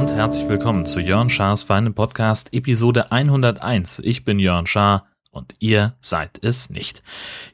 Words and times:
und 0.00 0.12
herzlich 0.12 0.48
willkommen 0.48 0.86
zu 0.86 0.98
Jörn 0.98 1.28
Schars 1.28 1.62
feinem 1.62 1.92
Podcast 1.92 2.54
Episode 2.54 3.12
101. 3.12 3.98
Ich 3.98 4.24
bin 4.24 4.38
Jörn 4.38 4.66
Schaar 4.66 5.06
und 5.30 5.54
ihr 5.58 5.94
seid 6.00 6.42
es 6.42 6.70
nicht. 6.70 7.02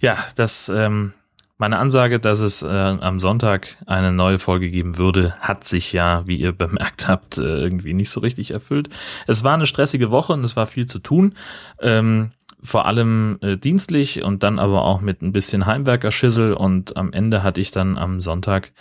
Ja, 0.01 0.17
das 0.37 0.69
ähm, 0.69 1.13
meine 1.59 1.79
Ansage, 1.79 2.21
dass 2.21 2.41
es 2.41 2.63
äh, 2.63 2.67
am 2.67 3.19
Sonntag 3.19 3.77
eine 3.87 4.13
neue 4.13 4.39
Folge 4.39 4.69
geben 4.69 4.99
würde, 4.99 5.35
hat 5.41 5.65
sich 5.65 5.93
ja, 5.93 6.27
wie 6.27 6.37
ihr 6.37 6.53
bemerkt 6.57 7.09
habt, 7.09 7.39
äh, 7.39 7.43
irgendwie 7.43 7.95
nicht 7.95 8.11
so 8.11 8.21
richtig 8.21 8.51
erfüllt. 8.51 8.89
Es 9.27 9.45
war 9.45 9.55
eine 9.55 9.67
stressige 9.67 10.11
Woche 10.11 10.33
und 10.33 10.45
es 10.45 10.57
war 10.57 10.67
viel 10.67 10.87
zu 10.87 10.99
tun. 10.99 11.35
Ähm, 11.81 12.33
vor 12.63 12.87
allem 12.87 13.39
äh, 13.43 13.57
dienstlich 13.57 14.23
und 14.23 14.43
dann 14.43 14.59
aber 14.59 14.83
auch 14.83 15.01
mit 15.01 15.23
ein 15.23 15.33
bisschen 15.33 15.67
Heimwerkerschissel 15.67 16.53
und 16.53 16.97
am 16.97 17.13
Ende 17.13 17.43
hatte 17.43 17.61
ich 17.61 17.71
dann 17.71 17.97
am 17.97 18.21
Sonntag 18.21 18.73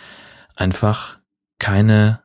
einfach 0.54 1.18
keine 1.58 2.20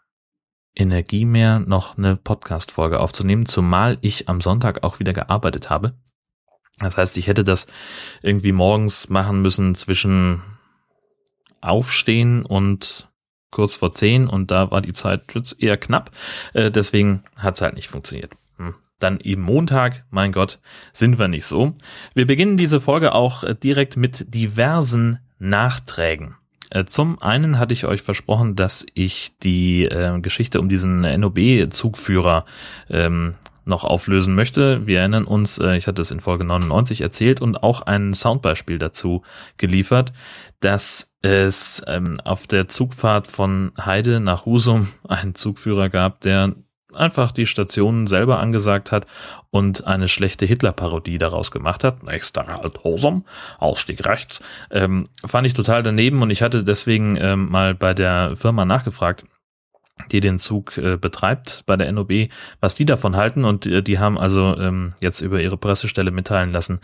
Energie 0.75 1.25
mehr, 1.25 1.59
noch 1.59 1.97
eine 1.97 2.15
Podcast-Folge 2.15 2.99
aufzunehmen, 2.99 3.45
zumal 3.45 3.97
ich 4.01 4.29
am 4.29 4.41
Sonntag 4.41 4.83
auch 4.83 4.99
wieder 4.99 5.13
gearbeitet 5.13 5.69
habe. 5.69 5.93
Das 6.81 6.97
heißt, 6.97 7.17
ich 7.17 7.27
hätte 7.27 7.43
das 7.43 7.67
irgendwie 8.21 8.51
morgens 8.51 9.09
machen 9.09 9.41
müssen 9.41 9.75
zwischen 9.75 10.41
Aufstehen 11.61 12.43
und 12.43 13.07
kurz 13.51 13.75
vor 13.75 13.93
zehn 13.93 14.27
und 14.27 14.49
da 14.49 14.71
war 14.71 14.81
die 14.81 14.93
Zeit 14.93 15.23
eher 15.59 15.77
knapp. 15.77 16.11
Äh, 16.53 16.71
deswegen 16.71 17.23
hat 17.35 17.55
es 17.55 17.61
halt 17.61 17.75
nicht 17.75 17.89
funktioniert. 17.89 18.31
Hm. 18.57 18.75
Dann 18.97 19.19
eben 19.19 19.41
Montag, 19.41 20.05
mein 20.09 20.31
Gott, 20.31 20.59
sind 20.93 21.19
wir 21.19 21.27
nicht 21.27 21.45
so. 21.45 21.75
Wir 22.13 22.25
beginnen 22.25 22.57
diese 22.57 22.79
Folge 22.79 23.13
auch 23.13 23.43
direkt 23.55 23.97
mit 23.97 24.33
diversen 24.33 25.19
Nachträgen. 25.37 26.37
Äh, 26.69 26.85
zum 26.85 27.21
einen 27.21 27.59
hatte 27.59 27.73
ich 27.73 27.85
euch 27.85 28.01
versprochen, 28.01 28.55
dass 28.55 28.85
ich 28.93 29.37
die 29.39 29.83
äh, 29.85 30.19
Geschichte 30.21 30.59
um 30.59 30.69
diesen 30.69 31.01
NOB-Zugführer 31.01 32.45
ähm, 32.89 33.35
noch 33.65 33.83
auflösen 33.83 34.35
möchte. 34.35 34.85
Wir 34.87 34.99
erinnern 34.99 35.25
uns, 35.25 35.57
äh, 35.59 35.75
ich 35.75 35.87
hatte 35.87 36.01
es 36.01 36.11
in 36.11 36.19
Folge 36.19 36.43
99 36.43 37.01
erzählt 37.01 37.41
und 37.41 37.61
auch 37.63 37.81
ein 37.81 38.13
Soundbeispiel 38.13 38.79
dazu 38.79 39.23
geliefert, 39.57 40.13
dass 40.59 41.13
es 41.21 41.83
ähm, 41.87 42.19
auf 42.23 42.47
der 42.47 42.67
Zugfahrt 42.67 43.27
von 43.27 43.71
Heide 43.83 44.19
nach 44.19 44.45
Husum 44.45 44.87
einen 45.07 45.35
Zugführer 45.35 45.89
gab, 45.89 46.21
der 46.21 46.55
einfach 46.93 47.31
die 47.31 47.45
Station 47.45 48.07
selber 48.07 48.39
angesagt 48.39 48.91
hat 48.91 49.07
und 49.49 49.87
eine 49.87 50.07
schlechte 50.07 50.45
Hitler-Parodie 50.45 51.17
daraus 51.17 51.51
gemacht 51.51 51.83
hat. 51.83 52.03
Nächster 52.03 52.47
Halt 52.47 52.83
Hosum, 52.83 53.25
Ausstieg 53.59 54.05
rechts. 54.05 54.43
Ähm, 54.71 55.09
fand 55.25 55.47
ich 55.47 55.53
total 55.53 55.83
daneben 55.83 56.21
und 56.21 56.29
ich 56.29 56.41
hatte 56.41 56.63
deswegen 56.63 57.15
ähm, 57.15 57.49
mal 57.49 57.75
bei 57.75 57.93
der 57.93 58.35
Firma 58.35 58.65
nachgefragt, 58.65 59.25
die 60.11 60.19
den 60.19 60.39
Zug 60.39 60.77
äh, 60.77 60.97
betreibt 60.97 61.63
bei 61.65 61.75
der 61.75 61.91
NOB, 61.91 62.29
was 62.59 62.75
die 62.75 62.85
davon 62.85 63.15
halten. 63.15 63.45
Und 63.45 63.65
äh, 63.65 63.81
die 63.81 63.99
haben 63.99 64.17
also 64.17 64.57
ähm, 64.57 64.93
jetzt 65.01 65.21
über 65.21 65.41
ihre 65.41 65.57
Pressestelle 65.57 66.11
mitteilen 66.11 66.51
lassen, 66.51 66.79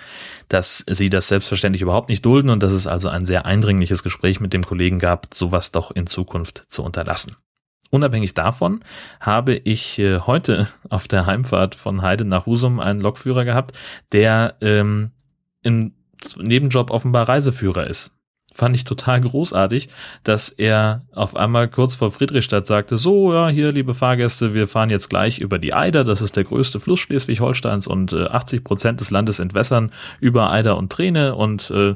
dass 0.50 0.84
sie 0.88 1.10
das 1.10 1.28
selbstverständlich 1.28 1.82
überhaupt 1.82 2.10
nicht 2.10 2.26
dulden 2.26 2.50
und 2.50 2.64
dass 2.64 2.74
es 2.74 2.88
also 2.88 3.10
ein 3.10 3.26
sehr 3.26 3.46
eindringliches 3.46 4.04
Gespräch 4.04 4.40
mit 4.40 4.54
dem 4.54 4.64
Kollegen 4.64 5.00
gab, 5.00 5.34
sowas 5.34 5.72
doch 5.72 5.92
in 5.92 6.08
Zukunft 6.08 6.66
zu 6.68 6.84
unterlassen. 6.84 7.36
Unabhängig 7.90 8.34
davon 8.34 8.82
habe 9.20 9.56
ich 9.56 9.98
äh, 10.00 10.20
heute 10.20 10.68
auf 10.90 11.08
der 11.08 11.26
Heimfahrt 11.26 11.76
von 11.76 12.02
Heide 12.02 12.26
nach 12.26 12.46
Husum 12.46 12.80
einen 12.80 13.00
Lokführer 13.00 13.46
gehabt, 13.46 13.78
der 14.12 14.56
ähm, 14.62 15.12
im 15.62 15.94
Nebenjob 16.38 16.92
offenbar 16.92 17.30
Reiseführer 17.30 17.88
ist 17.88 18.17
fand 18.58 18.76
ich 18.76 18.86
total 18.86 19.22
großartig, 19.22 19.88
dass 20.24 20.50
er 20.50 21.06
auf 21.14 21.36
einmal 21.36 21.68
kurz 21.68 21.94
vor 21.94 22.10
Friedrichstadt 22.10 22.66
sagte, 22.66 22.98
so, 22.98 23.32
ja, 23.32 23.50
hier, 23.50 23.72
liebe 23.72 23.94
Fahrgäste, 23.94 24.56
wir 24.56 24.66
fahren 24.66 24.90
jetzt 24.90 25.10
gleich 25.10 25.38
über 25.38 25.60
die 25.60 25.76
Eider, 25.76 26.04
das 26.04 26.24
ist 26.24 26.36
der 26.36 26.44
größte 26.44 26.80
Fluss 26.80 27.00
Schleswig-Holsteins 27.02 27.86
und 27.86 28.14
äh, 28.14 28.26
80 28.26 28.64
Prozent 28.64 29.00
des 29.00 29.12
Landes 29.12 29.38
entwässern 29.38 29.92
über 30.20 30.50
Eider 30.50 30.76
und 30.78 30.92
Träne 30.92 31.36
und 31.36 31.70
äh, 31.70 31.90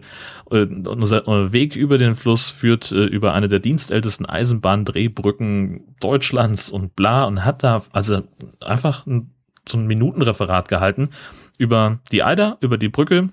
äh 0.51 0.67
unser 0.85 1.51
Weg 1.51 1.75
über 1.75 1.97
den 1.97 2.13
Fluss 2.13 2.51
führt 2.51 2.91
äh, 2.91 3.05
über 3.05 3.33
eine 3.33 3.49
der 3.49 3.59
dienstältesten 3.59 4.27
Eisenbahndrehbrücken 4.27 5.95
Deutschlands 5.99 6.69
und 6.69 6.95
bla 6.95 7.23
und 7.23 7.43
hat 7.43 7.63
da 7.63 7.81
also 7.91 8.21
einfach 8.59 9.07
ein, 9.07 9.31
so 9.67 9.79
ein 9.79 9.87
Minutenreferat 9.87 10.67
gehalten 10.67 11.09
über 11.57 11.99
die 12.11 12.21
Eider, 12.21 12.57
über 12.61 12.77
die 12.77 12.89
Brücke 12.89 13.29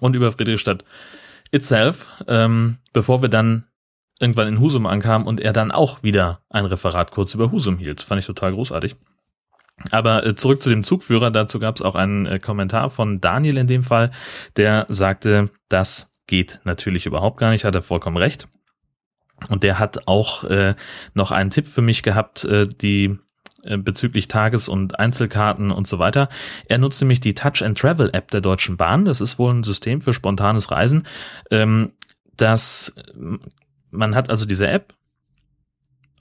und 0.00 0.16
über 0.16 0.32
Friedrichstadt 0.32 0.84
itself, 1.50 2.10
ähm, 2.28 2.78
bevor 2.92 3.22
wir 3.22 3.28
dann 3.28 3.66
irgendwann 4.18 4.48
in 4.48 4.60
Husum 4.60 4.86
ankamen 4.86 5.26
und 5.26 5.40
er 5.40 5.52
dann 5.52 5.70
auch 5.70 6.02
wieder 6.02 6.40
ein 6.48 6.64
Referat 6.64 7.10
kurz 7.10 7.34
über 7.34 7.52
Husum 7.52 7.78
hielt. 7.78 8.00
Fand 8.00 8.20
ich 8.20 8.26
total 8.26 8.52
großartig. 8.52 8.96
Aber 9.90 10.24
äh, 10.24 10.34
zurück 10.34 10.62
zu 10.62 10.70
dem 10.70 10.82
Zugführer, 10.82 11.30
dazu 11.30 11.58
gab 11.58 11.76
es 11.76 11.82
auch 11.82 11.94
einen 11.94 12.26
äh, 12.26 12.38
Kommentar 12.38 12.88
von 12.90 13.20
Daniel 13.20 13.58
in 13.58 13.66
dem 13.66 13.82
Fall, 13.82 14.10
der 14.56 14.86
sagte, 14.88 15.50
das 15.68 16.10
geht 16.26 16.60
natürlich 16.64 17.06
überhaupt 17.06 17.38
gar 17.38 17.50
nicht, 17.50 17.64
hat 17.64 17.74
er 17.74 17.82
vollkommen 17.82 18.16
recht. 18.16 18.48
Und 19.48 19.62
der 19.62 19.78
hat 19.78 20.08
auch 20.08 20.44
äh, 20.44 20.74
noch 21.12 21.30
einen 21.30 21.50
Tipp 21.50 21.66
für 21.66 21.82
mich 21.82 22.02
gehabt, 22.02 22.44
äh, 22.44 22.66
die 22.66 23.18
bezüglich 23.78 24.28
Tages- 24.28 24.68
und 24.68 24.98
Einzelkarten 24.98 25.70
und 25.70 25.86
so 25.86 25.98
weiter. 25.98 26.28
Er 26.68 26.78
nutzt 26.78 27.00
nämlich 27.00 27.20
die 27.20 27.34
Touch 27.34 27.62
and 27.64 27.78
Travel 27.78 28.10
App 28.12 28.30
der 28.30 28.40
Deutschen 28.40 28.76
Bahn. 28.76 29.04
Das 29.04 29.20
ist 29.20 29.38
wohl 29.38 29.52
ein 29.52 29.64
System 29.64 30.00
für 30.00 30.14
spontanes 30.14 30.70
Reisen. 30.70 31.06
Ähm, 31.50 31.92
das 32.36 32.94
man 33.90 34.14
hat 34.14 34.30
also 34.30 34.46
diese 34.46 34.68
App, 34.68 34.94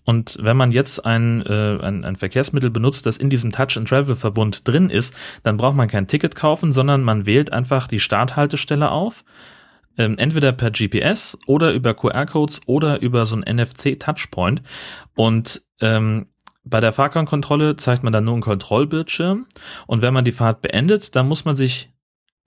und 0.05 0.37
wenn 0.39 0.55
man 0.55 0.71
jetzt 0.71 1.03
ein, 1.03 1.43
äh, 1.47 1.79
ein, 1.81 2.05
ein 2.05 2.15
Verkehrsmittel 2.15 2.69
benutzt, 2.69 3.07
das 3.07 3.17
in 3.17 3.31
diesem 3.31 3.51
Touch-and-Travel-Verbund 3.51 4.67
drin 4.67 4.89
ist, 4.91 5.15
dann 5.41 5.57
braucht 5.57 5.75
man 5.75 5.87
kein 5.87 6.07
Ticket 6.07 6.35
kaufen, 6.35 6.71
sondern 6.71 7.03
man 7.03 7.25
wählt 7.25 7.51
einfach 7.51 7.87
die 7.87 7.99
Starthaltestelle 7.99 8.91
auf, 8.91 9.25
ähm, 9.97 10.17
entweder 10.19 10.51
per 10.51 10.69
GPS 10.69 11.37
oder 11.47 11.73
über 11.73 11.95
QR-Codes 11.95 12.67
oder 12.67 13.01
über 13.01 13.25
so 13.25 13.35
ein 13.35 13.57
NFC-Touchpoint. 13.57 14.61
Und 15.15 15.63
ähm, 15.81 16.27
bei 16.65 16.79
der 16.79 16.91
Fahrkartenkontrolle 16.91 17.77
zeigt 17.77 18.03
man 18.03 18.11
dann 18.11 18.25
nur 18.25 18.33
einen 18.33 18.41
Kontrollbildschirm 18.41 19.45
und 19.87 20.01
wenn 20.01 20.13
man 20.13 20.25
die 20.25 20.31
Fahrt 20.31 20.61
beendet, 20.61 21.15
dann 21.15 21.27
muss 21.27 21.45
man 21.45 21.55
sich 21.55 21.91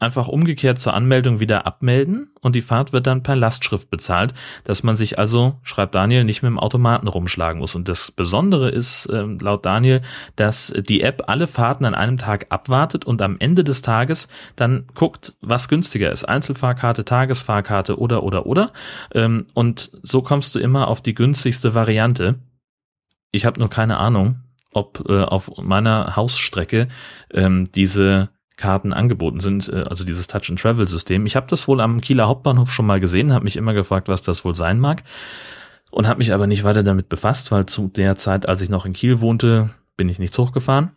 einfach 0.01 0.29
umgekehrt 0.29 0.81
zur 0.81 0.95
Anmeldung 0.95 1.41
wieder 1.41 1.67
abmelden 1.67 2.31
und 2.41 2.55
die 2.55 2.63
Fahrt 2.63 2.93
wird 2.93 3.07
dann 3.07 3.23
per 3.23 3.35
Lastschrift 3.35 3.91
bezahlt, 3.91 4.33
dass 4.65 4.83
man 4.83 4.95
sich 4.95 5.19
also, 5.19 5.59
schreibt 5.63 5.95
Daniel, 5.95 6.25
nicht 6.25 6.43
mit 6.43 6.51
dem 6.51 6.59
Automaten 6.59 7.09
rumschlagen 7.09 7.61
muss. 7.61 7.75
Und 7.75 7.89
das 7.89 8.13
Besondere 8.13 8.69
ist 8.69 9.07
äh, 9.07 9.23
laut 9.23 9.67
Daniel, 9.67 10.03
dass 10.37 10.73
die 10.89 11.01
App 11.01 11.25
alle 11.27 11.49
Fahrten 11.49 11.85
an 11.85 11.97
einem 11.97 12.17
Tag 12.17 12.47
abwartet 12.51 13.05
und 13.07 13.21
am 13.23 13.37
Ende 13.41 13.65
des 13.65 13.83
Tages 13.83 14.29
dann 14.55 14.85
guckt, 14.95 15.35
was 15.41 15.69
günstiger 15.69 16.13
ist. 16.13 16.25
Einzelfahrkarte, 16.25 17.05
Tagesfahrkarte 17.05 17.99
oder 17.99 18.23
oder 18.23 18.47
oder. 18.47 18.73
Ähm, 19.13 19.47
und 19.55 19.91
so 20.03 20.23
kommst 20.23 20.55
du 20.55 20.61
immer 20.61 20.87
auf 20.87 21.03
die 21.03 21.15
günstigste 21.15 21.75
Variante. 21.75 22.37
Ich 23.31 23.45
habe 23.45 23.61
nur 23.61 23.71
keine 23.71 23.99
Ahnung, 23.99 24.41
ob 24.73 25.05
äh, 25.09 25.23
auf 25.23 25.51
meiner 25.59 26.17
Hausstrecke 26.17 26.89
ähm, 27.33 27.71
diese 27.73 28.31
Karten 28.57 28.93
angeboten 28.93 29.41
sind, 29.41 29.69
äh, 29.69 29.85
also 29.89 30.05
dieses 30.05 30.27
Touch-and-Travel-System. 30.27 31.27
Ich 31.27 31.37
habe 31.37 31.47
das 31.49 31.69
wohl 31.69 31.81
am 31.81 32.01
Kieler 32.01 32.27
Hauptbahnhof 32.27 32.73
schon 32.73 32.87
mal 32.87 33.01
gesehen, 33.01 33.33
habe 33.33 33.45
mich 33.45 33.57
immer 33.57 33.75
gefragt, 33.75 34.09
was 34.09 34.23
das 34.23 34.45
wohl 34.45 34.55
sein 34.55 34.79
mag 34.81 35.03
und 35.91 36.07
habe 36.07 36.19
mich 36.19 36.33
aber 36.33 36.47
nicht 36.47 36.65
weiter 36.65 36.83
damit 36.83 37.09
befasst, 37.09 37.51
weil 37.53 37.67
zu 37.67 37.89
der 37.89 38.17
Zeit, 38.17 38.49
als 38.49 38.63
ich 38.63 38.69
noch 38.69 38.85
in 38.85 38.93
Kiel 38.93 39.21
wohnte, 39.21 39.71
bin 39.97 40.09
ich 40.09 40.19
nichts 40.19 40.39
hochgefahren 40.39 40.91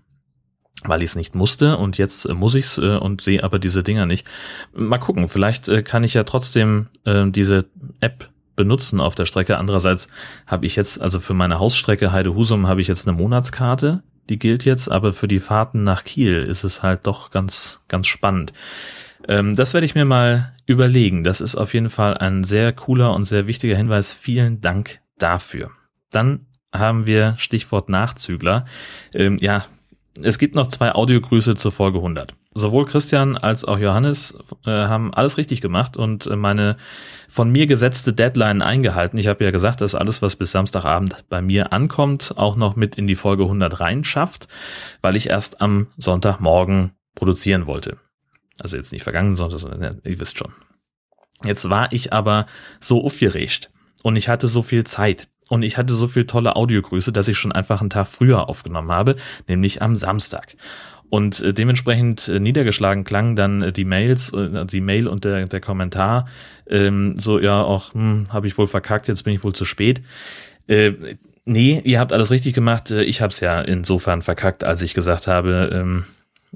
weil 0.84 1.04
ich 1.04 1.12
es 1.12 1.16
nicht 1.16 1.36
musste 1.36 1.78
und 1.78 1.98
jetzt 1.98 2.26
äh, 2.26 2.34
muss 2.34 2.56
ich's 2.56 2.78
äh, 2.78 2.98
und 2.98 3.22
sehe 3.22 3.44
aber 3.44 3.60
diese 3.60 3.84
Dinger 3.84 4.06
nicht. 4.06 4.26
Mal 4.74 4.98
gucken, 4.98 5.28
vielleicht 5.28 5.70
äh, 5.70 5.84
kann 5.84 6.04
ich 6.04 6.14
ja 6.14 6.24
trotzdem 6.24 6.88
äh, 7.06 7.30
diese 7.30 7.66
App 8.00 8.30
benutzen 8.62 9.02
auf 9.02 9.16
der 9.16 9.26
Strecke. 9.26 9.58
Andererseits 9.58 10.08
habe 10.46 10.68
ich 10.68 10.76
jetzt, 10.76 11.02
also 11.02 11.20
für 11.20 11.34
meine 11.34 11.58
Hausstrecke 11.58 12.12
Heide-Husum 12.12 12.68
habe 12.68 12.80
ich 12.80 12.88
jetzt 12.88 13.08
eine 13.08 13.18
Monatskarte, 13.18 14.04
die 14.30 14.38
gilt 14.38 14.66
jetzt, 14.66 14.92
aber 14.92 15.14
für 15.14 15.28
die 15.28 15.40
Fahrten 15.40 15.84
nach 15.84 16.04
Kiel 16.04 16.44
ist 16.44 16.64
es 16.64 16.84
halt 16.84 17.08
doch 17.08 17.32
ganz, 17.32 17.80
ganz 17.88 18.06
spannend. 18.06 18.54
Ähm, 19.28 19.56
das 19.56 19.74
werde 19.74 19.86
ich 19.86 19.96
mir 19.96 20.06
mal 20.06 20.54
überlegen. 20.68 21.24
Das 21.24 21.42
ist 21.42 21.56
auf 21.56 21.74
jeden 21.74 21.90
Fall 21.90 22.20
ein 22.20 22.44
sehr 22.44 22.72
cooler 22.72 23.16
und 23.16 23.26
sehr 23.26 23.48
wichtiger 23.48 23.76
Hinweis. 23.76 24.14
Vielen 24.14 24.62
Dank 24.62 25.00
dafür. 25.18 25.72
Dann 26.12 26.46
haben 26.72 27.08
wir 27.08 27.34
Stichwort 27.38 27.90
Nachzügler. 27.90 28.66
Ähm, 29.16 29.38
ja, 29.42 29.66
es 30.22 30.38
gibt 30.38 30.54
noch 30.54 30.68
zwei 30.68 30.94
Audiogrüße 30.94 31.56
zur 31.56 31.72
Folge 31.72 31.98
100. 31.98 32.36
Sowohl 32.54 32.86
Christian 32.86 33.38
als 33.38 33.64
auch 33.64 33.80
Johannes 33.80 34.38
äh, 34.66 34.72
haben 34.72 35.14
alles 35.14 35.38
richtig 35.38 35.62
gemacht 35.62 35.96
und 35.96 36.28
äh, 36.28 36.36
meine 36.36 36.76
von 37.30 37.50
mir 37.50 37.66
gesetzte 37.66 38.12
Deadline 38.12 38.62
eingehalten. 38.62 39.18
Ich 39.18 39.28
habe 39.28 39.46
ja 39.46 39.52
gesagt, 39.52 39.80
dass 39.80 39.96
alles, 39.96 40.22
was 40.22 40.36
bis 40.36 40.52
Samstagabend 40.52 41.30
bei 41.30 41.42
mir 41.42 41.72
ankommt, 41.72 42.34
auch 42.36 42.58
noch 42.58 42.76
mit 42.76 42.98
in 42.98 43.08
die 43.08 43.16
Folge 43.16 43.44
100 43.44 43.80
reinschafft, 43.80 44.50
weil 45.02 45.16
ich 45.16 45.30
erst 45.30 45.62
am 45.62 45.88
Sonntagmorgen 45.98 46.92
produzieren 47.16 47.68
wollte. 47.68 47.98
Also 48.60 48.76
jetzt 48.76 48.92
nicht 48.92 49.04
vergangen, 49.04 49.38
sondern 49.38 50.02
ihr 50.04 50.20
wisst 50.20 50.38
schon. 50.38 50.52
Jetzt 51.46 51.70
war 51.70 51.92
ich 51.94 52.12
aber 52.12 52.48
so 52.82 53.06
aufgeregt 53.06 53.72
und 54.04 54.18
ich 54.18 54.28
hatte 54.28 54.50
so 54.50 54.62
viel 54.62 54.84
Zeit 54.84 55.30
und 55.50 55.64
ich 55.64 55.78
hatte 55.78 55.94
so 55.94 56.08
viel 56.08 56.26
tolle 56.26 56.56
Audiogrüße, 56.56 57.12
dass 57.12 57.28
ich 57.28 57.38
schon 57.38 57.52
einfach 57.52 57.82
einen 57.82 57.90
Tag 57.90 58.08
früher 58.08 58.50
aufgenommen 58.50 58.92
habe, 58.92 59.16
nämlich 59.48 59.82
am 59.82 59.96
Samstag. 59.96 60.56
Und 61.12 61.42
äh, 61.42 61.54
dementsprechend 61.54 62.30
äh, 62.30 62.40
niedergeschlagen 62.40 63.04
klang 63.04 63.36
dann 63.36 63.62
äh, 63.62 63.74
die 63.74 63.84
Mails, 63.84 64.32
die 64.32 64.80
Mail 64.80 65.10
und 65.10 65.26
der, 65.26 65.46
der 65.46 65.60
Kommentar 65.60 66.26
ähm, 66.68 67.20
so, 67.20 67.38
ja, 67.38 67.62
auch 67.62 67.94
hm, 67.94 68.24
habe 68.30 68.48
ich 68.48 68.58
wohl 68.58 68.66
verkackt, 68.66 69.10
jetzt 69.10 69.24
bin 69.24 69.34
ich 69.34 69.44
wohl 69.44 69.54
zu 69.54 69.66
spät. 69.66 70.02
Äh, 70.68 70.94
nee, 71.44 71.82
ihr 71.84 72.00
habt 72.00 72.14
alles 72.14 72.32
richtig 72.32 72.54
gemacht. 72.54 72.92
Ich 72.92 73.22
habe 73.22 73.32
es 73.32 73.42
ja 73.42 73.60
insofern 73.60 74.22
verkackt, 74.22 74.64
als 74.64 74.82
ich 74.82 74.94
gesagt 74.94 75.28
habe, 75.28 75.70
ähm, 75.74 76.06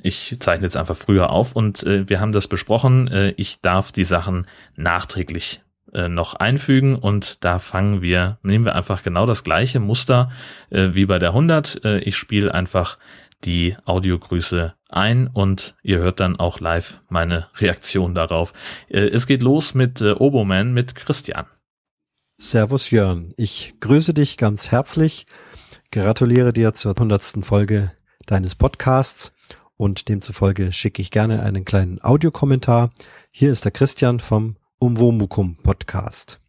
ich 0.01 0.37
zeichne 0.39 0.67
jetzt 0.67 0.77
einfach 0.77 0.95
früher 0.95 1.31
auf 1.31 1.53
und 1.53 1.83
äh, 1.83 2.07
wir 2.07 2.21
haben 2.21 2.31
das 2.31 2.47
besprochen. 2.47 3.09
Äh, 3.09 3.33
ich 3.35 3.59
darf 3.59 3.91
die 3.91 4.05
Sachen 4.05 4.47
nachträglich 4.77 5.61
noch 6.09 6.33
einfügen 6.33 6.95
und 6.95 7.45
da 7.45 7.57
fangen 7.57 8.01
wir, 8.01 8.37
nehmen 8.43 8.65
wir 8.65 8.75
einfach 8.75 9.01
genau 9.01 9.25
das 9.25 9.45
gleiche 9.45 9.79
Muster 9.79 10.29
äh, 10.69 10.89
wie 10.91 11.05
bei 11.05 11.19
der 11.19 11.29
100. 11.29 11.85
Äh, 11.85 11.99
ich 11.99 12.17
spiele 12.17 12.53
einfach 12.53 12.97
die 13.45 13.75
Audiogrüße 13.85 14.73
ein 14.89 15.27
und 15.27 15.75
ihr 15.83 15.99
hört 15.99 16.19
dann 16.19 16.37
auch 16.37 16.59
live 16.59 17.01
meine 17.09 17.47
Reaktion 17.57 18.15
darauf. 18.15 18.53
Äh, 18.89 19.07
es 19.09 19.27
geht 19.27 19.43
los 19.43 19.73
mit 19.73 20.01
äh, 20.01 20.11
Oboman 20.11 20.73
mit 20.73 20.95
Christian. 20.95 21.45
Servus 22.37 22.91
Jörn, 22.91 23.33
ich 23.37 23.75
grüße 23.79 24.13
dich 24.13 24.37
ganz 24.37 24.71
herzlich, 24.71 25.25
gratuliere 25.91 26.51
dir 26.51 26.73
zur 26.73 26.93
hundertsten 26.97 27.43
Folge 27.43 27.91
deines 28.25 28.55
Podcasts 28.55 29.33
und 29.77 30.09
demzufolge 30.09 30.71
schicke 30.71 31.01
ich 31.01 31.11
gerne 31.11 31.43
einen 31.43 31.65
kleinen 31.65 32.03
Audiokommentar. 32.03 32.91
Hier 33.31 33.51
ist 33.51 33.65
der 33.65 33.71
Christian 33.71 34.19
vom 34.19 34.57
Umwomukum 34.79 35.57
Podcast. 35.57 36.44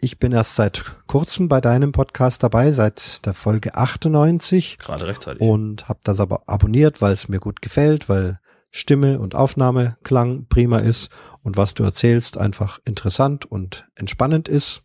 Ich 0.00 0.20
bin 0.20 0.30
erst 0.30 0.54
seit 0.54 0.94
kurzem 1.08 1.48
bei 1.48 1.60
deinem 1.60 1.90
Podcast 1.90 2.44
dabei, 2.44 2.70
seit 2.70 3.26
der 3.26 3.34
Folge 3.34 3.74
98. 3.74 4.78
Gerade 4.78 5.08
rechtzeitig. 5.08 5.40
Und 5.40 5.88
habe 5.88 5.98
das 6.04 6.20
aber 6.20 6.42
abonniert, 6.46 7.02
weil 7.02 7.12
es 7.12 7.28
mir 7.28 7.40
gut 7.40 7.60
gefällt, 7.60 8.08
weil 8.08 8.38
Stimme 8.70 9.18
und 9.18 9.34
Aufnahmeklang 9.34 10.46
prima 10.48 10.78
ist 10.78 11.10
und 11.42 11.56
was 11.56 11.74
du 11.74 11.82
erzählst 11.82 12.38
einfach 12.38 12.78
interessant 12.84 13.44
und 13.44 13.88
entspannend 13.96 14.46
ist. 14.48 14.82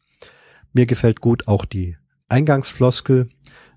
Mir 0.72 0.88
gefällt 0.88 1.22
gut 1.22 1.48
auch 1.48 1.66
die 1.66 1.96
Eingangsfloskel, 2.28 3.30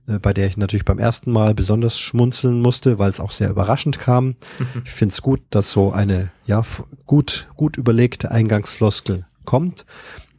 äh, 0.09 0.19
bei 0.19 0.33
der 0.33 0.47
ich 0.47 0.57
natürlich 0.57 0.87
beim 0.87 0.99
ersten 0.99 1.33
Mal 1.33 1.55
besonders 1.55 1.99
schmunzeln 1.99 2.63
musste, 2.63 2.99
weil 2.99 3.11
es 3.11 3.21
auch 3.21 3.31
sehr 3.31 3.51
überraschend 3.51 3.99
kam. 3.99 4.37
Ich 4.87 4.93
finde 4.93 5.13
es 5.13 5.21
gut, 5.21 5.43
dass 5.51 5.71
so 5.71 5.93
eine 5.93 6.31
ja 6.47 6.63
gut 7.05 7.47
gut 7.57 7.77
überlegte 7.77 8.31
Eingangsfloskel 8.31 9.27
kommt. 9.45 9.85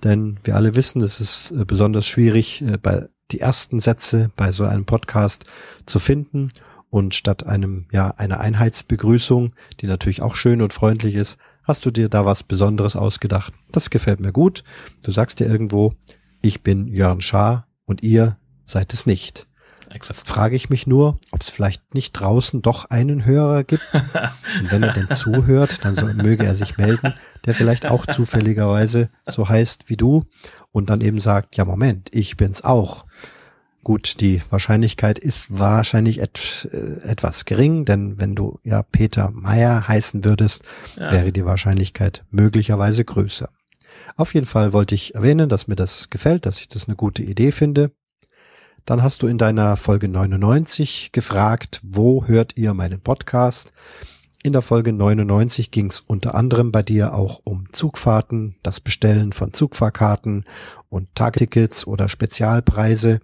Denn 0.03 0.39
wir 0.43 0.55
alle 0.55 0.75
wissen, 0.75 1.01
es 1.01 1.19
ist 1.19 1.51
äh, 1.51 1.65
besonders 1.65 2.05
schwierig, 2.05 2.61
äh, 2.61 2.77
bei 2.77 3.07
die 3.31 3.39
ersten 3.39 3.79
Sätze 3.79 4.31
bei 4.35 4.51
so 4.51 4.63
einem 4.63 4.85
Podcast 4.85 5.45
zu 5.85 5.99
finden. 5.99 6.49
Und 6.89 7.15
statt 7.15 7.45
einem, 7.45 7.85
ja, 7.91 8.11
einer 8.11 8.39
Einheitsbegrüßung, 8.39 9.53
die 9.81 9.87
natürlich 9.87 10.21
auch 10.21 10.35
schön 10.35 10.61
und 10.61 10.71
freundlich 10.71 11.15
ist, 11.15 11.37
hast 11.63 11.85
du 11.85 11.91
dir 11.91 12.07
da 12.07 12.25
was 12.25 12.43
Besonderes 12.43 12.95
ausgedacht. 12.95 13.53
Das 13.71 13.89
gefällt 13.89 14.21
mir 14.21 14.31
gut. 14.31 14.63
Du 15.03 15.11
sagst 15.11 15.39
dir 15.41 15.47
irgendwo, 15.47 15.93
ich 16.41 16.63
bin 16.63 16.87
Jörn 16.87 17.19
Schaar 17.19 17.67
und 17.85 18.03
ihr 18.03 18.37
seid 18.65 18.93
es 18.93 19.05
nicht. 19.05 19.46
Jetzt 19.91 20.27
frage 20.27 20.55
ich 20.55 20.69
mich 20.69 20.87
nur, 20.87 21.19
ob 21.31 21.41
es 21.41 21.49
vielleicht 21.49 21.93
nicht 21.93 22.13
draußen 22.13 22.61
doch 22.61 22.85
einen 22.85 23.25
Hörer 23.25 23.63
gibt. 23.63 23.87
Und 24.59 24.71
wenn 24.71 24.83
er 24.83 24.93
denn 24.93 25.09
zuhört, 25.11 25.79
dann 25.83 25.95
soll, 25.95 26.13
möge 26.13 26.45
er 26.45 26.55
sich 26.55 26.77
melden, 26.77 27.13
der 27.45 27.53
vielleicht 27.53 27.85
auch 27.85 28.05
zufälligerweise 28.05 29.09
so 29.25 29.47
heißt 29.49 29.89
wie 29.89 29.97
du 29.97 30.25
und 30.71 30.89
dann 30.89 31.01
eben 31.01 31.19
sagt, 31.19 31.57
ja 31.57 31.65
Moment, 31.65 32.09
ich 32.13 32.37
bin's 32.37 32.63
auch. 32.63 33.05
Gut, 33.83 34.19
die 34.19 34.41
Wahrscheinlichkeit 34.49 35.17
ist 35.17 35.47
wahrscheinlich 35.49 36.19
et, 36.19 36.67
äh, 36.73 37.09
etwas 37.09 37.45
gering, 37.45 37.85
denn 37.85 38.19
wenn 38.19 38.35
du 38.35 38.59
ja 38.63 38.83
Peter 38.83 39.31
Meyer 39.31 39.87
heißen 39.87 40.25
würdest, 40.25 40.65
ja. 40.97 41.11
wäre 41.11 41.31
die 41.31 41.45
Wahrscheinlichkeit 41.45 42.25
möglicherweise 42.29 43.05
größer. 43.05 43.49
Auf 44.17 44.33
jeden 44.33 44.45
Fall 44.45 44.73
wollte 44.73 44.93
ich 44.93 45.15
erwähnen, 45.15 45.47
dass 45.47 45.67
mir 45.67 45.75
das 45.75 46.09
gefällt, 46.09 46.45
dass 46.45 46.59
ich 46.59 46.67
das 46.67 46.87
eine 46.87 46.95
gute 46.95 47.23
Idee 47.23 47.51
finde. 47.51 47.91
Dann 48.87 49.03
hast 49.03 49.21
du 49.21 49.27
in 49.27 49.37
deiner 49.37 49.75
Folge 49.75 50.07
99 50.07 51.11
gefragt, 51.11 51.81
wo 51.83 52.23
hört 52.25 52.55
ihr 52.55 52.73
meinen 52.73 53.01
Podcast? 53.01 53.73
In 54.43 54.53
der 54.53 54.61
Folge 54.61 54.93
99 54.93 55.71
ging 55.71 55.87
es 55.87 55.99
unter 55.99 56.35
anderem 56.35 56.71
bei 56.71 56.83
dir 56.83 57.13
auch 57.13 57.41
um 57.43 57.65
Zugfahrten, 57.73 58.55
das 58.63 58.79
Bestellen 58.79 59.33
von 59.33 59.51
Zugfahrkarten 59.51 60.45
und 60.87 61.13
Tagtickets 61.15 61.85
oder 61.85 62.07
Spezialpreise. 62.07 63.19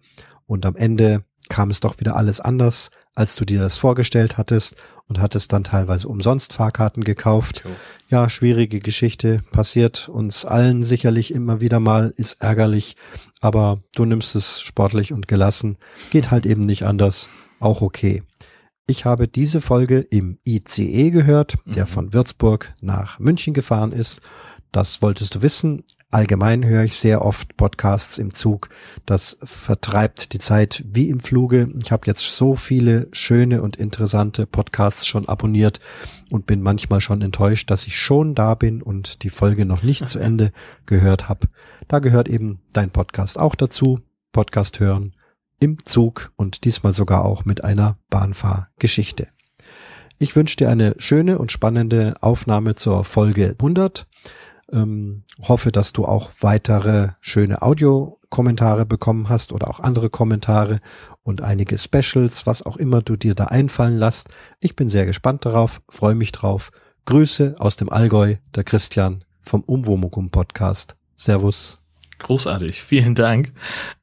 Und 0.47 0.65
am 0.65 0.75
Ende 0.75 1.23
kam 1.47 1.69
es 1.69 1.79
doch 1.79 1.97
wieder 2.01 2.17
alles 2.17 2.41
anders, 2.41 2.91
als 3.15 3.35
du 3.35 3.45
dir 3.45 3.59
das 3.59 3.77
vorgestellt 3.77 4.37
hattest 4.37 4.75
und 5.07 5.19
hattest 5.19 5.53
dann 5.53 5.63
teilweise 5.63 6.07
umsonst 6.07 6.53
Fahrkarten 6.53 7.03
gekauft. 7.03 7.63
Ja, 8.09 8.29
schwierige 8.29 8.79
Geschichte, 8.79 9.43
passiert 9.51 10.09
uns 10.09 10.45
allen 10.45 10.83
sicherlich 10.83 11.33
immer 11.33 11.61
wieder 11.61 11.79
mal, 11.79 12.13
ist 12.15 12.41
ärgerlich, 12.41 12.95
aber 13.41 13.83
du 13.95 14.05
nimmst 14.05 14.35
es 14.35 14.61
sportlich 14.61 15.13
und 15.13 15.27
gelassen. 15.27 15.77
Geht 16.09 16.31
halt 16.31 16.45
eben 16.45 16.61
nicht 16.61 16.83
anders. 16.83 17.29
Auch 17.59 17.81
okay. 17.81 18.23
Ich 18.85 19.05
habe 19.05 19.27
diese 19.27 19.61
Folge 19.61 19.99
im 19.99 20.39
ICE 20.45 21.11
gehört, 21.11 21.55
der 21.65 21.85
mhm. 21.85 21.89
von 21.89 22.13
Würzburg 22.13 22.73
nach 22.81 23.19
München 23.19 23.53
gefahren 23.53 23.93
ist. 23.93 24.21
Das 24.71 25.01
wolltest 25.01 25.35
du 25.35 25.41
wissen. 25.41 25.83
Allgemein 26.13 26.63
höre 26.63 26.83
ich 26.83 26.95
sehr 26.95 27.25
oft 27.25 27.57
Podcasts 27.57 28.19
im 28.19 28.35
Zug. 28.35 28.69
Das 29.07 29.35
vertreibt 29.41 30.33
die 30.33 30.37
Zeit 30.37 30.83
wie 30.85 31.09
im 31.09 31.19
Fluge. 31.19 31.73
Ich 31.81 31.91
habe 31.91 32.05
jetzt 32.05 32.37
so 32.37 32.53
viele 32.53 33.07
schöne 33.13 33.63
und 33.63 33.77
interessante 33.77 34.45
Podcasts 34.45 35.07
schon 35.07 35.27
abonniert 35.27 35.79
und 36.29 36.45
bin 36.45 36.61
manchmal 36.61 37.01
schon 37.01 37.23
enttäuscht, 37.23 37.71
dass 37.71 37.87
ich 37.87 37.99
schon 37.99 38.35
da 38.35 38.53
bin 38.53 38.83
und 38.83 39.23
die 39.23 39.31
Folge 39.31 39.65
noch 39.65 39.81
nicht 39.81 40.07
zu 40.07 40.19
Ende 40.19 40.51
gehört 40.85 41.29
habe. 41.29 41.47
Da 41.87 41.97
gehört 41.97 42.29
eben 42.29 42.61
dein 42.73 42.91
Podcast 42.91 43.39
auch 43.39 43.55
dazu. 43.55 43.99
Podcast 44.31 44.79
hören 44.79 45.15
im 45.59 45.83
Zug 45.83 46.31
und 46.35 46.65
diesmal 46.65 46.93
sogar 46.93 47.25
auch 47.25 47.43
mit 47.43 47.63
einer 47.63 47.97
Bahnfahrgeschichte. 48.11 49.29
Ich 50.19 50.35
wünsche 50.35 50.57
dir 50.57 50.69
eine 50.69 50.93
schöne 50.99 51.39
und 51.39 51.51
spannende 51.51 52.13
Aufnahme 52.21 52.75
zur 52.75 53.03
Folge 53.03 53.55
100. 53.57 54.05
Ähm, 54.73 55.23
hoffe, 55.39 55.71
dass 55.71 55.93
du 55.93 56.05
auch 56.05 56.31
weitere 56.39 57.09
schöne 57.21 57.61
Audiokommentare 57.61 58.85
bekommen 58.87 59.29
hast 59.29 59.53
oder 59.53 59.69
auch 59.69 59.79
andere 59.79 60.09
Kommentare 60.09 60.79
und 61.21 61.41
einige 61.41 61.77
Specials, 61.77 62.47
was 62.47 62.63
auch 62.63 62.77
immer 62.77 63.01
du 63.01 63.15
dir 63.15 63.35
da 63.35 63.45
einfallen 63.45 63.97
lässt. 63.97 64.29
Ich 64.59 64.75
bin 64.75 64.89
sehr 64.89 65.05
gespannt 65.05 65.45
darauf, 65.45 65.81
freue 65.89 66.15
mich 66.15 66.31
drauf. 66.31 66.71
Grüße 67.05 67.55
aus 67.59 67.75
dem 67.75 67.89
Allgäu, 67.89 68.35
der 68.55 68.63
Christian 68.63 69.23
vom 69.41 69.61
Umwomukum 69.61 70.31
Podcast. 70.31 70.95
Servus. 71.15 71.81
Großartig, 72.19 72.81
vielen 72.81 73.13
Dank. 73.13 73.51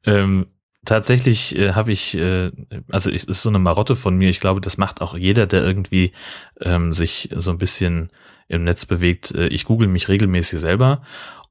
Ähm, 0.05 0.45
tatsächlich 0.85 1.55
äh, 1.57 1.73
habe 1.73 1.91
ich, 1.91 2.15
äh, 2.15 2.51
also 2.89 3.09
es 3.09 3.23
ist 3.23 3.41
so 3.41 3.49
eine 3.49 3.59
Marotte 3.59 3.95
von 3.95 4.15
mir. 4.15 4.29
Ich 4.29 4.39
glaube, 4.39 4.61
das 4.61 4.77
macht 4.77 5.01
auch 5.01 5.17
jeder, 5.17 5.47
der 5.47 5.63
irgendwie 5.63 6.11
ähm, 6.59 6.93
sich 6.93 7.29
so 7.35 7.51
ein 7.51 7.57
bisschen 7.57 8.09
im 8.47 8.63
Netz 8.63 8.85
bewegt. 8.85 9.31
Äh, 9.31 9.47
ich 9.47 9.65
google 9.65 9.87
mich 9.87 10.07
regelmäßig 10.07 10.59
selber 10.59 11.01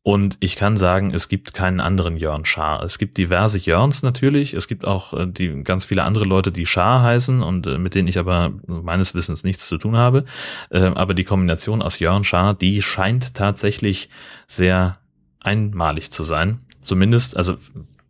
und 0.02 0.38
ich 0.40 0.56
kann 0.56 0.78
sagen, 0.78 1.12
es 1.12 1.28
gibt 1.28 1.52
keinen 1.52 1.78
anderen 1.78 2.16
Jörn 2.16 2.46
Schaar. 2.46 2.82
Es 2.82 2.98
gibt 2.98 3.18
diverse 3.18 3.58
Jörns 3.58 4.02
natürlich. 4.02 4.54
Es 4.54 4.66
gibt 4.66 4.86
auch 4.86 5.12
äh, 5.12 5.26
die 5.26 5.62
ganz 5.62 5.84
viele 5.84 6.04
andere 6.04 6.24
Leute, 6.24 6.52
die 6.52 6.64
Schaar 6.64 7.02
heißen 7.02 7.42
und 7.42 7.66
äh, 7.66 7.76
mit 7.76 7.94
denen 7.94 8.08
ich 8.08 8.18
aber 8.18 8.52
meines 8.66 9.14
Wissens 9.14 9.44
nichts 9.44 9.68
zu 9.68 9.76
tun 9.76 9.98
habe. 9.98 10.24
Äh, 10.70 10.80
aber 10.80 11.12
die 11.12 11.24
Kombination 11.24 11.82
aus 11.82 11.98
Jörn 11.98 12.24
Schaar, 12.24 12.54
die 12.54 12.80
scheint 12.80 13.34
tatsächlich 13.34 14.08
sehr 14.46 14.98
einmalig 15.40 16.10
zu 16.10 16.24
sein. 16.24 16.60
Zumindest, 16.80 17.36
also 17.36 17.56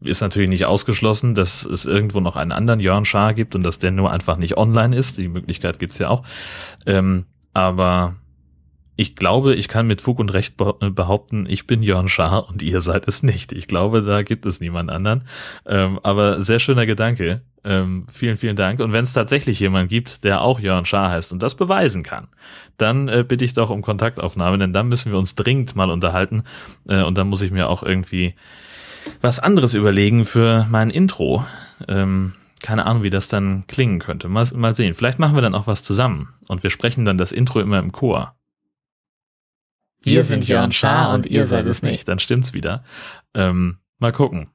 ist 0.01 0.21
natürlich 0.21 0.49
nicht 0.49 0.67
ausgeschlossen, 0.67 1.35
dass 1.35 1.65
es 1.65 1.87
irgendwo 1.87 2.21
noch 2.21 2.37
einen 2.37 2.53
anderen 2.53 2.79
Jörn 2.79 3.05
Schaar 3.05 3.35
gibt 3.35 3.57
und 3.57 3.65
dass 3.65 3.81
der 3.81 3.91
nur 3.91 4.13
einfach 4.13 4.37
nicht 4.37 4.57
online 4.57 4.97
ist. 4.97 5.19
Die 5.19 5.29
Möglichkeit 5.29 5.81
gibt's 5.81 5.99
ja 5.99 6.09
auch. 6.09 6.23
Ähm, 6.87 7.27
aber 7.53 8.15
ich 9.01 9.17
glaube, 9.17 9.55
ich 9.55 9.69
kann 9.69 9.87
mit 9.87 10.03
Fug 10.03 10.19
und 10.19 10.35
Recht 10.35 10.59
behaupten, 10.59 11.47
ich 11.49 11.67
bin 11.67 11.83
Jörn 11.83 12.11
Schaar 12.11 12.51
und 12.51 12.61
ihr 12.61 12.83
seid 12.83 13.09
es 13.09 13.23
nicht. 13.23 13.51
Ich 13.51 13.67
glaube, 13.67 14.03
da 14.03 14.21
gibt 14.21 14.45
es 14.45 14.61
niemand 14.61 14.91
anderen. 14.91 15.23
Ähm, 15.65 15.99
aber 16.03 16.43
sehr 16.43 16.59
schöner 16.59 16.85
Gedanke. 16.85 17.41
Ähm, 17.65 18.07
vielen, 18.11 18.37
vielen 18.37 18.57
Dank. 18.57 18.79
Und 18.79 18.93
wenn 18.93 19.05
es 19.05 19.15
tatsächlich 19.15 19.59
jemand 19.59 19.89
gibt, 19.89 20.23
der 20.23 20.43
auch 20.43 20.61
Jörn 20.61 20.85
Schaar 20.85 21.13
heißt 21.13 21.33
und 21.33 21.43
das 21.43 21.55
beweisen 21.55 22.03
kann, 22.03 22.29
dann 22.77 23.09
äh, 23.09 23.25
bitte 23.27 23.43
ich 23.43 23.55
doch 23.55 23.71
um 23.71 23.81
Kontaktaufnahme, 23.81 24.59
denn 24.59 24.75
dann 24.75 24.89
müssen 24.89 25.11
wir 25.11 25.19
uns 25.19 25.35
dringend 25.35 25.75
mal 25.75 25.89
unterhalten. 25.89 26.43
Äh, 26.87 27.03
und 27.03 27.17
dann 27.17 27.29
muss 27.29 27.41
ich 27.41 27.53
mir 27.53 27.71
auch 27.71 27.83
irgendwie 27.83 28.35
was 29.23 29.39
anderes 29.39 29.73
überlegen 29.73 30.27
für 30.27 30.67
mein 30.71 30.91
Intro. 30.91 31.47
Ähm, 31.89 32.35
keine 32.61 32.85
Ahnung, 32.85 33.03
wie 33.03 33.09
das 33.09 33.29
dann 33.29 33.67
klingen 33.67 33.99
könnte. 33.99 34.29
Mal, 34.29 34.47
mal 34.55 34.75
sehen. 34.75 34.93
Vielleicht 34.93 35.19
machen 35.19 35.37
wir 35.37 35.43
dann 35.43 35.55
auch 35.55 35.67
was 35.67 35.83
zusammen 35.83 36.29
und 36.49 36.63
wir 36.63 36.69
sprechen 36.69 37.07
dann 37.07 37.17
das 37.17 37.33
Intro 37.33 37.61
immer 37.61 37.79
im 37.79 37.93
Chor. 37.93 38.35
Wir 40.03 40.25
sind 40.25 40.47
Jörn 40.49 40.73
Schaar 40.73 41.15
und 41.15 41.27
ihr 41.27 41.47
seid 41.47 41.67
es 41.67 41.83
nicht, 41.83 42.09
dann 42.09 42.19
stimmt's 42.19 42.55
wieder. 42.55 42.85
Ähm, 43.35 43.79
mal 43.99 44.13
gucken, 44.13 44.49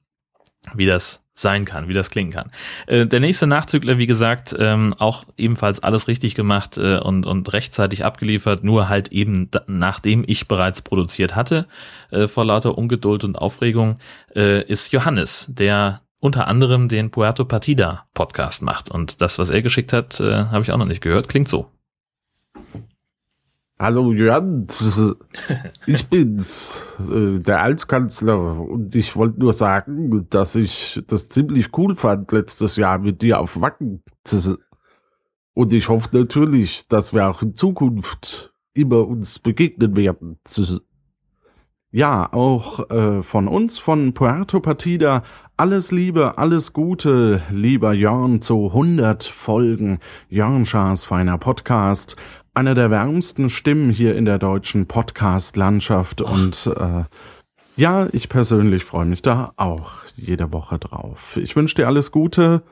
wie 0.74 0.86
das 0.86 1.26
sein 1.36 1.66
kann, 1.66 1.90
wie 1.90 1.94
das 1.94 2.10
klingen 2.10 2.32
kann. 2.32 2.50
Äh, 2.88 3.06
der 3.06 3.20
nächste 3.20 3.46
Nachzügler, 3.46 3.98
wie 3.98 4.08
gesagt, 4.08 4.56
ähm, 4.58 4.96
auch 4.98 5.26
ebenfalls 5.38 5.84
alles 5.84 6.08
richtig 6.08 6.34
gemacht 6.34 6.78
äh, 6.78 6.98
und, 6.98 7.26
und 7.26 7.52
rechtzeitig 7.52 8.06
abgeliefert, 8.06 8.64
nur 8.64 8.88
halt 8.88 9.10
eben 9.10 9.50
nachdem 9.68 10.24
ich 10.26 10.48
bereits 10.48 10.82
produziert 10.82 11.36
hatte, 11.36 11.68
äh, 12.10 12.28
vor 12.28 12.46
lauter 12.46 12.78
Ungeduld 12.78 13.26
und 13.26 13.36
Aufregung, 13.36 13.96
äh, 14.34 14.64
ist 14.64 14.94
Johannes, 14.94 15.48
der 15.50 16.02
unter 16.20 16.48
anderem 16.48 16.88
den 16.88 17.12
Puerto 17.12 17.44
Partida 17.44 18.06
Podcast 18.14 18.64
macht. 18.64 18.90
Und 18.90 19.22
das, 19.22 19.38
was 19.38 19.50
er 19.50 19.62
geschickt 19.62 19.92
hat, 19.92 20.20
äh, 20.22 20.46
habe 20.46 20.64
ich 20.64 20.72
auch 20.72 20.78
noch 20.78 20.86
nicht 20.86 21.02
gehört. 21.02 21.28
Klingt 21.28 21.50
so. 21.50 21.75
Hallo 23.86 24.14
Jan, 24.14 24.66
ich 25.86 26.08
bin's, 26.08 26.84
äh, 27.08 27.40
der 27.40 27.62
Altkanzler 27.62 28.60
und 28.60 28.96
ich 28.96 29.16
wollte 29.16 29.40
nur 29.40 29.54
sagen, 29.54 30.26
dass 30.32 30.56
ich 30.56 31.04
das 31.06 31.30
ziemlich 31.30 31.68
cool 31.78 31.94
fand 31.94 32.32
letztes 32.32 32.78
Jahr 32.78 32.98
mit 32.98 33.22
dir 33.22 33.40
auf 33.40 33.62
Wacken. 33.62 34.02
Und 35.54 35.72
ich 35.72 35.88
hoffe 35.88 36.18
natürlich, 36.18 36.88
dass 36.88 37.14
wir 37.14 37.28
auch 37.28 37.44
in 37.44 37.54
Zukunft 37.54 38.56
immer 38.74 39.08
uns 39.08 39.38
begegnen 39.38 39.96
werden. 39.96 40.40
Ja, 41.92 42.34
auch 42.34 42.90
äh, 42.90 43.22
von 43.22 43.48
uns, 43.48 43.78
von 43.78 44.16
Puerto 44.16 44.62
Partida, 44.62 45.22
alles 45.58 45.92
Liebe, 45.92 46.40
alles 46.40 46.74
Gute, 46.74 47.44
lieber 47.52 47.94
Jörn, 47.94 48.42
zu 48.42 48.66
100 48.66 49.24
Folgen 49.26 50.00
Jörn 50.28 50.66
Schaas 50.66 51.06
feiner 51.06 51.38
Podcast 51.38 52.16
einer 52.56 52.74
der 52.74 52.90
wärmsten 52.90 53.50
Stimmen 53.50 53.90
hier 53.90 54.16
in 54.16 54.26
der 54.26 54.40
deutschen 54.40 54.88
Podcast-Landschaft 54.88 56.22
und 56.22 56.68
äh, 56.68 57.04
ja, 57.76 58.08
ich 58.14 58.30
persönlich 58.30 58.86
freue 58.86 59.06
mich 59.06 59.22
da 59.22 59.52
auch 59.58 60.06
jede 60.16 60.54
Woche 60.54 60.80
drauf. 60.80 61.36
Ich 61.36 61.56
wünsche 61.58 61.76
dir 61.76 61.88
alles 61.88 62.12
Gute 62.12 62.64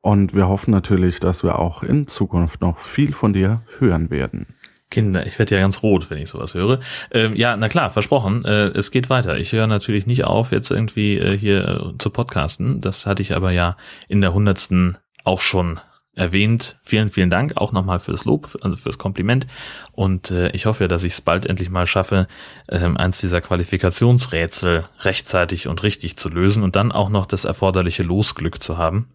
und 0.00 0.34
wir 0.34 0.48
hoffen 0.48 0.72
natürlich, 0.72 1.20
dass 1.20 1.44
wir 1.44 1.60
auch 1.60 1.84
in 1.84 2.08
Zukunft 2.08 2.60
noch 2.60 2.78
viel 2.78 3.12
von 3.12 3.32
dir 3.32 3.62
hören 3.78 4.10
werden. 4.10 4.56
Kinder, 4.90 5.24
ich 5.26 5.38
werde 5.38 5.54
ja 5.54 5.60
ganz 5.60 5.82
rot, 5.84 6.10
wenn 6.10 6.18
ich 6.18 6.30
sowas 6.30 6.54
höre. 6.54 6.80
Ähm, 7.12 7.36
ja, 7.36 7.56
na 7.56 7.68
klar, 7.68 7.90
versprochen, 7.90 8.44
äh, 8.44 8.68
es 8.68 8.90
geht 8.90 9.10
weiter. 9.10 9.38
Ich 9.38 9.52
höre 9.52 9.66
natürlich 9.66 10.06
nicht 10.06 10.24
auf, 10.24 10.50
jetzt 10.50 10.70
irgendwie 10.70 11.18
äh, 11.18 11.36
hier 11.36 11.92
äh, 11.94 11.98
zu 11.98 12.10
podcasten. 12.10 12.80
Das 12.80 13.06
hatte 13.06 13.22
ich 13.22 13.36
aber 13.36 13.52
ja 13.52 13.76
in 14.08 14.20
der 14.20 14.32
hundertsten 14.32 14.96
auch 15.24 15.42
schon 15.42 15.78
erwähnt. 16.18 16.78
Vielen, 16.82 17.08
vielen 17.08 17.30
Dank 17.30 17.56
auch 17.56 17.72
nochmal 17.72 17.98
fürs 17.98 18.24
Lob, 18.24 18.56
also 18.60 18.76
fürs 18.76 18.98
Kompliment. 18.98 19.46
Und 19.92 20.30
äh, 20.30 20.50
ich 20.50 20.66
hoffe, 20.66 20.88
dass 20.88 21.04
ich 21.04 21.12
es 21.12 21.20
bald 21.20 21.46
endlich 21.46 21.70
mal 21.70 21.86
schaffe, 21.86 22.26
ähm, 22.68 22.96
eins 22.96 23.20
dieser 23.20 23.40
Qualifikationsrätsel 23.40 24.88
rechtzeitig 25.00 25.68
und 25.68 25.82
richtig 25.82 26.16
zu 26.16 26.28
lösen 26.28 26.62
und 26.62 26.76
dann 26.76 26.92
auch 26.92 27.08
noch 27.08 27.26
das 27.26 27.44
erforderliche 27.44 28.02
Losglück 28.02 28.62
zu 28.62 28.76
haben. 28.76 29.08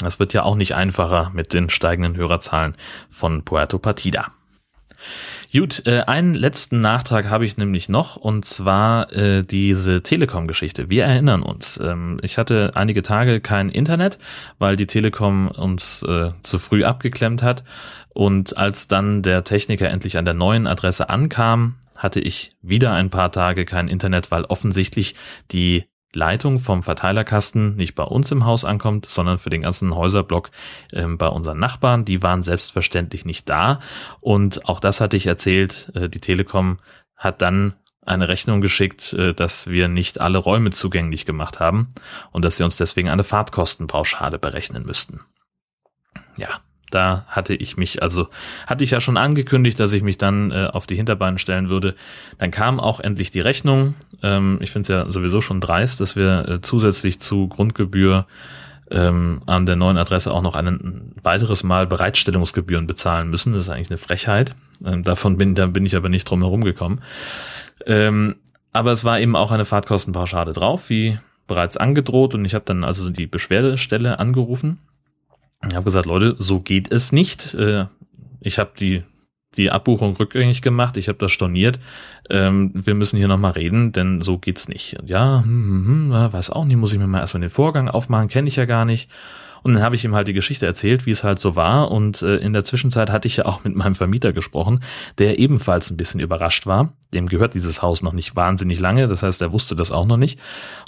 Das 0.00 0.18
wird 0.18 0.32
ja 0.32 0.42
auch 0.44 0.56
nicht 0.56 0.74
einfacher 0.74 1.30
mit 1.34 1.52
den 1.52 1.70
steigenden 1.70 2.16
Hörerzahlen 2.16 2.74
von 3.10 3.44
Puerto 3.44 3.78
Partida. 3.78 4.32
Gut, 5.52 5.86
äh, 5.86 6.00
einen 6.00 6.34
letzten 6.34 6.80
Nachtrag 6.80 7.28
habe 7.28 7.44
ich 7.44 7.56
nämlich 7.56 7.88
noch 7.88 8.16
und 8.16 8.44
zwar 8.44 9.12
äh, 9.12 9.42
diese 9.42 10.02
Telekom-Geschichte. 10.02 10.90
Wir 10.90 11.04
erinnern 11.04 11.42
uns, 11.42 11.78
ähm, 11.82 12.18
ich 12.22 12.38
hatte 12.38 12.72
einige 12.74 13.02
Tage 13.02 13.40
kein 13.40 13.68
Internet, 13.68 14.18
weil 14.58 14.76
die 14.76 14.86
Telekom 14.86 15.48
uns 15.48 16.02
äh, 16.02 16.30
zu 16.42 16.58
früh 16.58 16.84
abgeklemmt 16.84 17.42
hat 17.42 17.62
und 18.14 18.56
als 18.56 18.88
dann 18.88 19.22
der 19.22 19.44
Techniker 19.44 19.90
endlich 19.90 20.18
an 20.18 20.24
der 20.24 20.34
neuen 20.34 20.66
Adresse 20.66 21.08
ankam, 21.08 21.76
hatte 21.96 22.20
ich 22.20 22.56
wieder 22.62 22.92
ein 22.92 23.10
paar 23.10 23.30
Tage 23.32 23.64
kein 23.64 23.88
Internet, 23.88 24.30
weil 24.30 24.44
offensichtlich 24.44 25.14
die 25.52 25.84
Leitung 26.14 26.58
vom 26.58 26.82
Verteilerkasten 26.82 27.76
nicht 27.76 27.94
bei 27.94 28.04
uns 28.04 28.30
im 28.30 28.44
Haus 28.44 28.64
ankommt, 28.64 29.06
sondern 29.08 29.38
für 29.38 29.50
den 29.50 29.62
ganzen 29.62 29.94
Häuserblock 29.94 30.50
äh, 30.92 31.06
bei 31.06 31.28
unseren 31.28 31.58
Nachbarn. 31.58 32.04
Die 32.04 32.22
waren 32.22 32.42
selbstverständlich 32.42 33.24
nicht 33.24 33.48
da. 33.48 33.80
Und 34.20 34.68
auch 34.68 34.80
das 34.80 35.00
hatte 35.00 35.16
ich 35.16 35.26
erzählt. 35.26 35.92
Äh, 35.94 36.08
die 36.08 36.20
Telekom 36.20 36.78
hat 37.16 37.42
dann 37.42 37.74
eine 38.06 38.28
Rechnung 38.28 38.60
geschickt, 38.60 39.12
äh, 39.14 39.34
dass 39.34 39.66
wir 39.66 39.88
nicht 39.88 40.20
alle 40.20 40.38
Räume 40.38 40.70
zugänglich 40.70 41.26
gemacht 41.26 41.60
haben 41.60 41.88
und 42.32 42.44
dass 42.44 42.56
sie 42.56 42.64
uns 42.64 42.76
deswegen 42.76 43.08
eine 43.08 43.24
Fahrtkostenpauschale 43.24 44.38
berechnen 44.38 44.84
müssten. 44.84 45.20
Ja, 46.36 46.60
da 46.94 47.24
hatte 47.28 47.54
ich 47.54 47.76
mich, 47.76 48.02
also 48.02 48.28
hatte 48.66 48.84
ich 48.84 48.92
ja 48.92 49.00
schon 49.00 49.16
angekündigt, 49.16 49.78
dass 49.80 49.92
ich 49.92 50.02
mich 50.02 50.18
dann 50.18 50.50
äh, 50.50 50.68
auf 50.72 50.86
die 50.86 50.96
Hinterbeine 50.96 51.38
stellen 51.38 51.68
würde. 51.68 51.94
Dann 52.38 52.50
kam 52.50 52.80
auch 52.80 53.00
endlich 53.00 53.30
die 53.30 53.40
Rechnung. 53.40 53.94
Ähm, 54.22 54.58
ich 54.60 54.70
finde 54.70 54.82
es 54.82 54.88
ja 54.88 55.10
sowieso 55.10 55.40
schon 55.40 55.60
dreist, 55.60 56.00
dass 56.00 56.16
wir 56.16 56.48
äh, 56.48 56.60
zusätzlich 56.60 57.20
zu 57.20 57.48
Grundgebühr 57.48 58.26
ähm, 58.90 59.42
an 59.46 59.66
der 59.66 59.76
neuen 59.76 59.96
Adresse 59.96 60.32
auch 60.32 60.42
noch 60.42 60.54
ein 60.54 61.12
weiteres 61.22 61.62
Mal 61.64 61.86
Bereitstellungsgebühren 61.86 62.86
bezahlen 62.86 63.28
müssen. 63.28 63.52
Das 63.52 63.64
ist 63.64 63.70
eigentlich 63.70 63.90
eine 63.90 63.98
Frechheit. 63.98 64.52
Ähm, 64.84 65.02
davon 65.02 65.36
bin, 65.36 65.54
da 65.54 65.66
bin 65.66 65.84
ich 65.84 65.96
aber 65.96 66.08
nicht 66.08 66.24
drum 66.24 66.42
herum 66.42 66.62
gekommen. 66.62 67.00
Ähm, 67.86 68.36
aber 68.72 68.92
es 68.92 69.04
war 69.04 69.20
eben 69.20 69.36
auch 69.36 69.50
eine 69.50 69.64
Fahrtkostenpauschale 69.64 70.52
drauf, 70.52 70.90
wie 70.90 71.18
bereits 71.46 71.76
angedroht. 71.76 72.34
Und 72.34 72.44
ich 72.44 72.54
habe 72.54 72.64
dann 72.64 72.84
also 72.84 73.10
die 73.10 73.26
Beschwerdestelle 73.26 74.18
angerufen 74.18 74.78
ich 75.68 75.74
habe 75.74 75.84
gesagt, 75.84 76.06
Leute, 76.06 76.36
so 76.38 76.60
geht 76.60 76.90
es 76.92 77.12
nicht. 77.12 77.54
Äh, 77.54 77.86
ich 78.40 78.58
habe 78.58 78.72
die 78.78 79.02
die 79.56 79.70
Abbuchung 79.70 80.16
rückgängig 80.16 80.62
gemacht, 80.62 80.96
ich 80.96 81.08
habe 81.08 81.18
das 81.18 81.32
storniert. 81.32 81.78
Ähm, 82.30 82.72
wir 82.74 82.94
müssen 82.94 83.16
hier 83.16 83.28
nochmal 83.28 83.52
reden, 83.52 83.92
denn 83.92 84.20
so 84.20 84.38
geht's 84.38 84.68
nicht. 84.68 84.96
Ja, 85.04 85.42
hm, 85.44 85.86
hm, 85.86 86.12
hm, 86.12 86.32
weiß 86.32 86.50
auch 86.50 86.64
nicht, 86.64 86.76
muss 86.76 86.92
ich 86.92 86.98
mir 86.98 87.06
mal 87.06 87.20
erstmal 87.20 87.42
den 87.42 87.50
Vorgang 87.50 87.88
aufmachen, 87.88 88.28
kenne 88.28 88.48
ich 88.48 88.56
ja 88.56 88.64
gar 88.64 88.84
nicht. 88.84 89.08
Und 89.64 89.72
dann 89.72 89.82
habe 89.82 89.96
ich 89.96 90.04
ihm 90.04 90.14
halt 90.14 90.28
die 90.28 90.34
Geschichte 90.34 90.66
erzählt, 90.66 91.06
wie 91.06 91.10
es 91.10 91.24
halt 91.24 91.38
so 91.38 91.56
war. 91.56 91.90
Und 91.90 92.20
äh, 92.20 92.36
in 92.36 92.52
der 92.52 92.66
Zwischenzeit 92.66 93.10
hatte 93.10 93.26
ich 93.26 93.38
ja 93.38 93.46
auch 93.46 93.64
mit 93.64 93.74
meinem 93.74 93.94
Vermieter 93.94 94.34
gesprochen, 94.34 94.84
der 95.16 95.38
ebenfalls 95.38 95.90
ein 95.90 95.96
bisschen 95.96 96.20
überrascht 96.20 96.66
war. 96.66 96.92
Dem 97.14 97.28
gehört 97.28 97.54
dieses 97.54 97.80
Haus 97.80 98.02
noch 98.02 98.12
nicht 98.12 98.36
wahnsinnig 98.36 98.78
lange. 98.78 99.08
Das 99.08 99.22
heißt, 99.22 99.40
er 99.40 99.54
wusste 99.54 99.74
das 99.74 99.90
auch 99.90 100.04
noch 100.04 100.18
nicht. 100.18 100.38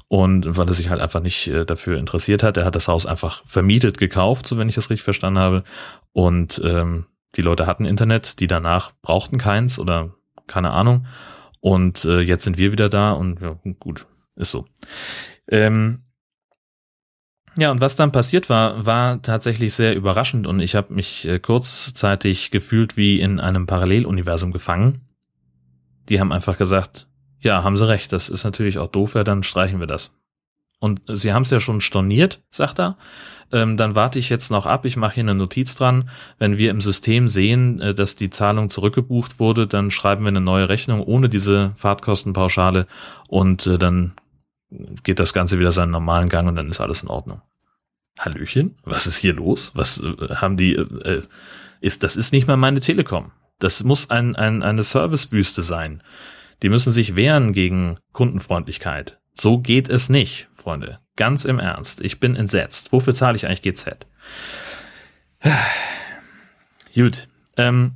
Und 0.08 0.58
weil 0.58 0.68
er 0.68 0.74
sich 0.74 0.90
halt 0.90 1.00
einfach 1.00 1.22
nicht 1.22 1.48
äh, 1.48 1.64
dafür 1.64 1.98
interessiert 1.98 2.42
hat, 2.42 2.58
er 2.58 2.66
hat 2.66 2.76
das 2.76 2.86
Haus 2.86 3.06
einfach 3.06 3.42
vermietet 3.46 3.96
gekauft, 3.96 4.46
so 4.46 4.58
wenn 4.58 4.68
ich 4.68 4.74
das 4.74 4.90
richtig 4.90 5.04
verstanden 5.04 5.38
habe. 5.38 5.64
Und 6.12 6.60
ähm, 6.62 7.06
die 7.36 7.42
Leute 7.42 7.66
hatten 7.66 7.86
Internet, 7.86 8.40
die 8.40 8.46
danach 8.46 8.92
brauchten 9.00 9.38
keins 9.38 9.78
oder 9.78 10.14
keine 10.46 10.72
Ahnung. 10.72 11.06
Und 11.60 12.04
äh, 12.04 12.20
jetzt 12.20 12.44
sind 12.44 12.58
wir 12.58 12.72
wieder 12.72 12.90
da 12.90 13.12
und 13.12 13.40
ja, 13.40 13.58
gut, 13.80 14.06
ist 14.36 14.50
so. 14.50 14.66
Ähm, 15.48 16.02
ja, 17.58 17.70
und 17.70 17.80
was 17.80 17.96
dann 17.96 18.12
passiert 18.12 18.50
war, 18.50 18.84
war 18.84 19.22
tatsächlich 19.22 19.74
sehr 19.74 19.94
überraschend 19.96 20.46
und 20.46 20.60
ich 20.60 20.74
habe 20.74 20.92
mich 20.92 21.26
äh, 21.26 21.38
kurzzeitig 21.38 22.50
gefühlt 22.50 22.96
wie 22.96 23.20
in 23.20 23.40
einem 23.40 23.66
Paralleluniversum 23.66 24.52
gefangen. 24.52 24.98
Die 26.08 26.20
haben 26.20 26.32
einfach 26.32 26.58
gesagt, 26.58 27.08
ja, 27.40 27.64
haben 27.64 27.76
sie 27.76 27.88
recht, 27.88 28.12
das 28.12 28.28
ist 28.28 28.44
natürlich 28.44 28.78
auch 28.78 28.88
doof, 28.88 29.14
ja, 29.14 29.24
dann 29.24 29.42
streichen 29.42 29.80
wir 29.80 29.86
das. 29.86 30.12
Und 30.78 31.00
sie 31.08 31.32
haben 31.32 31.42
es 31.42 31.50
ja 31.50 31.60
schon 31.60 31.80
storniert, 31.80 32.42
sagt 32.50 32.78
er. 32.78 32.96
Ähm, 33.52 33.76
dann 33.76 33.94
warte 33.94 34.18
ich 34.18 34.28
jetzt 34.28 34.50
noch 34.50 34.66
ab, 34.66 34.84
ich 34.84 34.96
mache 34.96 35.14
hier 35.14 35.22
eine 35.22 35.34
Notiz 35.34 35.76
dran. 35.76 36.10
Wenn 36.38 36.58
wir 36.58 36.70
im 36.70 36.80
System 36.80 37.28
sehen, 37.28 37.80
äh, 37.80 37.94
dass 37.94 38.16
die 38.16 38.30
Zahlung 38.30 38.70
zurückgebucht 38.70 39.38
wurde, 39.38 39.66
dann 39.66 39.90
schreiben 39.90 40.24
wir 40.24 40.28
eine 40.28 40.40
neue 40.40 40.68
Rechnung 40.68 41.02
ohne 41.02 41.28
diese 41.28 41.72
Fahrtkostenpauschale 41.76 42.86
und 43.28 43.66
äh, 43.66 43.78
dann 43.78 44.12
geht 44.70 45.20
das 45.20 45.32
Ganze 45.32 45.58
wieder 45.58 45.72
seinen 45.72 45.90
normalen 45.90 46.28
Gang 46.28 46.48
und 46.48 46.56
dann 46.56 46.70
ist 46.70 46.80
alles 46.80 47.02
in 47.02 47.08
Ordnung. 47.08 47.40
Hallöchen, 48.18 48.76
was 48.84 49.06
ist 49.06 49.18
hier 49.18 49.34
los? 49.34 49.72
Was 49.74 50.00
äh, 50.00 50.36
haben 50.36 50.56
die? 50.56 50.74
Äh, 50.74 51.22
ist 51.80 52.02
das 52.02 52.16
ist 52.16 52.32
nicht 52.32 52.46
mal 52.46 52.56
meine 52.56 52.80
Telekom. 52.80 53.32
Das 53.58 53.84
muss 53.84 54.10
ein, 54.10 54.36
ein 54.36 54.62
eine 54.62 54.82
Servicewüste 54.82 55.62
sein. 55.62 56.02
Die 56.62 56.68
müssen 56.68 56.92
sich 56.92 57.16
wehren 57.16 57.52
gegen 57.52 57.98
Kundenfreundlichkeit. 58.12 59.18
So 59.34 59.58
geht 59.58 59.90
es 59.90 60.08
nicht, 60.08 60.48
Freunde. 60.54 61.00
Ganz 61.16 61.44
im 61.44 61.58
Ernst. 61.58 62.00
Ich 62.00 62.20
bin 62.20 62.34
entsetzt. 62.36 62.92
Wofür 62.92 63.14
zahle 63.14 63.36
ich 63.36 63.46
eigentlich 63.46 63.62
GZ? 63.62 64.06
Gut. 66.94 67.28
Ähm, 67.58 67.92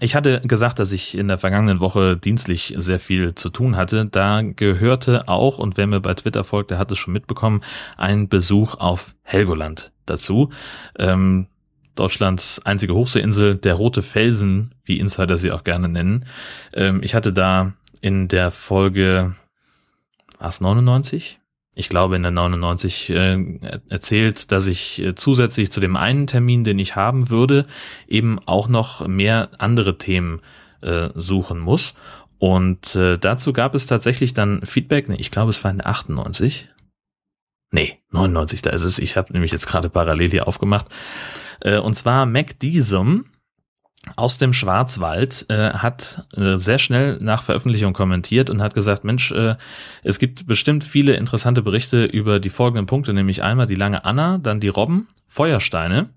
ich 0.00 0.14
hatte 0.14 0.42
gesagt, 0.42 0.78
dass 0.78 0.92
ich 0.92 1.16
in 1.16 1.28
der 1.28 1.38
vergangenen 1.38 1.80
Woche 1.80 2.16
dienstlich 2.16 2.74
sehr 2.76 2.98
viel 2.98 3.34
zu 3.34 3.48
tun 3.48 3.76
hatte. 3.76 4.04
Da 4.06 4.42
gehörte 4.42 5.28
auch, 5.28 5.58
und 5.58 5.76
wer 5.76 5.86
mir 5.86 6.00
bei 6.00 6.14
Twitter 6.14 6.44
folgt, 6.44 6.70
der 6.70 6.78
hat 6.78 6.90
es 6.90 6.98
schon 6.98 7.14
mitbekommen, 7.14 7.62
ein 7.96 8.28
Besuch 8.28 8.74
auf 8.74 9.14
Helgoland 9.22 9.90
dazu. 10.04 10.50
Ähm, 10.98 11.46
Deutschlands 11.94 12.60
einzige 12.64 12.94
Hochseeinsel, 12.94 13.56
der 13.56 13.74
Rote 13.74 14.02
Felsen, 14.02 14.74
wie 14.84 15.00
Insider 15.00 15.36
sie 15.36 15.52
auch 15.52 15.64
gerne 15.64 15.88
nennen. 15.88 16.26
Ähm, 16.74 17.00
ich 17.02 17.14
hatte 17.14 17.32
da 17.32 17.72
in 18.00 18.28
der 18.28 18.50
Folge, 18.50 19.34
was 20.38 20.60
99? 20.60 21.40
Ich 21.78 21.88
glaube, 21.88 22.16
in 22.16 22.24
der 22.24 22.32
99 22.32 23.10
äh, 23.10 23.38
erzählt, 23.88 24.50
dass 24.50 24.66
ich 24.66 25.00
äh, 25.00 25.14
zusätzlich 25.14 25.70
zu 25.70 25.78
dem 25.78 25.96
einen 25.96 26.26
Termin, 26.26 26.64
den 26.64 26.78
ich 26.80 26.96
haben 26.96 27.30
würde, 27.30 27.66
eben 28.08 28.40
auch 28.46 28.68
noch 28.68 29.06
mehr 29.06 29.50
andere 29.58 29.96
Themen 29.96 30.40
äh, 30.80 31.10
suchen 31.14 31.60
muss. 31.60 31.94
Und 32.38 32.96
äh, 32.96 33.16
dazu 33.16 33.52
gab 33.52 33.76
es 33.76 33.86
tatsächlich 33.86 34.34
dann 34.34 34.62
Feedback, 34.64 35.08
nee, 35.08 35.16
ich 35.18 35.30
glaube 35.30 35.50
es 35.50 35.62
war 35.62 35.70
in 35.70 35.84
98. 35.84 36.68
Nee, 37.70 37.98
99, 38.10 38.60
da 38.62 38.70
ist 38.70 38.84
es. 38.84 38.98
Ich 38.98 39.16
habe 39.16 39.32
nämlich 39.32 39.52
jetzt 39.52 39.66
gerade 39.66 39.88
parallel 39.88 40.30
hier 40.30 40.48
aufgemacht. 40.48 40.86
Äh, 41.60 41.78
und 41.78 41.94
zwar 41.94 42.26
Mac 42.26 42.58
Diesum 42.58 43.26
aus 44.16 44.38
dem 44.38 44.52
Schwarzwald 44.52 45.46
äh, 45.48 45.70
hat 45.72 46.26
äh, 46.36 46.56
sehr 46.56 46.78
schnell 46.78 47.18
nach 47.20 47.42
Veröffentlichung 47.42 47.92
kommentiert 47.92 48.50
und 48.50 48.62
hat 48.62 48.74
gesagt, 48.74 49.04
Mensch, 49.04 49.30
äh, 49.32 49.56
es 50.02 50.18
gibt 50.18 50.46
bestimmt 50.46 50.84
viele 50.84 51.14
interessante 51.14 51.62
Berichte 51.62 52.04
über 52.04 52.40
die 52.40 52.50
folgenden 52.50 52.86
Punkte, 52.86 53.12
nämlich 53.12 53.42
einmal 53.42 53.66
die 53.66 53.74
lange 53.74 54.04
Anna, 54.04 54.38
dann 54.38 54.60
die 54.60 54.68
Robben, 54.68 55.08
Feuersteine, 55.26 56.10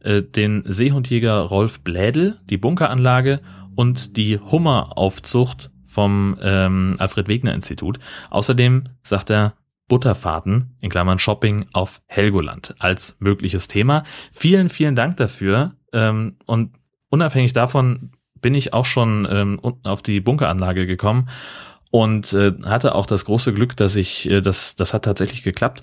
äh, 0.00 0.22
den 0.22 0.64
Seehundjäger 0.66 1.40
Rolf 1.40 1.80
Blädel, 1.80 2.38
die 2.48 2.58
Bunkeranlage 2.58 3.40
und 3.74 4.16
die 4.16 4.38
Hummeraufzucht 4.38 5.70
vom 5.84 6.36
ähm, 6.40 6.96
Alfred 6.98 7.28
Wegener 7.28 7.54
Institut. 7.54 7.98
Außerdem 8.30 8.84
sagt 9.02 9.30
er 9.30 9.54
Butterfahrten 9.88 10.76
in 10.80 10.88
Klammern 10.88 11.18
Shopping 11.18 11.66
auf 11.72 12.00
Helgoland 12.06 12.76
als 12.78 13.16
mögliches 13.18 13.66
Thema. 13.66 14.04
Vielen, 14.32 14.68
vielen 14.68 14.94
Dank 14.94 15.16
dafür. 15.16 15.72
Ähm, 15.92 16.36
und 16.46 16.70
unabhängig 17.10 17.52
davon 17.52 18.12
bin 18.40 18.54
ich 18.54 18.72
auch 18.72 18.86
schon 18.86 19.28
ähm, 19.30 19.60
auf 19.82 20.02
die 20.02 20.20
Bunkeranlage 20.20 20.86
gekommen 20.86 21.28
und 21.90 22.32
äh, 22.32 22.52
hatte 22.64 22.94
auch 22.94 23.06
das 23.06 23.24
große 23.24 23.52
Glück, 23.52 23.76
dass 23.76 23.96
ich, 23.96 24.30
äh, 24.30 24.40
das, 24.40 24.76
das 24.76 24.94
hat 24.94 25.04
tatsächlich 25.04 25.42
geklappt. 25.42 25.82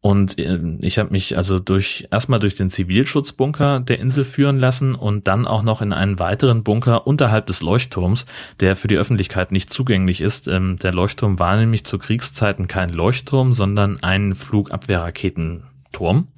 Und 0.00 0.38
äh, 0.38 0.58
ich 0.80 0.98
habe 0.98 1.12
mich 1.12 1.36
also 1.38 1.60
durch 1.60 2.06
erstmal 2.10 2.40
durch 2.40 2.56
den 2.56 2.70
Zivilschutzbunker 2.70 3.80
der 3.80 4.00
Insel 4.00 4.24
führen 4.24 4.58
lassen 4.58 4.94
und 4.94 5.28
dann 5.28 5.46
auch 5.46 5.62
noch 5.62 5.80
in 5.80 5.92
einen 5.92 6.18
weiteren 6.18 6.64
Bunker 6.64 7.06
unterhalb 7.06 7.46
des 7.46 7.62
Leuchtturms, 7.62 8.26
der 8.60 8.76
für 8.76 8.88
die 8.88 8.96
Öffentlichkeit 8.96 9.52
nicht 9.52 9.72
zugänglich 9.72 10.20
ist. 10.20 10.48
Ähm, 10.48 10.76
der 10.76 10.92
Leuchtturm 10.92 11.38
war 11.38 11.56
nämlich 11.56 11.86
zu 11.86 11.98
Kriegszeiten 11.98 12.66
kein 12.66 12.90
Leuchtturm, 12.90 13.52
sondern 13.52 14.02
ein 14.02 14.34
Flugabwehrraketenturm, 14.34 16.28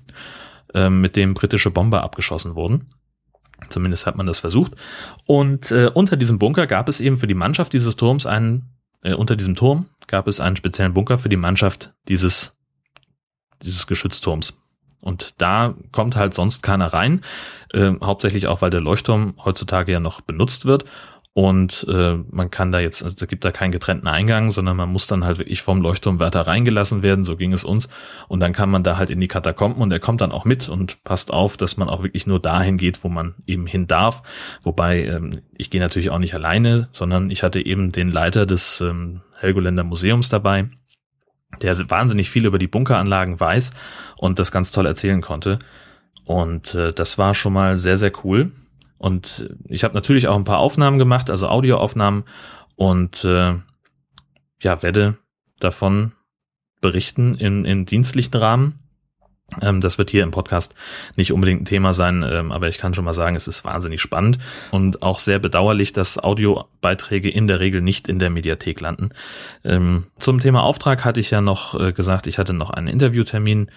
äh, 0.74 0.90
mit 0.90 1.16
dem 1.16 1.32
britische 1.32 1.70
Bomber 1.70 2.02
abgeschossen 2.02 2.54
wurden. 2.54 2.86
Zumindest 3.68 4.06
hat 4.06 4.16
man 4.16 4.26
das 4.26 4.38
versucht. 4.38 4.72
Und 5.24 5.70
äh, 5.70 5.90
unter 5.92 6.16
diesem 6.16 6.38
Bunker 6.38 6.66
gab 6.66 6.88
es 6.88 7.00
eben 7.00 7.18
für 7.18 7.26
die 7.26 7.34
Mannschaft 7.34 7.72
dieses 7.72 7.96
Turms 7.96 8.26
einen, 8.26 8.70
äh, 9.02 9.14
unter 9.14 9.36
diesem 9.36 9.54
Turm 9.54 9.86
gab 10.06 10.26
es 10.28 10.40
einen 10.40 10.56
speziellen 10.56 10.94
Bunker 10.94 11.18
für 11.18 11.28
die 11.28 11.36
Mannschaft 11.36 11.94
dieses, 12.08 12.56
dieses 13.62 13.86
Geschützturms. 13.86 14.62
Und 15.00 15.40
da 15.40 15.74
kommt 15.92 16.16
halt 16.16 16.34
sonst 16.34 16.62
keiner 16.62 16.86
rein, 16.86 17.20
äh, 17.72 17.92
hauptsächlich 18.02 18.46
auch, 18.46 18.62
weil 18.62 18.70
der 18.70 18.80
Leuchtturm 18.80 19.34
heutzutage 19.44 19.92
ja 19.92 20.00
noch 20.00 20.20
benutzt 20.20 20.64
wird 20.64 20.84
und 21.36 21.84
äh, 21.90 22.16
man 22.30 22.50
kann 22.50 22.72
da 22.72 22.80
jetzt, 22.80 23.02
also 23.02 23.14
da 23.14 23.26
gibt 23.26 23.44
da 23.44 23.50
keinen 23.50 23.70
getrennten 23.70 24.06
Eingang, 24.06 24.50
sondern 24.50 24.74
man 24.74 24.88
muss 24.88 25.06
dann 25.06 25.22
halt 25.22 25.36
wirklich 25.36 25.60
vom 25.60 25.82
Leuchtturmwärter 25.82 26.46
reingelassen 26.46 27.02
werden, 27.02 27.26
so 27.26 27.36
ging 27.36 27.52
es 27.52 27.62
uns. 27.62 27.90
Und 28.26 28.40
dann 28.40 28.54
kann 28.54 28.70
man 28.70 28.82
da 28.82 28.96
halt 28.96 29.10
in 29.10 29.20
die 29.20 29.28
Katakomben 29.28 29.82
und 29.82 29.90
der 29.90 30.00
kommt 30.00 30.22
dann 30.22 30.32
auch 30.32 30.46
mit 30.46 30.70
und 30.70 31.04
passt 31.04 31.30
auf, 31.30 31.58
dass 31.58 31.76
man 31.76 31.90
auch 31.90 32.02
wirklich 32.02 32.26
nur 32.26 32.40
dahin 32.40 32.78
geht, 32.78 33.04
wo 33.04 33.10
man 33.10 33.34
eben 33.46 33.66
hin 33.66 33.86
darf. 33.86 34.22
Wobei, 34.62 35.04
ähm, 35.04 35.42
ich 35.58 35.68
gehe 35.68 35.78
natürlich 35.82 36.08
auch 36.08 36.18
nicht 36.18 36.32
alleine, 36.32 36.88
sondern 36.92 37.30
ich 37.30 37.42
hatte 37.42 37.60
eben 37.60 37.92
den 37.92 38.10
Leiter 38.10 38.46
des 38.46 38.80
ähm, 38.80 39.20
Helgoländer 39.38 39.84
Museums 39.84 40.30
dabei, 40.30 40.70
der 41.60 41.78
wahnsinnig 41.90 42.30
viel 42.30 42.46
über 42.46 42.58
die 42.58 42.66
Bunkeranlagen 42.66 43.38
weiß 43.38 43.72
und 44.16 44.38
das 44.38 44.52
ganz 44.52 44.72
toll 44.72 44.86
erzählen 44.86 45.20
konnte. 45.20 45.58
Und 46.24 46.74
äh, 46.74 46.94
das 46.94 47.18
war 47.18 47.34
schon 47.34 47.52
mal 47.52 47.76
sehr, 47.76 47.98
sehr 47.98 48.12
cool. 48.24 48.52
Und 48.98 49.54
ich 49.64 49.84
habe 49.84 49.94
natürlich 49.94 50.28
auch 50.28 50.36
ein 50.36 50.44
paar 50.44 50.58
Aufnahmen 50.58 50.98
gemacht, 50.98 51.30
also 51.30 51.48
Audioaufnahmen 51.48 52.24
und 52.76 53.24
äh, 53.24 53.54
ja, 54.62 54.82
werde 54.82 55.18
davon 55.60 56.12
berichten 56.80 57.34
in, 57.34 57.64
in 57.64 57.84
dienstlichen 57.84 58.34
Rahmen. 58.34 58.78
Ähm, 59.62 59.80
das 59.80 59.98
wird 59.98 60.10
hier 60.10 60.22
im 60.22 60.30
Podcast 60.30 60.74
nicht 61.14 61.32
unbedingt 61.32 61.62
ein 61.62 61.66
Thema 61.66 61.92
sein, 61.92 62.24
ähm, 62.28 62.52
aber 62.52 62.68
ich 62.68 62.78
kann 62.78 62.94
schon 62.94 63.04
mal 63.04 63.14
sagen, 63.14 63.36
es 63.36 63.46
ist 63.46 63.64
wahnsinnig 63.64 64.00
spannend 64.00 64.38
und 64.70 65.02
auch 65.02 65.18
sehr 65.18 65.38
bedauerlich, 65.38 65.92
dass 65.92 66.18
Audiobeiträge 66.22 67.30
in 67.30 67.46
der 67.46 67.60
Regel 67.60 67.80
nicht 67.80 68.08
in 68.08 68.18
der 68.18 68.30
Mediathek 68.30 68.80
landen. 68.80 69.10
Ähm, 69.64 70.06
zum 70.18 70.40
Thema 70.40 70.62
Auftrag 70.62 71.04
hatte 71.04 71.20
ich 71.20 71.30
ja 71.30 71.40
noch 71.40 71.78
äh, 71.78 71.92
gesagt, 71.92 72.26
ich 72.26 72.38
hatte 72.38 72.54
noch 72.54 72.70
einen 72.70 72.88
Interviewtermin 72.88 73.70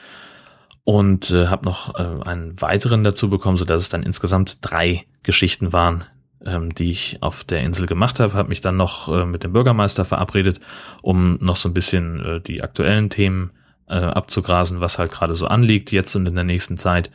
und 0.84 1.32
äh, 1.32 1.48
habe 1.48 1.65
noch 1.65 1.96
äh, 1.96 2.28
einen 2.28 2.60
weiteren 2.62 3.04
dazu 3.04 3.30
bekommen, 3.30 3.58
so 3.58 3.65
dass 3.65 3.82
es 3.82 3.89
dann 3.89 4.04
insgesamt 4.04 4.58
drei 4.62 5.06
Geschichten 5.24 5.72
waren, 5.74 6.04
ähm, 6.46 6.74
die 6.74 6.92
ich 6.92 7.18
auf 7.22 7.44
der 7.44 7.62
Insel 7.62 7.86
gemacht 7.86 8.20
habe. 8.20 8.34
Habe 8.34 8.50
mich 8.50 8.62
dann 8.62 8.78
noch 8.78 9.08
äh, 9.10 9.26
mit 9.26 9.44
dem 9.44 9.54
Bürgermeister 9.54 10.06
verabredet, 10.06 10.60
um 11.02 11.38
noch 11.42 11.56
so 11.56 11.70
ein 11.70 11.74
bisschen 11.74 12.26
äh, 12.26 12.42
die 12.42 12.63
aktuellen 12.63 13.10
Themen 13.10 13.52
äh, 13.88 13.96
abzugrasen, 13.96 14.82
was 14.82 15.00
halt 15.00 15.12
gerade 15.12 15.36
so 15.36 15.48
anliegt 15.48 15.92
jetzt 15.92 16.15
und 16.15 16.28
in 16.28 16.36
der 16.36 16.44
nächsten 16.44 16.78
Zeit. 16.78 17.12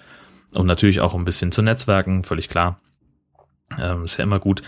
Und 0.53 0.67
natürlich 0.67 1.01
auch 1.01 1.15
ein 1.15 1.25
bisschen 1.25 1.51
zu 1.51 1.63
Netzwerken, 1.63 2.25
völlig 2.25 2.49
klar. 2.49 2.79
Ähm, 3.79 4.05
ist 4.05 4.19
ja 4.19 4.25
immer 4.25 4.39
gut, 4.39 4.63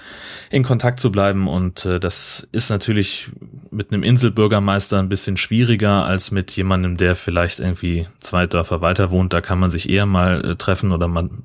in 0.51 0.63
Kontakt 0.63 1.01
zu 1.01 1.13
bleiben 1.13 1.49
und 1.49 1.85
äh, 1.85 2.01
das 2.01 2.49
ist 2.53 2.71
natürlich 2.71 3.29
mit 3.71 3.93
einem 3.93 4.03
Inselbürgermeister 4.03 4.99
ein 4.99 5.09
bisschen 5.09 5.37
schwieriger 5.37 6.05
als 6.05 6.31
mit 6.31 6.51
jemandem, 6.53 6.97
der 6.97 7.15
vielleicht 7.15 7.61
irgendwie 7.61 8.09
zwei 8.21 8.47
Dörfer 8.47 8.81
weiter 8.81 9.11
wohnt. 9.11 9.33
Da 9.33 9.41
kann 9.41 9.59
man 9.59 9.71
sich 9.71 9.89
eher 9.91 10.07
mal 10.07 10.45
äh, 10.45 10.57
treffen 10.57 10.93
oder 10.93 11.09
man, 11.09 11.43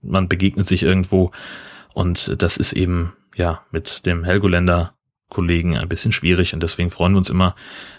man 0.00 0.28
begegnet 0.28 0.68
sich 0.68 0.82
irgendwo 0.82 1.32
und 1.92 2.40
das 2.42 2.56
ist 2.56 2.72
eben 2.72 3.12
ja 3.34 3.62
mit 3.72 4.06
dem 4.06 4.24
Helgoländer 4.24 4.94
Kollegen 5.28 5.76
ein 5.76 5.88
bisschen 5.88 6.12
schwierig 6.12 6.54
und 6.54 6.62
deswegen 6.62 6.90
freuen 6.90 7.12
wir 7.12 7.18
uns 7.18 7.30
immer, 7.30 7.54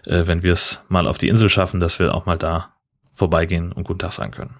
äh, 0.06 0.28
wenn 0.28 0.44
wir 0.44 0.54
es 0.54 0.84
mal 0.90 1.08
auf 1.08 1.18
die 1.18 1.30
Insel 1.30 1.50
schaffen, 1.50 1.80
dass 1.80 2.00
wir 2.00 2.14
auch 2.14 2.26
mal 2.26 2.38
da 2.38 2.74
vorbeigehen 3.14 3.72
und 3.72 3.84
guten 3.84 4.00
Tag 4.00 4.14
sagen 4.14 4.32
können. 4.32 4.56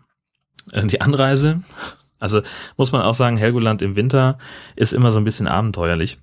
Äh, 0.71 0.88
die 0.88 1.02
Anreise 1.02 1.62
also 2.21 2.41
muss 2.77 2.91
man 2.91 3.01
auch 3.01 3.13
sagen, 3.13 3.36
Helgoland 3.36 3.81
im 3.81 3.97
Winter 3.97 4.38
ist 4.75 4.93
immer 4.93 5.12
so 5.12 5.19
ein 5.19 5.25
bisschen 5.25 5.47
abenteuerlich, 5.47 6.19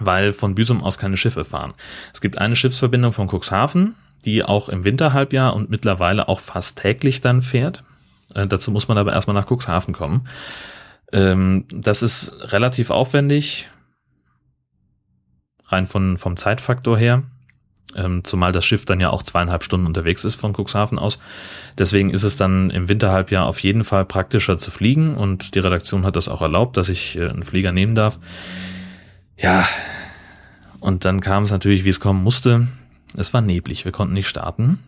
weil 0.00 0.32
von 0.32 0.54
Büsum 0.54 0.82
aus 0.82 0.98
keine 0.98 1.16
Schiffe 1.16 1.44
fahren. 1.44 1.72
Es 2.12 2.20
gibt 2.20 2.36
eine 2.36 2.56
Schiffsverbindung 2.56 3.12
von 3.12 3.28
Cuxhaven, 3.28 3.94
die 4.24 4.42
auch 4.42 4.68
im 4.68 4.84
Winterhalbjahr 4.84 5.54
und 5.54 5.70
mittlerweile 5.70 6.28
auch 6.28 6.40
fast 6.40 6.78
täglich 6.78 7.20
dann 7.20 7.42
fährt. 7.42 7.84
Äh, 8.34 8.46
dazu 8.46 8.70
muss 8.70 8.88
man 8.88 8.98
aber 8.98 9.12
erstmal 9.12 9.34
nach 9.34 9.50
Cuxhaven 9.50 9.94
kommen. 9.94 10.28
Ähm, 11.12 11.66
das 11.70 12.02
ist 12.02 12.52
relativ 12.52 12.90
aufwendig, 12.90 13.68
rein 15.66 15.86
von, 15.86 16.18
vom 16.18 16.36
Zeitfaktor 16.36 16.98
her 16.98 17.22
ähm, 17.96 18.24
zumal 18.24 18.52
das 18.52 18.64
Schiff 18.64 18.84
dann 18.84 19.00
ja 19.00 19.10
auch 19.10 19.22
zweieinhalb 19.22 19.62
Stunden 19.62 19.86
unterwegs 19.86 20.24
ist 20.24 20.34
von 20.34 20.54
Cuxhaven 20.54 20.98
aus. 20.98 21.18
Deswegen 21.78 22.10
ist 22.10 22.22
es 22.22 22.36
dann 22.36 22.70
im 22.70 22.88
Winterhalbjahr 22.88 23.46
auf 23.46 23.60
jeden 23.60 23.84
Fall 23.84 24.04
praktischer 24.04 24.58
zu 24.58 24.70
fliegen 24.70 25.16
und 25.16 25.54
die 25.54 25.60
Redaktion 25.60 26.04
hat 26.04 26.16
das 26.16 26.28
auch 26.28 26.42
erlaubt, 26.42 26.76
dass 26.76 26.88
ich 26.88 27.16
äh, 27.16 27.28
einen 27.28 27.44
Flieger 27.44 27.72
nehmen 27.72 27.94
darf. 27.94 28.18
Ja, 29.38 29.66
und 30.80 31.04
dann 31.04 31.20
kam 31.20 31.44
es 31.44 31.50
natürlich, 31.50 31.84
wie 31.84 31.88
es 31.88 32.00
kommen 32.00 32.22
musste. 32.22 32.68
Es 33.16 33.32
war 33.32 33.40
neblig, 33.40 33.84
wir 33.84 33.92
konnten 33.92 34.14
nicht 34.14 34.28
starten. 34.28 34.78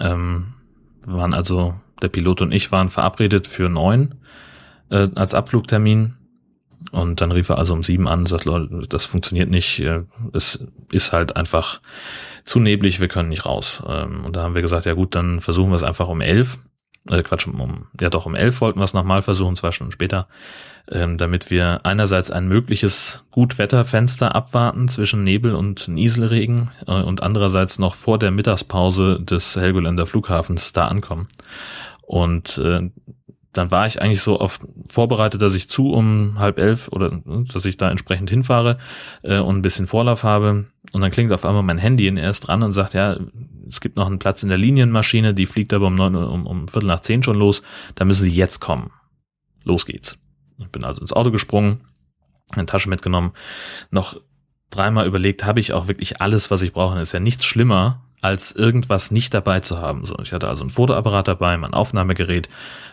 Ähm, 0.00 0.54
wir 1.06 1.16
waren 1.16 1.34
also, 1.34 1.74
der 2.02 2.08
Pilot 2.08 2.42
und 2.42 2.52
ich 2.52 2.72
waren 2.72 2.90
verabredet 2.90 3.46
für 3.46 3.68
neun 3.68 4.16
äh, 4.90 5.08
als 5.14 5.34
Abflugtermin. 5.34 6.14
Und 6.92 7.20
dann 7.20 7.32
rief 7.32 7.48
er 7.48 7.58
also 7.58 7.74
um 7.74 7.82
sieben 7.82 8.08
an 8.08 8.20
und 8.20 8.26
sagt, 8.26 8.44
Leute, 8.44 8.86
das 8.88 9.04
funktioniert 9.04 9.50
nicht. 9.50 9.82
Es 10.32 10.64
ist 10.92 11.12
halt 11.12 11.36
einfach 11.36 11.80
zu 12.44 12.60
neblig, 12.60 13.00
wir 13.00 13.08
können 13.08 13.30
nicht 13.30 13.46
raus. 13.46 13.82
Ähm, 13.88 14.24
und 14.24 14.36
da 14.36 14.42
haben 14.42 14.54
wir 14.54 14.62
gesagt, 14.62 14.86
ja 14.86 14.94
gut, 14.94 15.14
dann 15.14 15.40
versuchen 15.40 15.70
wir 15.70 15.76
es 15.76 15.82
einfach 15.82 16.08
um 16.08 16.20
elf. 16.20 16.58
Äh, 17.10 17.22
Quatsch, 17.22 17.46
um, 17.46 17.86
ja 18.00 18.10
doch, 18.10 18.26
um 18.26 18.34
elf 18.34 18.60
wollten 18.60 18.78
wir 18.78 18.84
es 18.84 18.94
nochmal 18.94 19.22
versuchen, 19.22 19.56
zwei 19.56 19.72
Stunden 19.72 19.92
später, 19.92 20.26
ähm, 20.90 21.18
damit 21.18 21.50
wir 21.50 21.84
einerseits 21.84 22.30
ein 22.30 22.48
mögliches 22.48 23.26
Gutwetterfenster 23.30 24.34
abwarten 24.34 24.88
zwischen 24.88 25.22
Nebel 25.24 25.54
und 25.54 25.88
Nieselregen 25.88 26.70
äh, 26.86 27.02
und 27.02 27.22
andererseits 27.22 27.78
noch 27.78 27.94
vor 27.94 28.18
der 28.18 28.30
Mittagspause 28.30 29.20
des 29.20 29.56
Helgoländer 29.56 30.06
Flughafens 30.06 30.72
da 30.72 30.88
ankommen. 30.88 31.28
Und 32.02 32.58
äh, 32.58 32.90
dann 33.54 33.70
war 33.70 33.86
ich 33.86 34.00
eigentlich 34.02 34.20
so 34.20 34.40
oft 34.40 34.62
vorbereitet, 34.88 35.40
dass 35.40 35.54
ich 35.54 35.68
zu 35.68 35.90
um 35.92 36.38
halb 36.38 36.58
elf 36.58 36.88
oder 36.88 37.10
ne, 37.10 37.44
dass 37.52 37.64
ich 37.64 37.76
da 37.76 37.90
entsprechend 37.90 38.30
hinfahre 38.30 38.78
äh, 39.22 39.38
und 39.38 39.56
ein 39.56 39.62
bisschen 39.62 39.86
Vorlauf 39.86 40.24
habe. 40.24 40.66
Und 40.92 41.00
dann 41.00 41.10
klingt 41.10 41.32
auf 41.32 41.44
einmal 41.44 41.62
mein 41.62 41.78
Handy 41.78 42.06
in 42.06 42.16
erst 42.16 42.48
dran 42.48 42.62
und 42.62 42.72
sagt, 42.72 42.94
ja, 42.94 43.16
es 43.66 43.80
gibt 43.80 43.96
noch 43.96 44.06
einen 44.06 44.18
Platz 44.18 44.42
in 44.42 44.48
der 44.48 44.58
Linienmaschine, 44.58 45.34
die 45.34 45.46
fliegt 45.46 45.72
aber 45.72 45.86
um 45.86 45.94
neun 45.94 46.14
um, 46.14 46.46
um 46.46 46.68
Viertel 46.68 46.86
nach 46.86 47.00
zehn 47.00 47.22
schon 47.22 47.38
los. 47.38 47.62
Da 47.94 48.04
müssen 48.04 48.24
sie 48.24 48.32
jetzt 48.32 48.60
kommen. 48.60 48.90
Los 49.64 49.86
geht's. 49.86 50.18
Ich 50.58 50.68
bin 50.68 50.84
also 50.84 51.00
ins 51.00 51.12
Auto 51.12 51.30
gesprungen, 51.30 51.80
eine 52.52 52.66
Tasche 52.66 52.88
mitgenommen, 52.88 53.32
noch 53.90 54.20
dreimal 54.70 55.06
überlegt, 55.06 55.44
habe 55.44 55.60
ich 55.60 55.72
auch 55.72 55.88
wirklich 55.88 56.20
alles, 56.20 56.50
was 56.50 56.62
ich 56.62 56.72
brauche. 56.72 56.94
Das 56.94 57.08
ist 57.08 57.12
ja 57.12 57.20
nichts 57.20 57.44
schlimmer, 57.44 58.03
als 58.24 58.52
irgendwas 58.52 59.10
nicht 59.10 59.34
dabei 59.34 59.60
zu 59.60 59.82
haben. 59.82 60.06
So, 60.06 60.18
ich 60.20 60.32
hatte 60.32 60.48
also 60.48 60.64
ein 60.64 60.70
Fotoapparat 60.70 61.28
dabei, 61.28 61.58
mein 61.58 61.74
Aufnahmegerät, 61.74 62.48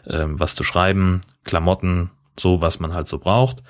ähm, 0.05 0.37
was 0.37 0.55
zu 0.55 0.65
schreiben, 0.65 1.21
Klamotten, 1.45 2.11
so 2.37 2.61
was 2.61 2.81
man 2.81 2.93
halt 2.93 3.07
so 3.07 3.17
braucht. 3.17 3.63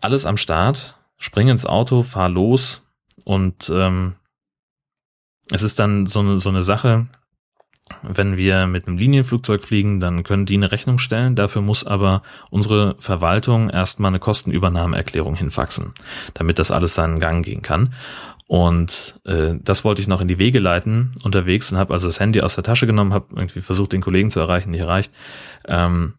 Alles 0.00 0.26
am 0.26 0.36
Start 0.36 0.96
spring 1.18 1.48
ins 1.48 1.66
Auto, 1.66 2.04
fahr 2.04 2.28
los 2.28 2.82
und 3.24 3.68
ähm, 3.74 4.14
es 5.50 5.62
ist 5.62 5.80
dann 5.80 6.06
so 6.06 6.20
eine, 6.20 6.38
so 6.38 6.50
eine 6.50 6.62
Sache, 6.62 7.08
wenn 8.02 8.36
wir 8.36 8.66
mit 8.66 8.86
einem 8.86 8.98
Linienflugzeug 8.98 9.62
fliegen, 9.62 9.98
dann 9.98 10.22
können 10.22 10.46
die 10.46 10.54
eine 10.54 10.70
Rechnung 10.70 10.98
stellen. 10.98 11.36
Dafür 11.36 11.62
muss 11.62 11.84
aber 11.84 12.22
unsere 12.50 12.96
Verwaltung 12.98 13.70
erstmal 13.70 14.10
eine 14.10 14.18
Kostenübernahmeerklärung 14.18 15.34
hinfaxen, 15.34 15.94
damit 16.34 16.58
das 16.58 16.70
alles 16.70 16.94
seinen 16.94 17.20
Gang 17.20 17.44
gehen 17.44 17.62
kann. 17.62 17.94
Und 18.48 19.20
äh, 19.24 19.54
das 19.60 19.84
wollte 19.84 20.00
ich 20.02 20.08
noch 20.08 20.20
in 20.20 20.28
die 20.28 20.38
Wege 20.38 20.60
leiten 20.60 21.12
unterwegs 21.24 21.72
und 21.72 21.78
habe 21.78 21.92
also 21.92 22.06
das 22.06 22.20
Handy 22.20 22.40
aus 22.40 22.54
der 22.54 22.64
Tasche 22.64 22.86
genommen, 22.86 23.12
habe 23.12 23.26
irgendwie 23.34 23.60
versucht, 23.60 23.92
den 23.92 24.00
Kollegen 24.00 24.30
zu 24.30 24.38
erreichen, 24.38 24.70
nicht 24.70 24.80
erreicht. 24.80 25.12
Ähm, 25.66 26.14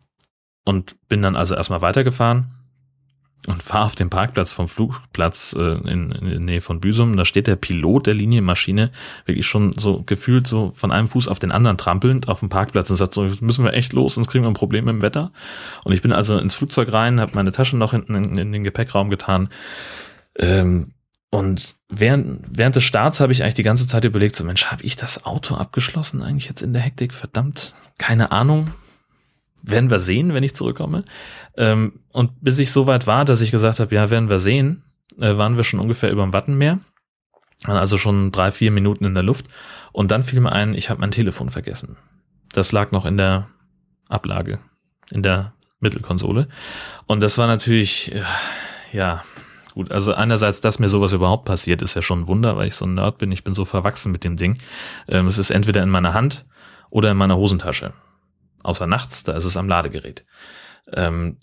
und 0.66 0.96
bin 1.08 1.22
dann 1.22 1.38
also 1.38 1.56
erstmal 1.56 1.82
weitergefahren 1.82 2.58
und 3.48 3.63
fahre 3.63 3.86
auf 3.86 3.96
dem 3.96 4.10
Parkplatz 4.10 4.52
vom 4.52 4.68
Flugplatz 4.68 5.56
äh, 5.58 5.78
in, 5.90 6.12
in 6.12 6.30
der 6.30 6.40
Nähe 6.42 6.60
von 6.60 6.82
Büsum. 6.82 7.16
Da 7.16 7.24
steht 7.24 7.48
der 7.48 7.56
Pilot 7.56 8.08
der 8.08 8.13
Linienmaschine 8.13 8.92
wirklich 9.26 9.48
schon 9.48 9.78
so 9.78 10.04
gefühlt 10.04 10.48
so 10.48 10.74
von 10.76 10.92
einem 10.92 11.08
Fuß 11.08 11.30
auf 11.30 11.40
den 11.40 11.54
anderen 11.54 11.78
trampelnd 11.78 12.28
auf 12.28 12.42
dem 12.42 12.50
Parkplatz 12.50 12.90
und 12.90 12.98
sagt 12.98 13.13
so, 13.13 13.22
müssen 13.40 13.63
wir 13.63 13.74
echt 13.74 13.94
los, 13.94 14.16
sonst 14.16 14.28
kriegen 14.28 14.44
wir 14.44 14.50
ein 14.50 14.54
Problem 14.54 14.84
mit 14.84 14.96
dem 14.96 15.02
Wetter. 15.02 15.32
Und 15.86 15.94
ich 15.94 16.02
bin 16.02 16.12
also 16.12 16.38
ins 16.38 16.56
Flugzeug 16.56 16.92
rein, 16.92 17.22
habe 17.22 17.32
meine 17.36 17.54
Taschen 17.54 17.80
noch 17.80 17.92
hinten 17.92 18.16
in, 18.16 18.38
in 18.38 18.52
den 18.52 18.66
Gepäckraum 18.66 19.10
getan. 19.10 19.48
Ähm, 20.36 20.92
und 21.30 21.76
während, 21.90 22.46
während 22.50 22.76
des 22.76 22.84
Starts 22.84 23.20
habe 23.20 23.34
ich 23.34 23.44
eigentlich 23.44 23.56
die 23.56 23.63
ganze 23.63 23.88
Zeit 23.88 24.06
überlegt, 24.06 24.36
so 24.36 24.44
Mensch, 24.44 24.66
habe 24.66 24.84
ich 24.84 24.96
das 24.96 25.26
Auto 25.26 25.56
abgeschlossen 25.56 26.22
eigentlich 26.22 26.48
jetzt 26.48 26.62
in 26.62 26.74
der 26.74 26.82
Hektik? 26.82 27.13
Verdammt, 27.13 27.76
keine 27.98 28.32
Ahnung 28.32 28.72
werden 29.63 29.90
wir 29.90 30.00
sehen, 30.00 30.34
wenn 30.34 30.44
ich 30.44 30.56
zurückkomme. 30.56 31.04
Ähm, 31.56 32.00
und 32.12 32.32
bis 32.42 32.60
ich 32.60 32.72
so 32.72 32.88
weit 32.88 33.08
war, 33.08 33.26
dass 33.26 33.42
ich 33.42 33.52
gesagt 33.52 33.80
habe, 33.80 33.94
ja, 33.94 34.10
werden 34.10 34.30
wir 34.30 34.40
sehen, 34.40 34.84
äh, 35.20 35.38
waren 35.38 35.58
wir 35.58 35.63
schon 35.63 35.80
ungefähr 35.80 36.12
über 36.12 36.24
dem 36.24 36.34
Wattenmeer. 36.34 36.80
Also 37.63 37.98
schon 37.98 38.32
drei, 38.32 38.52
vier 38.52 38.72
Minuten 38.72 39.04
in 39.04 39.13
der 39.13 39.24
Luft. 39.24 39.48
Und 39.92 40.12
dann 40.12 40.24
fiel 40.24 40.40
mir 40.40 40.52
ein, 40.52 40.76
ich 40.76 40.90
habe 40.90 41.02
mein 41.02 41.12
Telefon 41.12 41.50
vergessen. 41.50 41.98
Das 42.54 42.72
lag 42.72 42.92
noch 42.92 43.06
in 43.06 43.18
der 43.18 43.50
Ablage, 44.10 44.60
in 45.12 45.24
der 45.24 45.54
Mittelkonsole. 45.80 46.48
Und 47.08 47.22
das 47.22 47.38
war 47.38 47.48
natürlich, 47.48 48.13
äh, 48.13 48.24
ja, 48.94 49.24
gut. 49.78 49.92
Also 49.92 50.13
einerseits, 50.13 50.62
dass 50.62 50.80
mir 50.80 50.90
sowas 50.90 51.13
überhaupt 51.13 51.46
passiert, 51.46 51.82
ist 51.82 51.96
ja 51.96 52.02
schon 52.02 52.22
ein 52.22 52.28
Wunder, 52.28 52.58
weil 52.58 52.68
ich 52.68 52.76
so 52.76 52.86
ein 52.86 52.96
Nerd 52.96 53.18
bin. 53.18 53.32
Ich 53.32 53.44
bin 53.44 53.54
so 53.54 53.63
verwachsen 53.66 54.12
mit 54.12 54.24
dem 54.24 54.36
Ding. 54.36 54.58
Ähm, 55.08 55.28
es 55.28 55.38
ist 55.38 55.52
entweder 55.52 55.84
in 55.84 55.90
meiner 55.90 56.13
Hand 56.13 56.46
oder 56.92 57.12
in 57.12 57.18
meiner 57.18 57.38
Hosentasche 57.38 57.94
außer 58.68 58.88
nachts, 58.88 59.24
da 59.24 59.34
ist 59.34 59.46
es 59.46 59.58
am 59.58 59.68
Ladegerät. 59.68 60.26
Ähm, 60.94 61.38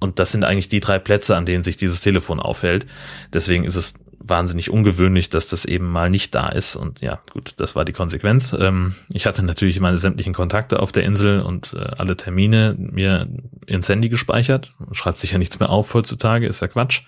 und 0.00 0.18
das 0.18 0.32
sind 0.32 0.44
eigentlich 0.44 0.68
die 0.68 0.80
drei 0.80 0.98
Plätze, 0.98 1.36
an 1.36 1.46
denen 1.46 1.62
sich 1.62 1.76
dieses 1.76 2.00
Telefon 2.00 2.40
aufhält. 2.40 2.86
Deswegen 3.32 3.64
ist 3.64 3.76
es 3.76 3.94
wahnsinnig 4.18 4.70
ungewöhnlich, 4.70 5.30
dass 5.30 5.46
das 5.46 5.64
eben 5.64 5.90
mal 5.90 6.10
nicht 6.10 6.34
da 6.34 6.48
ist. 6.48 6.74
Und 6.76 7.00
ja, 7.00 7.20
gut, 7.32 7.54
das 7.58 7.76
war 7.76 7.84
die 7.84 7.92
Konsequenz. 7.92 8.56
Ähm, 8.58 8.94
ich 9.12 9.26
hatte 9.26 9.44
natürlich 9.44 9.78
meine 9.80 9.98
sämtlichen 9.98 10.32
Kontakte 10.32 10.80
auf 10.80 10.90
der 10.90 11.04
Insel 11.04 11.40
und 11.40 11.74
äh, 11.74 11.78
alle 11.98 12.16
Termine 12.16 12.74
mir 12.78 13.28
ins 13.66 13.88
Handy 13.88 14.08
gespeichert. 14.08 14.74
Schreibt 14.92 15.20
sich 15.20 15.32
ja 15.32 15.38
nichts 15.38 15.60
mehr 15.60 15.70
auf 15.70 15.94
heutzutage, 15.94 16.46
ist 16.46 16.62
ja 16.62 16.68
Quatsch. 16.68 17.02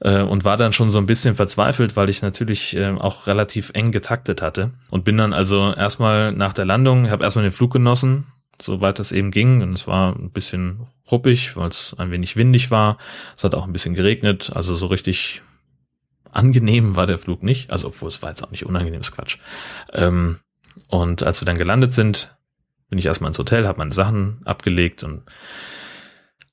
Äh, 0.00 0.22
und 0.22 0.44
war 0.44 0.56
dann 0.56 0.72
schon 0.72 0.90
so 0.90 0.98
ein 0.98 1.06
bisschen 1.06 1.34
verzweifelt, 1.34 1.96
weil 1.96 2.10
ich 2.10 2.22
natürlich 2.22 2.76
äh, 2.76 2.90
auch 2.90 3.26
relativ 3.26 3.70
eng 3.74 3.92
getaktet 3.92 4.42
hatte. 4.42 4.72
Und 4.90 5.04
bin 5.04 5.16
dann 5.16 5.32
also 5.32 5.72
erstmal 5.72 6.32
nach 6.32 6.52
der 6.52 6.64
Landung, 6.64 7.10
habe 7.10 7.24
erstmal 7.24 7.44
den 7.44 7.52
Flug 7.52 7.72
genossen, 7.72 8.26
soweit 8.60 8.98
das 8.98 9.12
eben 9.12 9.30
ging. 9.30 9.62
Und 9.62 9.72
es 9.72 9.86
war 9.86 10.14
ein 10.14 10.30
bisschen 10.30 10.86
ruppig, 11.10 11.56
weil 11.56 11.68
es 11.68 11.94
ein 11.98 12.10
wenig 12.10 12.36
windig 12.36 12.70
war. 12.70 12.98
Es 13.36 13.44
hat 13.44 13.54
auch 13.54 13.66
ein 13.66 13.72
bisschen 13.72 13.94
geregnet. 13.94 14.52
Also 14.54 14.76
so 14.76 14.86
richtig 14.86 15.42
angenehm 16.30 16.96
war 16.96 17.06
der 17.06 17.18
Flug 17.18 17.42
nicht. 17.42 17.70
Also 17.70 17.88
obwohl 17.88 18.08
es 18.08 18.22
war 18.22 18.30
jetzt 18.30 18.42
auch 18.42 18.50
nicht 18.50 18.66
unangenehmes 18.66 19.12
Quatsch. 19.12 19.38
Ähm, 19.92 20.38
und 20.88 21.22
als 21.22 21.40
wir 21.40 21.46
dann 21.46 21.58
gelandet 21.58 21.94
sind, 21.94 22.36
bin 22.88 22.98
ich 22.98 23.06
erstmal 23.06 23.28
ins 23.28 23.38
Hotel, 23.38 23.66
habe 23.66 23.78
meine 23.78 23.92
Sachen 23.92 24.40
abgelegt 24.44 25.04
und 25.04 25.22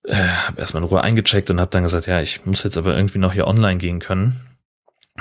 äh, 0.04 0.16
habe 0.16 0.60
erstmal 0.60 0.84
in 0.84 0.90
Ruhe 0.90 1.02
eingecheckt 1.02 1.50
und 1.50 1.60
habe 1.60 1.72
dann 1.72 1.84
gesagt, 1.84 2.08
ja, 2.08 2.22
ich 2.22 2.46
muss 2.46 2.64
jetzt 2.64 2.78
aber 2.78 2.96
irgendwie 2.96 3.20
noch 3.20 3.34
hier 3.34 3.48
online 3.48 3.78
gehen 3.78 4.00
können. 4.00 4.42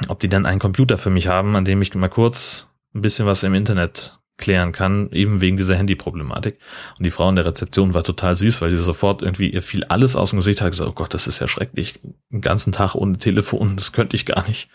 Ob 0.09 0.21
die 0.21 0.29
dann 0.29 0.47
einen 0.47 0.61
Computer 0.61 0.99
für 0.99 1.11
mich 1.11 1.27
haben, 1.27 1.57
an 1.57 1.64
dem 1.64 1.83
ich 1.83 1.95
mal 1.95 2.09
kurz 2.09 2.69
ein 2.95 3.03
bisschen 3.03 3.27
was 3.27 3.43
im 3.43 3.55
Internet 3.55 4.21
klären 4.40 4.73
kann, 4.73 5.11
eben 5.12 5.40
wegen 5.40 5.57
dieser 5.57 5.77
Handy-Problematik. 5.77 6.59
Und 6.99 7.05
die 7.05 7.11
Frau 7.11 7.29
in 7.29 7.37
der 7.37 7.45
Rezeption 7.45 7.95
war 7.95 8.03
total 8.03 8.35
süß, 8.35 8.62
weil 8.62 8.71
sie 8.71 8.79
sofort 8.79 9.23
irgendwie, 9.23 9.51
ihr 9.51 9.62
fiel 9.62 9.85
alles 9.85 10.16
aus 10.16 10.31
dem 10.31 10.38
Gesicht, 10.38 10.62
hat 10.62 10.71
gesagt, 10.71 10.90
oh 10.90 10.95
Gott, 10.95 11.14
das 11.14 11.27
ist 11.27 11.40
ja 11.40 11.47
schrecklich, 11.47 12.01
einen 12.33 12.40
ganzen 12.40 12.73
Tag 12.73 12.95
ohne 12.95 13.19
Telefon, 13.19 13.77
das 13.77 13.93
könnte 13.93 14.16
ich 14.16 14.27
gar 14.27 14.49
nicht. 14.49 14.71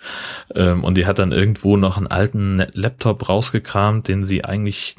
Ähm, 0.53 0.83
und 0.83 0.95
die 0.95 1.07
hat 1.07 1.19
dann 1.19 1.31
irgendwo 1.31 1.75
noch 1.75 1.97
einen 1.97 2.07
alten 2.07 2.65
Laptop 2.73 3.27
rausgekramt, 3.27 4.07
den 4.07 4.23
sie 4.23 4.45
eigentlich, 4.45 4.95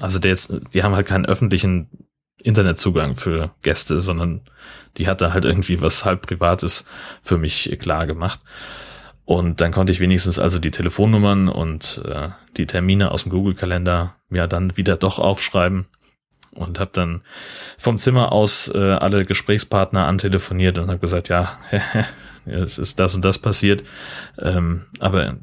also 0.00 0.18
der 0.18 0.32
jetzt, 0.32 0.52
die 0.74 0.82
haben 0.82 0.96
halt 0.96 1.06
keinen 1.06 1.26
öffentlichen 1.26 2.09
Internetzugang 2.40 3.16
für 3.16 3.50
Gäste, 3.62 4.00
sondern 4.00 4.42
die 4.96 5.06
hat 5.06 5.20
da 5.20 5.32
halt 5.32 5.44
irgendwie 5.44 5.80
was 5.80 6.04
halb 6.04 6.26
Privates 6.26 6.84
für 7.22 7.38
mich 7.38 7.76
klar 7.80 8.06
gemacht. 8.06 8.40
Und 9.24 9.60
dann 9.60 9.70
konnte 9.70 9.92
ich 9.92 10.00
wenigstens 10.00 10.38
also 10.38 10.58
die 10.58 10.72
Telefonnummern 10.72 11.48
und 11.48 12.02
äh, 12.04 12.30
die 12.56 12.66
Termine 12.66 13.12
aus 13.12 13.22
dem 13.22 13.30
Google-Kalender 13.30 14.16
mir 14.28 14.48
dann 14.48 14.76
wieder 14.76 14.96
doch 14.96 15.20
aufschreiben 15.20 15.86
und 16.52 16.80
habe 16.80 16.90
dann 16.92 17.22
vom 17.78 17.98
Zimmer 17.98 18.32
aus 18.32 18.72
äh, 18.74 18.78
alle 18.78 19.24
Gesprächspartner 19.24 20.06
antelefoniert 20.06 20.78
und 20.78 20.88
habe 20.88 20.98
gesagt, 20.98 21.28
ja, 21.28 21.56
es 22.44 22.78
ist 22.78 22.98
das 22.98 23.14
und 23.14 23.24
das 23.24 23.38
passiert, 23.38 23.84
ähm, 24.38 24.86
aber 24.98 25.36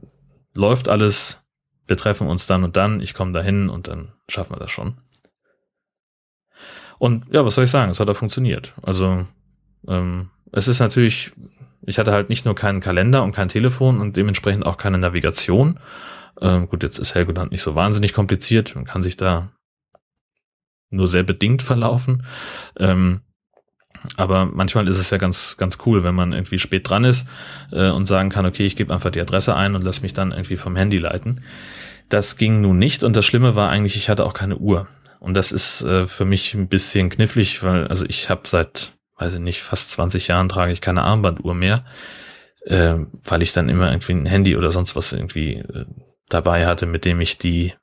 läuft 0.53 0.89
alles, 0.89 1.45
wir 1.87 1.95
treffen 1.95 2.27
uns 2.27 2.45
dann 2.47 2.63
und 2.63 2.75
dann, 2.75 2.99
ich 2.99 3.13
komme 3.13 3.31
dahin 3.31 3.69
und 3.69 3.87
dann 3.87 4.11
schaffen 4.27 4.55
wir 4.55 4.59
das 4.59 4.71
schon. 4.71 4.97
Und 6.99 7.25
ja, 7.31 7.45
was 7.45 7.55
soll 7.55 7.65
ich 7.65 7.71
sagen, 7.71 7.91
es 7.91 7.99
hat 7.99 8.09
auch 8.09 8.15
funktioniert. 8.15 8.73
Also 8.81 9.25
ähm, 9.87 10.29
es 10.51 10.67
ist 10.67 10.79
natürlich 10.79 11.33
ich 11.87 11.97
hatte 11.97 12.11
halt 12.11 12.29
nicht 12.29 12.45
nur 12.45 12.53
keinen 12.53 12.81
Kalender 12.81 13.23
und 13.23 13.31
kein 13.31 13.47
Telefon 13.47 14.01
und 14.01 14.17
dementsprechend 14.17 14.65
auch 14.65 14.77
keine 14.77 14.97
Navigation. 14.97 15.79
Ähm, 16.41 16.67
gut, 16.67 16.83
jetzt 16.83 16.99
ist 16.99 17.15
Helgoland 17.15 17.51
nicht 17.51 17.61
so 17.61 17.75
wahnsinnig 17.75 18.13
kompliziert. 18.13 18.75
Man 18.75 18.83
kann 18.83 19.01
sich 19.01 19.15
da 19.15 19.49
nur 20.89 21.07
sehr 21.07 21.23
bedingt 21.23 21.63
verlaufen. 21.63 22.23
Ähm, 22.77 23.21
aber 24.17 24.45
manchmal 24.45 24.87
ist 24.89 24.99
es 24.99 25.09
ja 25.09 25.17
ganz, 25.17 25.55
ganz 25.57 25.79
cool, 25.85 26.03
wenn 26.03 26.13
man 26.13 26.33
irgendwie 26.33 26.59
spät 26.59 26.89
dran 26.89 27.05
ist 27.05 27.27
äh, 27.71 27.89
und 27.89 28.05
sagen 28.05 28.29
kann, 28.29 28.45
okay, 28.45 28.65
ich 28.65 28.75
gebe 28.75 28.93
einfach 28.93 29.09
die 29.09 29.21
Adresse 29.21 29.55
ein 29.55 29.73
und 29.73 29.83
lass 29.83 30.01
mich 30.01 30.13
dann 30.13 30.31
irgendwie 30.31 30.57
vom 30.57 30.75
Handy 30.75 30.97
leiten. 30.97 31.41
Das 32.09 32.35
ging 32.35 32.59
nun 32.59 32.77
nicht 32.77 33.03
und 33.03 33.15
das 33.15 33.25
Schlimme 33.25 33.55
war 33.55 33.69
eigentlich, 33.69 33.95
ich 33.95 34.09
hatte 34.09 34.25
auch 34.25 34.33
keine 34.33 34.57
Uhr. 34.57 34.87
Und 35.19 35.35
das 35.35 35.51
ist 35.51 35.81
äh, 35.81 36.05
für 36.05 36.25
mich 36.25 36.53
ein 36.53 36.67
bisschen 36.67 37.09
knifflig, 37.09 37.63
weil 37.63 37.87
also 37.87 38.05
ich 38.05 38.29
habe 38.29 38.47
seit 38.47 38.91
weiß 39.17 39.35
ich 39.35 39.39
nicht, 39.39 39.61
fast 39.61 39.91
20 39.91 40.27
Jahren 40.27 40.49
trage 40.49 40.71
ich 40.71 40.81
keine 40.81 41.03
Armbanduhr 41.03 41.53
mehr, 41.53 41.85
äh, 42.65 42.95
weil 43.23 43.41
ich 43.41 43.51
dann 43.51 43.69
immer 43.69 43.91
irgendwie 43.91 44.13
ein 44.13 44.25
Handy 44.25 44.55
oder 44.55 44.71
sonst 44.71 44.95
was 44.95 45.13
irgendwie 45.13 45.55
äh, 45.55 45.85
dabei 46.29 46.67
hatte, 46.67 46.85
mit 46.85 47.05
dem 47.05 47.19
ich 47.19 47.37
die, 47.37 47.73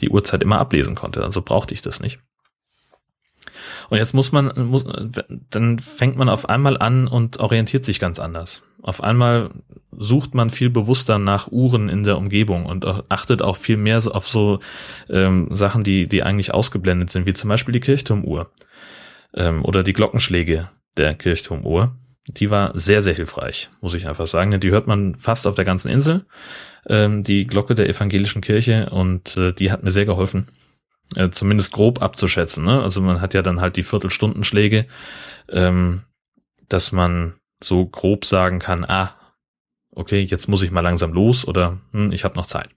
die 0.00 0.10
Uhrzeit 0.10 0.42
immer 0.42 0.58
ablesen 0.58 0.94
konnte. 0.94 1.22
Also 1.22 1.42
brauchte 1.42 1.74
ich 1.74 1.82
das 1.82 2.00
nicht. 2.00 2.20
Und 3.90 3.98
jetzt 3.98 4.14
muss 4.14 4.32
man, 4.32 4.52
muss, 4.68 4.84
dann 5.50 5.78
fängt 5.78 6.16
man 6.16 6.28
auf 6.28 6.48
einmal 6.48 6.78
an 6.78 7.08
und 7.08 7.38
orientiert 7.40 7.84
sich 7.84 7.98
ganz 7.98 8.18
anders. 8.18 8.62
Auf 8.82 9.02
einmal 9.02 9.50
sucht 9.96 10.34
man 10.34 10.50
viel 10.50 10.70
bewusster 10.70 11.18
nach 11.18 11.50
Uhren 11.52 11.88
in 11.88 12.02
der 12.04 12.16
Umgebung 12.16 12.66
und 12.66 12.84
achtet 13.08 13.42
auch 13.42 13.56
viel 13.56 13.76
mehr 13.76 14.02
auf 14.10 14.26
so 14.26 14.58
ähm, 15.08 15.48
Sachen, 15.50 15.84
die, 15.84 16.08
die 16.08 16.22
eigentlich 16.22 16.52
ausgeblendet 16.52 17.10
sind, 17.10 17.26
wie 17.26 17.34
zum 17.34 17.48
Beispiel 17.48 17.72
die 17.72 17.80
Kirchturmuhr 17.80 18.50
ähm, 19.34 19.64
oder 19.64 19.82
die 19.82 19.92
Glockenschläge, 19.92 20.68
der 20.96 21.14
Kirchturmuhr. 21.14 21.94
Die 22.26 22.50
war 22.50 22.70
sehr, 22.78 23.02
sehr 23.02 23.14
hilfreich, 23.14 23.68
muss 23.80 23.94
ich 23.94 24.08
einfach 24.08 24.26
sagen. 24.26 24.58
Die 24.60 24.70
hört 24.70 24.86
man 24.86 25.16
fast 25.16 25.46
auf 25.46 25.56
der 25.56 25.64
ganzen 25.64 25.90
Insel, 25.90 26.24
ähm, 26.86 27.22
die 27.22 27.46
Glocke 27.46 27.74
der 27.74 27.88
evangelischen 27.88 28.42
Kirche, 28.42 28.90
und 28.90 29.36
äh, 29.36 29.52
die 29.52 29.72
hat 29.72 29.82
mir 29.82 29.90
sehr 29.90 30.06
geholfen, 30.06 30.48
äh, 31.16 31.30
zumindest 31.30 31.72
grob 31.72 32.02
abzuschätzen. 32.02 32.64
Ne? 32.64 32.82
Also 32.82 33.00
man 33.00 33.20
hat 33.20 33.34
ja 33.34 33.42
dann 33.42 33.60
halt 33.60 33.76
die 33.76 33.82
Viertelstundenschläge, 33.82 34.86
ähm, 35.48 36.02
dass 36.68 36.92
man 36.92 37.34
so 37.62 37.86
grob 37.86 38.24
sagen 38.24 38.58
kann, 38.58 38.84
ah, 38.84 39.14
okay, 39.94 40.20
jetzt 40.22 40.48
muss 40.48 40.62
ich 40.62 40.70
mal 40.70 40.80
langsam 40.80 41.12
los 41.12 41.46
oder 41.46 41.78
hm, 41.92 42.12
ich 42.12 42.24
habe 42.24 42.36
noch 42.36 42.46
Zeit. 42.46 42.70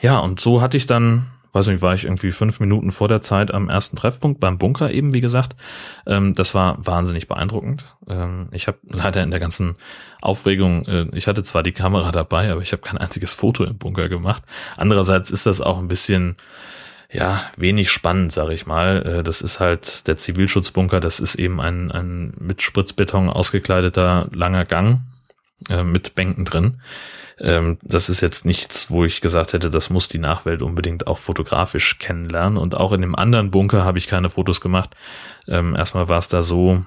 Ja, 0.00 0.18
und 0.18 0.40
so 0.40 0.62
hatte 0.62 0.76
ich 0.76 0.86
dann 0.86 1.26
weiß 1.52 1.66
nicht, 1.66 1.82
war 1.82 1.94
ich 1.94 2.04
irgendwie 2.04 2.30
fünf 2.30 2.60
Minuten 2.60 2.90
vor 2.90 3.08
der 3.08 3.22
Zeit 3.22 3.52
am 3.52 3.68
ersten 3.68 3.96
Treffpunkt 3.96 4.40
beim 4.40 4.58
Bunker 4.58 4.90
eben, 4.90 5.14
wie 5.14 5.20
gesagt. 5.20 5.56
Ähm, 6.06 6.34
das 6.34 6.54
war 6.54 6.84
wahnsinnig 6.84 7.28
beeindruckend. 7.28 7.84
Ähm, 8.08 8.48
ich 8.52 8.68
habe 8.68 8.78
leider 8.88 9.22
in 9.22 9.30
der 9.30 9.40
ganzen 9.40 9.76
Aufregung, 10.20 10.86
äh, 10.86 11.06
ich 11.12 11.26
hatte 11.26 11.42
zwar 11.42 11.62
die 11.62 11.72
Kamera 11.72 12.12
dabei, 12.12 12.50
aber 12.50 12.62
ich 12.62 12.72
habe 12.72 12.82
kein 12.82 12.98
einziges 12.98 13.34
Foto 13.34 13.64
im 13.64 13.78
Bunker 13.78 14.08
gemacht. 14.08 14.42
Andererseits 14.76 15.30
ist 15.30 15.46
das 15.46 15.60
auch 15.60 15.78
ein 15.78 15.88
bisschen 15.88 16.36
ja, 17.12 17.42
wenig 17.56 17.90
spannend, 17.90 18.32
sage 18.32 18.54
ich 18.54 18.66
mal. 18.66 19.04
Äh, 19.06 19.22
das 19.22 19.42
ist 19.42 19.60
halt 19.60 20.06
der 20.06 20.16
Zivilschutzbunker, 20.16 21.00
das 21.00 21.20
ist 21.20 21.34
eben 21.34 21.60
ein, 21.60 21.90
ein 21.90 22.34
mit 22.38 22.62
Spritzbeton 22.62 23.28
ausgekleideter 23.28 24.28
langer 24.32 24.64
Gang, 24.64 25.00
äh, 25.68 25.82
mit 25.82 26.14
Bänken 26.14 26.44
drin. 26.44 26.80
Ähm, 27.40 27.78
das 27.82 28.08
ist 28.08 28.20
jetzt 28.20 28.44
nichts, 28.44 28.90
wo 28.90 29.04
ich 29.04 29.20
gesagt 29.20 29.54
hätte, 29.54 29.70
das 29.70 29.90
muss 29.90 30.08
die 30.08 30.18
Nachwelt 30.18 30.62
unbedingt 30.62 31.06
auch 31.06 31.18
fotografisch 31.18 31.98
kennenlernen. 31.98 32.58
Und 32.58 32.74
auch 32.74 32.92
in 32.92 33.00
dem 33.00 33.16
anderen 33.16 33.50
Bunker 33.50 33.84
habe 33.84 33.98
ich 33.98 34.06
keine 34.06 34.28
Fotos 34.28 34.60
gemacht. 34.60 34.94
Ähm, 35.48 35.74
erstmal 35.74 36.08
war 36.08 36.18
es 36.18 36.28
da 36.28 36.42
so 36.42 36.84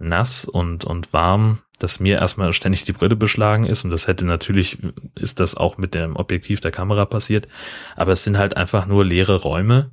nass 0.00 0.44
und, 0.44 0.84
und 0.84 1.12
warm, 1.12 1.58
dass 1.78 2.00
mir 2.00 2.18
erstmal 2.18 2.52
ständig 2.52 2.84
die 2.84 2.92
Brille 2.92 3.16
beschlagen 3.16 3.64
ist. 3.64 3.84
Und 3.84 3.90
das 3.90 4.06
hätte 4.06 4.26
natürlich, 4.26 4.78
ist 5.14 5.40
das 5.40 5.56
auch 5.56 5.78
mit 5.78 5.94
dem 5.94 6.16
Objektiv 6.16 6.60
der 6.60 6.70
Kamera 6.70 7.04
passiert. 7.04 7.48
Aber 7.96 8.12
es 8.12 8.24
sind 8.24 8.38
halt 8.38 8.56
einfach 8.56 8.86
nur 8.86 9.04
leere 9.04 9.36
Räume 9.36 9.90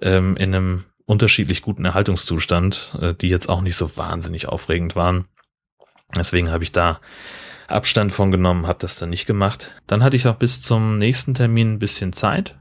ähm, 0.00 0.36
in 0.36 0.54
einem 0.54 0.84
unterschiedlich 1.06 1.62
guten 1.62 1.84
Erhaltungszustand, 1.84 2.96
äh, 3.00 3.14
die 3.14 3.28
jetzt 3.28 3.48
auch 3.48 3.62
nicht 3.62 3.76
so 3.76 3.96
wahnsinnig 3.96 4.48
aufregend 4.48 4.94
waren. 4.94 5.26
Deswegen 6.14 6.50
habe 6.50 6.64
ich 6.64 6.72
da 6.72 7.00
Abstand 7.66 8.12
von 8.12 8.30
genommen, 8.30 8.66
habe 8.66 8.78
das 8.80 8.96
dann 8.96 9.10
nicht 9.10 9.26
gemacht. 9.26 9.74
Dann 9.86 10.02
hatte 10.02 10.16
ich 10.16 10.26
auch 10.26 10.36
bis 10.36 10.60
zum 10.60 10.98
nächsten 10.98 11.34
Termin 11.34 11.74
ein 11.74 11.78
bisschen 11.78 12.12
Zeit 12.12 12.56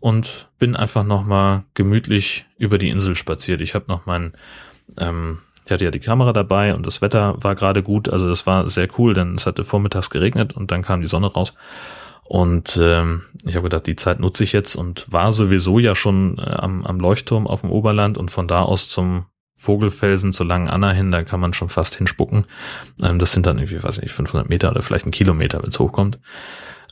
und 0.00 0.50
bin 0.58 0.76
einfach 0.76 1.04
nochmal 1.04 1.64
gemütlich 1.74 2.46
über 2.58 2.78
die 2.78 2.90
Insel 2.90 3.16
spaziert. 3.16 3.60
Ich 3.60 3.74
habe 3.74 3.86
noch 3.88 4.06
meinen, 4.06 4.32
ähm, 4.98 5.40
ich 5.64 5.72
hatte 5.72 5.84
ja 5.84 5.90
die 5.90 6.00
Kamera 6.00 6.32
dabei 6.32 6.74
und 6.74 6.86
das 6.86 7.00
Wetter 7.00 7.36
war 7.42 7.54
gerade 7.54 7.82
gut, 7.82 8.08
also 8.08 8.28
das 8.28 8.46
war 8.46 8.68
sehr 8.68 8.88
cool, 8.98 9.14
denn 9.14 9.34
es 9.34 9.46
hatte 9.46 9.64
vormittags 9.64 10.10
geregnet 10.10 10.54
und 10.54 10.70
dann 10.70 10.82
kam 10.82 11.00
die 11.00 11.06
Sonne 11.06 11.28
raus. 11.28 11.54
Und 12.26 12.78
ähm, 12.82 13.22
ich 13.44 13.54
habe 13.54 13.64
gedacht, 13.64 13.86
die 13.86 13.96
Zeit 13.96 14.18
nutze 14.18 14.44
ich 14.44 14.52
jetzt 14.52 14.76
und 14.76 15.10
war 15.12 15.30
sowieso 15.32 15.78
ja 15.78 15.94
schon 15.94 16.38
äh, 16.38 16.42
am, 16.42 16.84
am 16.84 16.98
Leuchtturm 16.98 17.46
auf 17.46 17.60
dem 17.60 17.70
Oberland 17.70 18.16
und 18.16 18.30
von 18.30 18.48
da 18.48 18.62
aus 18.62 18.88
zum 18.88 19.26
Vogelfelsen 19.56 20.32
zur 20.32 20.46
Langen 20.46 20.68
Anna 20.68 20.90
hin, 20.90 21.12
da 21.12 21.22
kann 21.22 21.40
man 21.40 21.52
schon 21.52 21.68
fast 21.68 21.96
hinspucken. 21.96 22.44
Ähm, 23.02 23.18
das 23.18 23.32
sind 23.32 23.46
dann 23.46 23.58
irgendwie, 23.58 23.82
weiß 23.82 23.96
ich 23.96 24.02
nicht, 24.02 24.12
500 24.12 24.48
Meter 24.48 24.70
oder 24.70 24.82
vielleicht 24.82 25.06
ein 25.06 25.12
Kilometer, 25.12 25.62
wenn 25.62 25.68
es 25.68 25.78
hochkommt. 25.78 26.18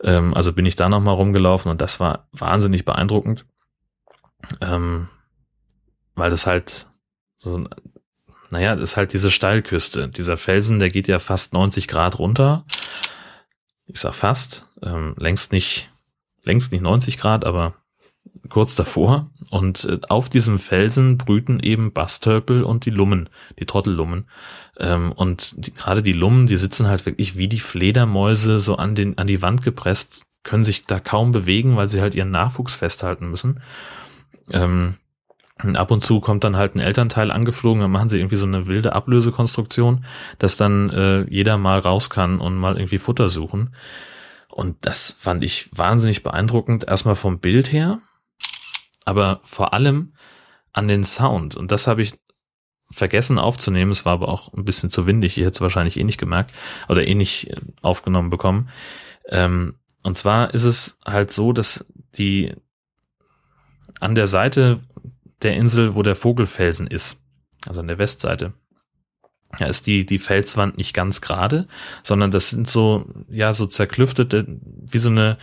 Ähm, 0.03 0.35
also 0.35 0.53
bin 0.53 0.67
ich 0.67 0.77
da 0.77 0.89
nochmal 0.89 1.15
rumgelaufen 1.15 1.71
und 1.71 1.81
das 1.81 1.99
war 1.99 2.29
wahnsinnig 2.33 2.85
beeindruckend. 2.85 3.47
Ähm, 4.61 5.09
weil 6.15 6.31
das 6.31 6.47
halt 6.47 6.89
so, 7.37 7.65
naja, 8.53 8.77
das 8.77 8.91
ist 8.91 8.97
halt 8.99 9.15
diese 9.15 9.31
Steilküste. 9.31 10.09
Dieser 10.09 10.37
Felsen, 10.37 10.79
der 10.79 10.91
geht 10.91 11.09
ja 11.09 11.19
fast 11.19 11.55
90 11.55 11.89
Grad 11.89 12.19
runter. 12.19 12.67
Ich 13.87 13.99
sag 13.99 14.13
fast, 14.13 14.69
ähm, 14.83 15.15
längst 15.17 15.53
nicht, 15.53 15.91
längst 16.45 16.71
nicht 16.71 16.83
90 16.83 17.17
Grad, 17.17 17.47
aber 17.47 17.75
kurz 18.51 18.75
davor. 18.75 19.31
Und 19.51 19.87
äh, 19.87 20.01
auf 20.11 20.29
diesem 20.29 20.59
Felsen 20.59 21.17
brüten 21.17 21.61
eben 21.61 21.95
Bastölpel 21.95 22.63
und 22.63 22.85
die 22.85 22.91
Lummen, 22.91 23.31
die 23.59 23.65
Trottellummen. 23.65 24.29
Ähm, 24.79 25.13
und 25.13 25.57
gerade 25.75 26.03
die 26.03 26.13
Lummen, 26.13 26.47
die 26.47 26.59
sitzen 26.59 26.89
halt 26.89 27.07
wirklich 27.07 27.39
wie 27.39 27.49
die 27.49 27.59
Fledermäuse 27.59 28.59
so 28.59 28.77
an, 28.77 28.95
den, 28.95 29.17
an 29.17 29.29
die 29.29 29.41
Wand 29.41 29.63
gepresst, 29.63 30.27
können 30.43 30.67
sich 30.67 30.85
da 30.85 31.01
kaum 31.01 31.33
bewegen, 31.33 31.77
weil 31.77 31.89
sie 31.89 32.03
halt 32.03 32.15
ihren 32.15 32.31
Nachwuchs 32.31 32.75
festhalten 32.75 33.31
müssen. 33.31 33.63
Ähm, 34.51 34.97
ab 35.59 35.91
und 35.91 36.03
zu 36.03 36.21
kommt 36.21 36.45
dann 36.45 36.57
halt 36.57 36.75
ein 36.75 36.81
Elternteil 36.81 37.31
angeflogen, 37.31 37.83
dann 37.83 37.91
machen 37.91 38.09
sie 38.09 38.19
irgendwie 38.19 38.37
so 38.37 38.47
eine 38.47 38.67
wilde 38.67 38.95
Ablösekonstruktion, 38.95 40.05
dass 40.39 40.57
dann 40.57 40.91
äh, 40.91 41.23
jeder 41.31 41.59
mal 41.59 41.79
raus 41.79 42.11
kann 42.11 42.41
und 42.41 42.57
mal 42.57 42.77
irgendwie 42.77 42.99
Futter 42.99 43.29
suchen. 43.29 43.75
Und 44.49 44.77
das 44.83 45.11
fand 45.11 45.45
ich 45.45 45.71
wahnsinnig 45.77 46.23
beeindruckend, 46.23 46.85
erstmal 46.85 47.15
vom 47.15 47.39
Bild 47.39 47.73
her, 47.73 48.01
aber 49.05 49.41
vor 49.45 49.73
allem 49.73 50.13
an 50.73 50.89
den 50.89 51.05
Sound. 51.05 51.57
Und 51.57 51.73
das 51.73 51.87
habe 51.87 52.03
ich 52.03 52.15
vergessen 52.91 53.39
aufzunehmen. 53.39 53.91
Es 53.91 54.05
war 54.05 54.13
aber 54.13 54.29
auch 54.29 54.53
ein 54.53 54.65
bisschen 54.65 54.91
zu 54.91 55.07
windig. 55.07 55.39
Ich 55.39 55.45
hätte 55.45 55.55
es 55.55 55.61
wahrscheinlich 55.61 55.99
eh 55.99 56.05
nicht 56.05 56.21
gemerkt 56.21 56.53
oder 56.89 57.07
eh 57.07 57.15
nicht 57.15 57.51
äh, 57.51 57.61
aufgenommen 57.81 58.31
bekommen. 58.31 58.69
Ähm, 59.29 59.77
und 60.03 60.19
zwar 60.19 60.53
ist 60.53 60.65
es 60.65 60.99
halt 61.07 61.31
so, 61.31 61.53
dass 61.53 61.87
die 62.17 62.55
an 64.01 64.15
der 64.15 64.27
Seite 64.27 64.81
der 65.45 65.55
Insel, 65.55 65.95
wo 65.95 66.03
der 66.03 66.15
Vogelfelsen 66.15 66.87
ist, 66.87 67.21
also 67.67 67.81
an 67.81 67.89
der 67.89 67.99
Westseite, 67.99 68.53
ja, 69.59 69.67
ist 69.67 69.87
die, 69.87 70.07
die 70.07 70.19
Felswand 70.19 70.79
nicht 70.79 70.95
ganz 70.95 71.21
gerade, 71.21 71.67
sondern 72.03 72.31
das 72.31 72.51
sind 72.51 72.69
so, 72.69 73.07
ja, 73.29 73.53
so 73.53 73.67
zerklüftete, 73.67 74.47
wie 74.91 74.99
so 74.99 75.11
eine, 75.11 75.37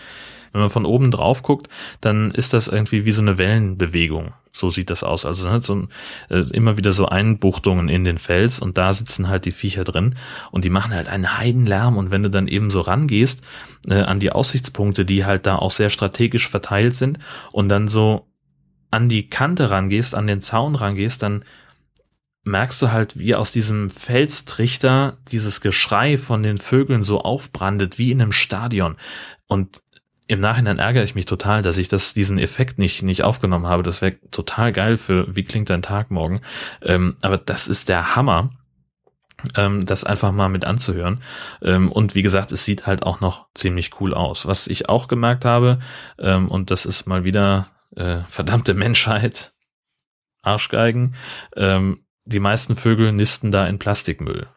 wenn 0.51 0.61
man 0.61 0.69
von 0.71 0.85
oben 0.85 1.11
drauf 1.11 1.43
guckt, 1.43 1.69
dann 2.01 2.31
ist 2.31 2.53
das 2.53 2.67
irgendwie 2.67 3.05
wie 3.05 3.11
so 3.11 3.21
eine 3.21 3.37
Wellenbewegung. 3.37 4.33
So 4.51 4.71
sieht 4.71 4.89
das 4.89 5.03
aus. 5.03 5.25
Also 5.25 5.47
ne, 5.47 5.61
so, 5.61 5.87
äh, 6.29 6.39
immer 6.53 6.75
wieder 6.75 6.91
so 6.91 7.05
Einbuchtungen 7.05 7.87
in 7.87 8.03
den 8.03 8.17
Fels 8.17 8.59
und 8.59 8.79
da 8.79 8.93
sitzen 8.93 9.29
halt 9.29 9.45
die 9.45 9.51
Viecher 9.51 9.83
drin 9.83 10.15
und 10.49 10.65
die 10.65 10.71
machen 10.71 10.93
halt 10.93 11.07
einen 11.07 11.37
Heidenlärm 11.37 11.97
und 11.97 12.09
wenn 12.09 12.23
du 12.23 12.31
dann 12.31 12.47
eben 12.47 12.71
so 12.71 12.81
rangehst 12.81 13.43
äh, 13.87 14.01
an 14.01 14.19
die 14.19 14.31
Aussichtspunkte, 14.31 15.05
die 15.05 15.23
halt 15.23 15.45
da 15.45 15.57
auch 15.57 15.71
sehr 15.71 15.91
strategisch 15.91 16.47
verteilt 16.47 16.95
sind 16.95 17.19
und 17.51 17.69
dann 17.69 17.87
so 17.87 18.28
an 18.91 19.09
die 19.09 19.29
Kante 19.29 19.69
rangehst, 19.69 20.15
an 20.15 20.27
den 20.27 20.41
Zaun 20.41 20.75
rangehst, 20.75 21.21
dann 21.23 21.43
merkst 22.43 22.81
du 22.81 22.91
halt, 22.91 23.19
wie 23.19 23.35
aus 23.35 23.51
diesem 23.51 23.89
Felstrichter 23.89 25.17
dieses 25.31 25.61
Geschrei 25.61 26.17
von 26.17 26.43
den 26.43 26.57
Vögeln 26.57 27.03
so 27.03 27.21
aufbrandet, 27.21 27.97
wie 27.97 28.11
in 28.11 28.21
einem 28.21 28.31
Stadion. 28.31 28.95
Und 29.47 29.81
im 30.27 30.41
Nachhinein 30.41 30.79
ärgere 30.79 31.03
ich 31.03 31.15
mich 31.15 31.25
total, 31.25 31.61
dass 31.61 31.77
ich 31.77 31.87
das, 31.87 32.13
diesen 32.13 32.37
Effekt 32.37 32.77
nicht, 32.77 33.01
nicht 33.01 33.23
aufgenommen 33.23 33.67
habe. 33.67 33.83
Das 33.83 34.01
wäre 34.01 34.19
total 34.31 34.71
geil 34.71 34.97
für 34.97 35.35
Wie 35.35 35.43
klingt 35.43 35.69
dein 35.69 35.81
Tag 35.81 36.11
morgen? 36.11 36.41
Ähm, 36.83 37.17
aber 37.21 37.37
das 37.37 37.67
ist 37.67 37.89
der 37.89 38.15
Hammer, 38.15 38.51
ähm, 39.55 39.85
das 39.85 40.03
einfach 40.03 40.31
mal 40.31 40.49
mit 40.49 40.65
anzuhören. 40.65 41.21
Ähm, 41.63 41.91
und 41.91 42.13
wie 42.13 42.21
gesagt, 42.21 42.51
es 42.51 42.63
sieht 42.63 42.85
halt 42.85 43.03
auch 43.03 43.21
noch 43.21 43.47
ziemlich 43.55 43.99
cool 43.99 44.13
aus. 44.13 44.45
Was 44.45 44.67
ich 44.67 44.87
auch 44.87 45.07
gemerkt 45.07 45.45
habe, 45.45 45.79
ähm, 46.19 46.47
und 46.47 46.69
das 46.69 46.85
ist 46.85 47.07
mal 47.07 47.23
wieder 47.23 47.71
äh, 47.95 48.19
verdammte 48.27 48.73
Menschheit, 48.73 49.53
Arschgeigen, 50.41 51.15
ähm, 51.55 52.05
die 52.25 52.39
meisten 52.39 52.75
Vögel 52.75 53.11
nisten 53.11 53.51
da 53.51 53.67
in 53.67 53.79
Plastikmüll. 53.79 54.47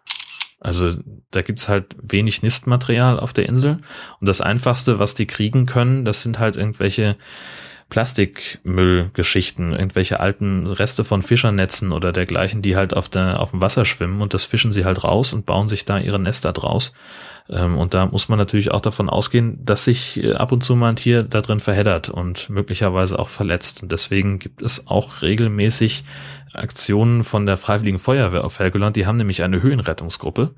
Also 0.60 0.92
da 1.30 1.42
gibt's 1.42 1.68
halt 1.68 1.96
wenig 2.00 2.42
Nistmaterial 2.42 3.18
auf 3.18 3.32
der 3.32 3.48
Insel. 3.48 3.78
Und 4.20 4.28
das 4.28 4.40
Einfachste, 4.40 4.98
was 5.00 5.14
die 5.14 5.26
kriegen 5.26 5.66
können, 5.66 6.04
das 6.04 6.22
sind 6.22 6.38
halt 6.38 6.56
irgendwelche 6.56 7.16
Plastikmüllgeschichten, 7.92 9.72
irgendwelche 9.72 10.18
alten 10.18 10.66
Reste 10.66 11.04
von 11.04 11.20
Fischernetzen 11.20 11.92
oder 11.92 12.10
dergleichen, 12.10 12.62
die 12.62 12.74
halt 12.74 12.96
auf, 12.96 13.10
der, 13.10 13.38
auf 13.38 13.50
dem 13.50 13.60
Wasser 13.60 13.84
schwimmen 13.84 14.22
und 14.22 14.32
das 14.32 14.46
fischen 14.46 14.72
sie 14.72 14.86
halt 14.86 15.04
raus 15.04 15.34
und 15.34 15.44
bauen 15.44 15.68
sich 15.68 15.84
da 15.84 15.98
ihre 15.98 16.18
Nester 16.18 16.54
draus. 16.54 16.94
Ähm, 17.50 17.76
und 17.76 17.92
da 17.92 18.06
muss 18.06 18.30
man 18.30 18.38
natürlich 18.38 18.70
auch 18.70 18.80
davon 18.80 19.10
ausgehen, 19.10 19.62
dass 19.62 19.84
sich 19.84 20.24
äh, 20.24 20.32
ab 20.32 20.52
und 20.52 20.64
zu 20.64 20.74
mal 20.74 20.88
ein 20.88 20.96
Tier 20.96 21.22
da 21.22 21.42
drin 21.42 21.60
verheddert 21.60 22.08
und 22.08 22.48
möglicherweise 22.48 23.18
auch 23.18 23.28
verletzt. 23.28 23.82
Und 23.82 23.92
deswegen 23.92 24.38
gibt 24.38 24.62
es 24.62 24.86
auch 24.86 25.20
regelmäßig 25.20 26.04
Aktionen 26.54 27.24
von 27.24 27.44
der 27.44 27.58
Freiwilligen 27.58 27.98
Feuerwehr 27.98 28.44
auf 28.44 28.58
Helgoland. 28.58 28.96
Die 28.96 29.06
haben 29.06 29.18
nämlich 29.18 29.42
eine 29.42 29.60
Höhenrettungsgruppe 29.60 30.54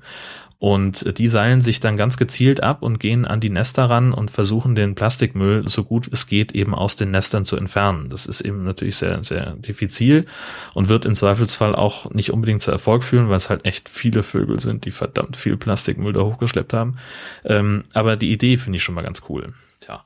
und 0.57 1.17
die 1.17 1.27
seilen 1.27 1.61
sich 1.61 1.79
dann 1.79 1.97
ganz 1.97 2.17
gezielt 2.17 2.63
ab 2.63 2.81
und 2.81 2.99
gehen 2.99 3.25
an 3.25 3.39
die 3.39 3.49
Nester 3.49 3.85
ran 3.85 4.13
und 4.13 4.31
versuchen 4.31 4.75
den 4.75 4.95
Plastikmüll 4.95 5.67
so 5.67 5.83
gut 5.83 6.07
es 6.11 6.27
geht 6.27 6.53
eben 6.53 6.73
aus 6.73 6.95
den 6.95 7.11
Nestern 7.11 7.45
zu 7.45 7.57
entfernen. 7.57 8.09
Das 8.09 8.25
ist 8.25 8.41
eben 8.41 8.63
natürlich 8.63 8.95
sehr, 8.95 9.23
sehr 9.23 9.53
diffizil 9.53 10.25
und 10.73 10.89
wird 10.89 11.05
im 11.05 11.15
Zweifelsfall 11.15 11.75
auch 11.75 12.11
nicht 12.11 12.31
unbedingt 12.31 12.61
zu 12.61 12.71
Erfolg 12.71 13.03
führen, 13.03 13.29
weil 13.29 13.37
es 13.37 13.49
halt 13.49 13.65
echt 13.65 13.89
viele 13.89 14.23
Vögel 14.23 14.59
sind, 14.59 14.85
die 14.85 14.91
verdammt 14.91 15.37
viel 15.37 15.57
Plastikmüll 15.57 16.13
da 16.13 16.21
hochgeschleppt 16.21 16.73
haben. 16.73 16.97
Ähm, 17.43 17.83
aber 17.93 18.15
die 18.15 18.31
Idee 18.31 18.57
finde 18.57 18.77
ich 18.77 18.83
schon 18.83 18.95
mal 18.95 19.03
ganz 19.03 19.23
cool. 19.29 19.53
Tja. 19.81 20.05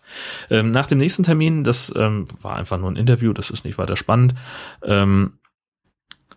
Ähm, 0.49 0.71
nach 0.71 0.87
dem 0.87 0.97
nächsten 0.97 1.23
Termin, 1.23 1.63
das 1.63 1.93
ähm, 1.95 2.27
war 2.41 2.55
einfach 2.55 2.77
nur 2.77 2.91
ein 2.91 2.95
Interview, 2.95 3.33
das 3.33 3.49
ist 3.49 3.65
nicht 3.65 3.77
weiter 3.77 3.95
spannend, 3.95 4.33
ähm, 4.83 5.33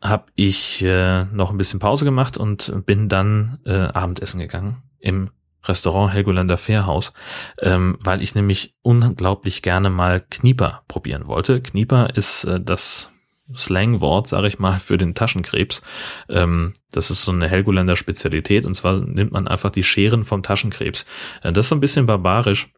habe 0.02 0.26
ich 0.34 0.82
äh, 0.82 1.24
noch 1.26 1.50
ein 1.50 1.58
bisschen 1.58 1.80
Pause 1.80 2.04
gemacht 2.04 2.36
und 2.36 2.72
bin 2.86 3.08
dann 3.08 3.58
äh, 3.64 3.72
Abendessen 3.72 4.40
gegangen 4.40 4.82
im 4.98 5.30
Restaurant 5.64 6.12
Helgolander 6.12 6.58
Fährhaus, 6.58 7.12
ähm, 7.60 7.96
weil 8.00 8.20
ich 8.20 8.34
nämlich 8.34 8.74
unglaublich 8.82 9.62
gerne 9.62 9.90
mal 9.90 10.20
Knieper 10.28 10.82
probieren 10.88 11.28
wollte. 11.28 11.60
Knieper 11.60 12.16
ist 12.16 12.44
äh, 12.44 12.60
das 12.60 13.12
Slangwort, 13.54 14.28
sage 14.28 14.48
ich 14.48 14.58
mal, 14.58 14.78
für 14.80 14.98
den 14.98 15.14
Taschenkrebs. 15.14 15.82
Ähm, 16.28 16.74
das 16.90 17.10
ist 17.10 17.24
so 17.24 17.32
eine 17.32 17.48
Helgoländer 17.48 17.96
Spezialität 17.96 18.66
und 18.66 18.74
zwar 18.74 18.98
nimmt 18.98 19.32
man 19.32 19.46
einfach 19.46 19.70
die 19.70 19.84
Scheren 19.84 20.24
vom 20.24 20.42
Taschenkrebs. 20.42 21.06
Äh, 21.42 21.52
das 21.52 21.66
ist 21.66 21.70
so 21.70 21.76
ein 21.76 21.80
bisschen 21.80 22.06
barbarisch, 22.06 22.72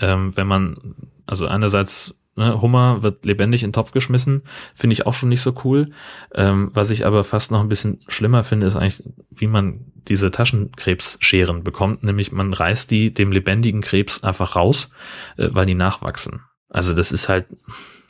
ähm, 0.00 0.36
wenn 0.36 0.46
man 0.46 0.94
also 1.26 1.46
einerseits 1.46 2.14
Ne, 2.36 2.62
Hummer 2.62 3.02
wird 3.02 3.24
lebendig 3.24 3.62
in 3.62 3.68
den 3.68 3.72
Topf 3.72 3.90
geschmissen, 3.90 4.42
finde 4.74 4.94
ich 4.94 5.04
auch 5.04 5.14
schon 5.14 5.28
nicht 5.28 5.40
so 5.40 5.52
cool. 5.64 5.90
Ähm, 6.34 6.70
was 6.72 6.90
ich 6.90 7.04
aber 7.04 7.24
fast 7.24 7.50
noch 7.50 7.60
ein 7.60 7.68
bisschen 7.68 8.02
schlimmer 8.06 8.44
finde, 8.44 8.66
ist 8.66 8.76
eigentlich, 8.76 9.02
wie 9.30 9.48
man 9.48 9.92
diese 10.08 10.30
Taschenkrebsscheren 10.30 11.64
bekommt. 11.64 12.04
Nämlich 12.04 12.30
man 12.30 12.52
reißt 12.52 12.90
die 12.90 13.12
dem 13.12 13.32
lebendigen 13.32 13.80
Krebs 13.80 14.22
einfach 14.22 14.54
raus, 14.54 14.90
äh, 15.36 15.48
weil 15.50 15.66
die 15.66 15.74
nachwachsen. 15.74 16.42
Also 16.68 16.94
das 16.94 17.10
ist 17.10 17.28
halt, 17.28 17.46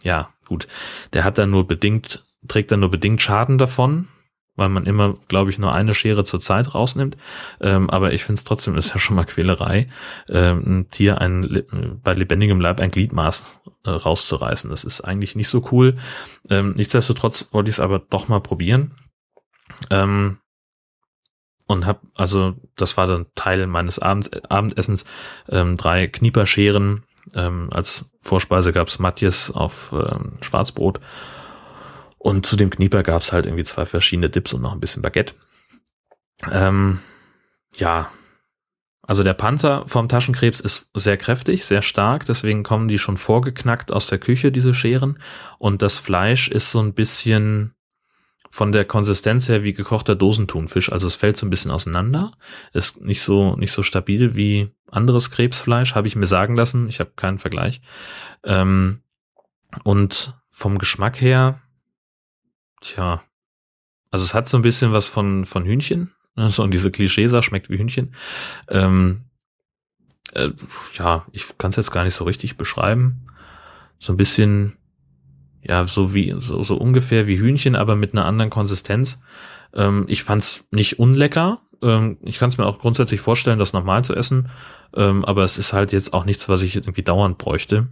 ja, 0.03 0.29
gut. 0.47 0.69
Der 1.15 1.25
hat 1.25 1.39
dann 1.39 1.51
nur 1.51 1.67
bedingt, 1.67 2.25
trägt 2.47 2.73
dann 2.73 2.81
nur 2.81 2.91
bedingt 2.91 3.23
Schaden 3.23 3.57
davon, 3.57 4.09
weil 4.61 4.69
man 4.69 4.87
immer, 4.87 5.17
glaube 5.27 5.51
ich, 5.51 5.59
nur 5.59 5.73
eine 5.73 5.95
Schere 5.95 6.23
zur 6.23 6.39
Zeit 6.39 6.75
rausnimmt. 6.75 7.17
Ähm, 7.61 7.91
aber 7.91 8.13
ich 8.13 8.23
finde 8.23 8.39
es 8.39 8.45
trotzdem 8.45 8.77
ist 8.77 8.91
ja 8.91 9.01
schon 9.01 9.17
mal 9.17 9.25
Quälerei, 9.25 9.89
ähm, 10.29 10.63
ein 10.67 10.91
Tier 10.91 11.21
ein, 11.21 11.65
bei 12.05 12.13
lebendigem 12.13 12.61
Leib 12.61 12.79
ein 12.81 12.93
Gliedmaß 12.93 13.59
äh, 13.85 13.91
rauszureißen. 13.91 14.71
Das 14.71 14.85
ist 14.85 15.01
eigentlich 15.01 15.35
nicht 15.35 15.49
so 15.49 15.67
cool. 15.73 15.97
Ähm, 16.49 16.75
nichtsdestotrotz 16.77 17.49
wollte 17.53 17.71
ich 17.71 17.77
es 17.77 17.81
aber 17.81 17.99
doch 17.99 18.29
mal 18.29 18.41
probieren. 18.41 18.95
Ähm, 19.91 20.39
und 21.67 21.87
habe 21.87 22.01
also 22.15 22.55
das 22.77 22.97
war 22.97 23.07
dann 23.07 23.27
Teil 23.35 23.67
meines 23.67 23.99
Abends, 23.99 24.31
Abendessens 24.49 25.05
ähm, 25.49 25.77
drei 25.77 26.07
Knieperscheren 26.07 27.03
ähm, 27.35 27.69
als 27.73 28.11
Vorspeise 28.23 28.73
gab's 28.73 28.99
Matjes 28.99 29.51
auf 29.51 29.93
ähm, 29.93 30.35
Schwarzbrot 30.41 31.01
und 32.21 32.45
zu 32.45 32.55
dem 32.55 32.69
Knieper 32.69 33.03
gab's 33.03 33.33
halt 33.33 33.47
irgendwie 33.47 33.65
zwei 33.65 33.87
verschiedene 33.87 34.29
Dips 34.29 34.53
und 34.53 34.61
noch 34.61 34.75
ein 34.75 34.81
bisschen 34.81 35.03
Baguette. 35.03 35.35
Ähm, 36.53 37.01
ja, 37.77 38.11
also 39.03 39.25
der 39.25 39.33
Panzer 39.33 39.85
vom 39.87 40.07
Taschenkrebs 40.07 40.61
ist 40.61 40.91
sehr 40.95 41.17
kräftig, 41.17 41.65
sehr 41.65 41.81
stark, 41.81 42.27
deswegen 42.27 42.63
kommen 42.63 42.89
die 42.89 42.99
schon 42.99 43.17
vorgeknackt 43.17 43.91
aus 43.91 44.07
der 44.09 44.19
Küche, 44.19 44.53
diese 44.53 44.75
Scheren. 44.75 45.19
Und 45.59 45.81
das 45.81 45.97
Fleisch 45.99 46.49
ist 46.49 46.71
so 46.71 46.81
ein 46.81 46.93
bisschen 46.93 47.75
von 48.51 48.71
der 48.71 48.85
Konsistenz 48.85 49.49
her 49.49 49.63
wie 49.63 49.73
gekochter 49.73 50.15
Dosentunfisch, 50.15 50.93
also 50.93 51.07
es 51.07 51.15
fällt 51.15 51.39
so 51.39 51.47
ein 51.47 51.51
bisschen 51.51 51.71
auseinander, 51.71 52.33
ist 52.75 53.01
nicht 53.01 53.23
so 53.23 53.57
nicht 53.57 53.73
so 53.73 53.83
stabil 53.83 54.35
wie 54.35 54.71
anderes 54.91 55.31
Krebsfleisch, 55.31 55.95
habe 55.95 56.07
ich 56.07 56.17
mir 56.17 56.27
sagen 56.27 56.55
lassen. 56.55 56.87
Ich 56.89 57.01
habe 57.01 57.13
keinen 57.17 57.39
Vergleich. 57.39 57.81
Ähm, 58.45 59.01
und 59.85 60.39
vom 60.51 60.77
Geschmack 60.77 61.21
her 61.21 61.63
Tja. 62.81 63.23
Also 64.11 64.25
es 64.25 64.35
hat 64.35 64.49
so 64.49 64.57
ein 64.57 64.63
bisschen 64.63 64.93
was 64.93 65.07
von, 65.07 65.45
von 65.45 65.65
Hühnchen. 65.65 66.13
So, 66.37 66.63
und 66.63 66.73
diese 66.73 66.91
Klischees 66.91 67.33
schmeckt 67.45 67.71
wie 67.71 67.79
Hühnchen. 67.79 68.15
Ähm, 68.69 69.25
äh, 70.33 70.51
ja, 70.95 71.27
ich 71.33 71.59
kann 71.59 71.71
es 71.71 71.77
jetzt 71.77 71.91
gar 71.91 72.05
nicht 72.05 72.15
so 72.15 72.25
richtig 72.25 72.57
beschreiben. 72.57 73.27
So 73.99 74.13
ein 74.13 74.17
bisschen, 74.17 74.77
ja, 75.61 75.87
so 75.87 76.15
wie, 76.15 76.35
so, 76.39 76.63
so 76.63 76.77
ungefähr 76.77 77.27
wie 77.27 77.39
Hühnchen, 77.39 77.77
aber 77.77 77.97
mit 77.97 78.13
einer 78.13 78.25
anderen 78.25 78.51
Konsistenz. 78.51 79.23
Ähm, 79.75 80.05
ich 80.09 80.23
fand's 80.23 80.65
nicht 80.71 80.99
unlecker. 80.99 81.61
Ähm, 81.83 82.19
ich 82.23 82.39
kann 82.39 82.49
es 82.49 82.59
mir 82.59 82.67
auch 82.67 82.79
grundsätzlich 82.79 83.21
vorstellen, 83.21 83.59
das 83.59 83.73
nochmal 83.73 84.05
zu 84.05 84.15
essen. 84.15 84.49
Ähm, 84.95 85.25
aber 85.25 85.45
es 85.45 85.59
ist 85.59 85.73
halt 85.73 85.93
jetzt 85.93 86.15
auch 86.15 86.25
nichts, 86.25 86.49
was 86.49 86.63
ich 86.63 86.77
irgendwie 86.77 87.03
dauernd 87.03 87.39
bräuchte. 87.39 87.89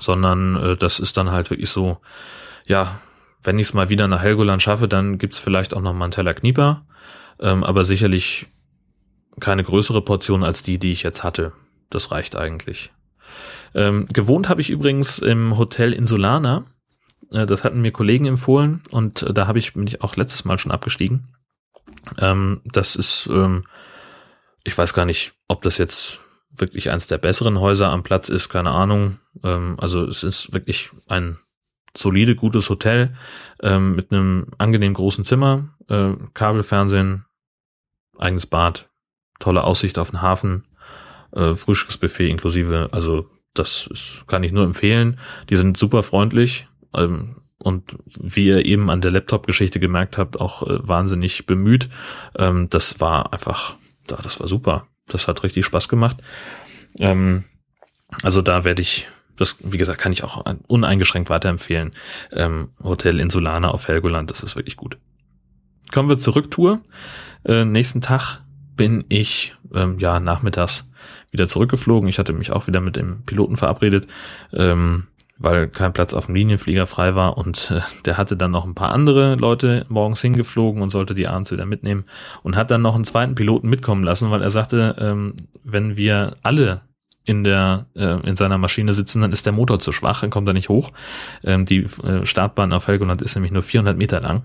Sondern 0.00 0.56
äh, 0.56 0.76
das 0.76 0.98
ist 0.98 1.16
dann 1.16 1.30
halt 1.30 1.50
wirklich 1.50 1.70
so, 1.70 1.98
ja, 2.66 3.00
wenn 3.42 3.58
ich 3.58 3.68
es 3.68 3.74
mal 3.74 3.88
wieder 3.88 4.08
nach 4.08 4.22
Helgoland 4.22 4.62
schaffe, 4.62 4.88
dann 4.88 5.18
gibt's 5.18 5.38
vielleicht 5.38 5.74
auch 5.74 5.80
noch 5.80 5.92
mal 5.92 6.06
einen 6.06 6.12
Teller 6.12 6.34
Knieper, 6.34 6.86
ähm, 7.40 7.64
aber 7.64 7.84
sicherlich 7.84 8.46
keine 9.40 9.62
größere 9.62 10.02
Portion 10.02 10.42
als 10.42 10.62
die, 10.62 10.78
die 10.78 10.92
ich 10.92 11.02
jetzt 11.02 11.22
hatte. 11.22 11.52
Das 11.90 12.10
reicht 12.10 12.36
eigentlich. 12.36 12.90
Ähm, 13.74 14.06
gewohnt 14.12 14.48
habe 14.48 14.60
ich 14.60 14.70
übrigens 14.70 15.18
im 15.18 15.56
Hotel 15.56 15.92
Insulana. 15.92 16.64
Äh, 17.30 17.46
das 17.46 17.64
hatten 17.64 17.80
mir 17.80 17.92
Kollegen 17.92 18.26
empfohlen 18.26 18.82
und 18.90 19.22
äh, 19.22 19.32
da 19.32 19.46
habe 19.46 19.58
ich 19.58 19.74
bin 19.74 19.86
ich 19.86 20.02
auch 20.02 20.16
letztes 20.16 20.44
Mal 20.44 20.58
schon 20.58 20.72
abgestiegen. 20.72 21.28
Ähm, 22.18 22.60
das 22.64 22.96
ist, 22.96 23.28
ähm, 23.32 23.64
ich 24.64 24.76
weiß 24.76 24.94
gar 24.94 25.04
nicht, 25.04 25.32
ob 25.46 25.62
das 25.62 25.78
jetzt 25.78 26.20
wirklich 26.50 26.90
eins 26.90 27.06
der 27.06 27.18
besseren 27.18 27.60
Häuser 27.60 27.90
am 27.90 28.02
Platz 28.02 28.28
ist, 28.28 28.48
keine 28.48 28.70
Ahnung. 28.70 29.18
Ähm, 29.44 29.76
also 29.78 30.04
es 30.04 30.22
ist 30.22 30.52
wirklich 30.52 30.90
ein 31.06 31.38
solide, 31.96 32.34
gutes 32.34 32.68
Hotel 32.70 33.14
ähm, 33.62 33.94
mit 33.96 34.12
einem 34.12 34.48
angenehm 34.58 34.94
großen 34.94 35.24
Zimmer, 35.24 35.68
äh, 35.88 36.12
Kabelfernsehen, 36.34 37.24
eigenes 38.18 38.46
Bad, 38.46 38.88
tolle 39.38 39.64
Aussicht 39.64 39.98
auf 39.98 40.10
den 40.10 40.22
Hafen, 40.22 40.64
äh, 41.32 41.54
Frühstücksbuffet 41.54 42.28
inklusive. 42.30 42.88
Also 42.92 43.28
das 43.54 43.88
ist, 43.88 44.24
kann 44.26 44.42
ich 44.42 44.52
nur 44.52 44.64
empfehlen. 44.64 45.18
Die 45.50 45.56
sind 45.56 45.76
super 45.76 46.02
freundlich 46.02 46.68
ähm, 46.94 47.36
und 47.58 47.96
wie 48.18 48.46
ihr 48.46 48.64
eben 48.64 48.90
an 48.90 49.00
der 49.00 49.10
Laptop-Geschichte 49.10 49.80
gemerkt 49.80 50.18
habt, 50.18 50.40
auch 50.40 50.62
äh, 50.62 50.86
wahnsinnig 50.86 51.46
bemüht. 51.46 51.88
Ähm, 52.36 52.68
das 52.70 53.00
war 53.00 53.32
einfach, 53.32 53.76
da, 54.06 54.16
das 54.16 54.40
war 54.40 54.48
super. 54.48 54.86
Das 55.06 55.26
hat 55.26 55.42
richtig 55.42 55.64
Spaß 55.66 55.88
gemacht. 55.88 56.18
Ähm, 56.98 57.44
also 58.22 58.42
da 58.42 58.64
werde 58.64 58.82
ich 58.82 59.08
das, 59.38 59.58
wie 59.62 59.78
gesagt, 59.78 60.00
kann 60.00 60.12
ich 60.12 60.24
auch 60.24 60.44
uneingeschränkt 60.66 61.30
weiterempfehlen. 61.30 61.92
Ähm, 62.32 62.70
Hotel 62.82 63.20
Insulana 63.20 63.70
auf 63.70 63.88
Helgoland, 63.88 64.30
das 64.30 64.42
ist 64.42 64.56
wirklich 64.56 64.76
gut. 64.76 64.98
Kommen 65.92 66.08
wir 66.08 66.18
zur 66.18 66.36
Rücktour. 66.36 66.80
Äh, 67.44 67.64
nächsten 67.64 68.00
Tag 68.00 68.42
bin 68.76 69.04
ich 69.08 69.56
ähm, 69.74 69.98
ja 69.98 70.20
nachmittags 70.20 70.90
wieder 71.30 71.48
zurückgeflogen. 71.48 72.08
Ich 72.08 72.18
hatte 72.18 72.32
mich 72.32 72.52
auch 72.52 72.66
wieder 72.66 72.80
mit 72.80 72.96
dem 72.96 73.22
Piloten 73.24 73.56
verabredet, 73.56 74.06
ähm, 74.52 75.06
weil 75.38 75.68
kein 75.68 75.92
Platz 75.92 76.14
auf 76.14 76.26
dem 76.26 76.34
Linienflieger 76.34 76.86
frei 76.86 77.14
war 77.14 77.38
und 77.38 77.70
äh, 77.70 77.80
der 78.04 78.16
hatte 78.16 78.36
dann 78.36 78.50
noch 78.50 78.64
ein 78.64 78.74
paar 78.74 78.92
andere 78.92 79.36
Leute 79.36 79.86
morgens 79.88 80.20
hingeflogen 80.20 80.82
und 80.82 80.90
sollte 80.90 81.14
die 81.14 81.28
abends 81.28 81.52
wieder 81.52 81.66
mitnehmen 81.66 82.04
und 82.42 82.56
hat 82.56 82.70
dann 82.70 82.82
noch 82.82 82.94
einen 82.94 83.04
zweiten 83.04 83.34
Piloten 83.34 83.68
mitkommen 83.68 84.02
lassen, 84.02 84.30
weil 84.30 84.42
er 84.42 84.50
sagte, 84.50 84.96
ähm, 84.98 85.34
wenn 85.64 85.96
wir 85.96 86.36
alle 86.42 86.82
in 87.28 87.44
der 87.44 87.86
äh, 87.94 88.26
in 88.26 88.36
seiner 88.36 88.56
Maschine 88.56 88.94
sitzen, 88.94 89.20
dann 89.20 89.32
ist 89.32 89.44
der 89.44 89.52
Motor 89.52 89.80
zu 89.80 89.92
schwach, 89.92 90.22
dann 90.22 90.30
kommt 90.30 90.48
er 90.48 90.54
nicht 90.54 90.70
hoch. 90.70 90.92
Ähm, 91.44 91.66
die 91.66 91.84
äh, 92.02 92.24
Startbahn 92.24 92.72
auf 92.72 92.88
Helgoland 92.88 93.20
ist 93.20 93.34
nämlich 93.34 93.52
nur 93.52 93.60
400 93.60 93.98
Meter 93.98 94.20
lang. 94.20 94.44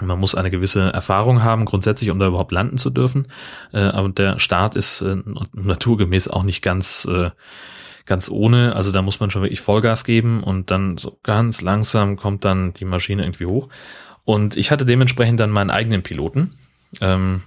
Man 0.00 0.18
muss 0.18 0.34
eine 0.34 0.50
gewisse 0.50 0.92
Erfahrung 0.92 1.44
haben, 1.44 1.64
grundsätzlich, 1.64 2.10
um 2.10 2.18
da 2.18 2.26
überhaupt 2.26 2.50
landen 2.50 2.78
zu 2.78 2.90
dürfen. 2.90 3.28
Äh, 3.72 3.78
aber 3.78 4.08
der 4.08 4.40
Start 4.40 4.74
ist 4.74 5.02
äh, 5.02 5.18
naturgemäß 5.54 6.26
auch 6.26 6.42
nicht 6.42 6.62
ganz 6.62 7.06
äh, 7.08 7.30
ganz 8.06 8.28
ohne. 8.28 8.74
Also 8.74 8.90
da 8.90 9.00
muss 9.00 9.20
man 9.20 9.30
schon 9.30 9.42
wirklich 9.42 9.60
Vollgas 9.60 10.02
geben 10.02 10.42
und 10.42 10.72
dann 10.72 10.98
so 10.98 11.20
ganz 11.22 11.60
langsam 11.60 12.16
kommt 12.16 12.44
dann 12.44 12.72
die 12.72 12.86
Maschine 12.86 13.22
irgendwie 13.22 13.46
hoch. 13.46 13.68
Und 14.24 14.56
ich 14.56 14.72
hatte 14.72 14.84
dementsprechend 14.84 15.38
dann 15.38 15.50
meinen 15.50 15.70
eigenen 15.70 16.02
Piloten, 16.02 16.56
ähm, 17.00 17.42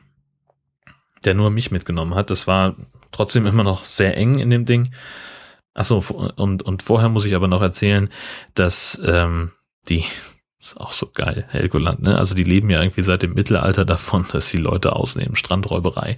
der 1.25 1.33
nur 1.33 1.49
mich 1.49 1.69
mitgenommen 1.69 2.15
hat. 2.15 2.29
Das 2.29 2.47
war 2.47 2.75
trotzdem 3.11 3.45
immer 3.45 3.63
noch 3.63 3.83
sehr 3.83 4.17
eng 4.17 4.39
in 4.39 4.49
dem 4.49 4.65
Ding. 4.65 4.93
Achso, 5.73 6.03
und, 6.35 6.63
und 6.63 6.83
vorher 6.83 7.09
muss 7.09 7.25
ich 7.25 7.35
aber 7.35 7.47
noch 7.47 7.61
erzählen, 7.61 8.09
dass 8.55 9.01
ähm, 9.05 9.51
die 9.87 10.03
ist 10.61 10.79
auch 10.79 10.91
so 10.91 11.09
geil, 11.11 11.45
Helgoland, 11.49 12.03
ne? 12.03 12.17
Also 12.17 12.35
die 12.35 12.43
leben 12.43 12.69
ja 12.69 12.81
irgendwie 12.81 13.01
seit 13.01 13.23
dem 13.23 13.33
Mittelalter 13.33 13.83
davon, 13.83 14.23
dass 14.31 14.49
sie 14.49 14.57
Leute 14.57 14.95
ausnehmen. 14.95 15.35
Strandräuberei 15.35 16.17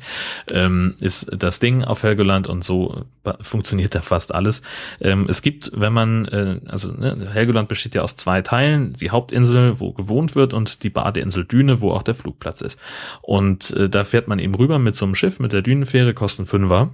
ähm, 0.49 0.95
ist 0.99 1.31
das 1.31 1.59
Ding 1.59 1.83
auf 1.85 2.03
Helgoland 2.03 2.47
und 2.47 2.63
so 2.63 3.05
funktioniert 3.39 3.95
da 3.95 4.01
fast 4.01 4.35
alles. 4.35 4.61
Ähm, 4.99 5.27
es 5.29 5.41
gibt, 5.41 5.71
wenn 5.73 5.93
man, 5.93 6.25
äh, 6.25 6.59
also 6.67 6.91
ne, 6.91 7.29
Helgoland 7.31 7.69
besteht 7.69 7.95
ja 7.95 8.01
aus 8.01 8.17
zwei 8.17 8.41
Teilen, 8.41 8.93
die 8.93 9.11
Hauptinsel, 9.11 9.79
wo 9.79 9.93
gewohnt 9.93 10.35
wird 10.35 10.53
und 10.53 10.83
die 10.83 10.89
Badeinsel 10.89 11.45
Düne, 11.45 11.79
wo 11.79 11.91
auch 11.91 12.03
der 12.03 12.15
Flugplatz 12.15 12.59
ist. 12.59 12.77
Und 13.21 13.71
äh, 13.71 13.87
da 13.87 14.03
fährt 14.03 14.27
man 14.27 14.39
eben 14.39 14.55
rüber 14.55 14.77
mit 14.77 14.95
so 14.95 15.05
einem 15.05 15.15
Schiff, 15.15 15.39
mit 15.39 15.53
der 15.53 15.61
Dünenfähre, 15.61 16.13
kosten 16.13 16.45
Fünfer. 16.45 16.93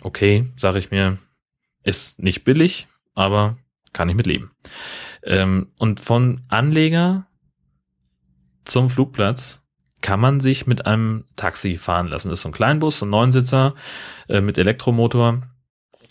Okay, 0.00 0.50
sage 0.56 0.78
ich 0.78 0.90
mir, 0.90 1.18
ist 1.84 2.18
nicht 2.18 2.44
billig, 2.44 2.88
aber 3.14 3.58
kann 3.92 4.08
ich 4.08 4.16
mit 4.16 4.26
leben. 4.26 4.52
Ähm, 5.24 5.68
und 5.78 6.00
von 6.00 6.42
Anleger 6.48 7.26
zum 8.64 8.90
Flugplatz 8.90 9.62
kann 10.00 10.20
man 10.20 10.40
sich 10.40 10.66
mit 10.66 10.86
einem 10.86 11.24
Taxi 11.36 11.76
fahren 11.76 12.06
lassen. 12.08 12.28
Das 12.28 12.40
ist 12.40 12.42
so 12.42 12.48
ein 12.48 12.52
Kleinbus, 12.52 12.98
so 12.98 13.06
ein 13.06 13.10
Neunsitzer 13.10 13.74
äh, 14.28 14.40
mit 14.40 14.58
Elektromotor. 14.58 15.42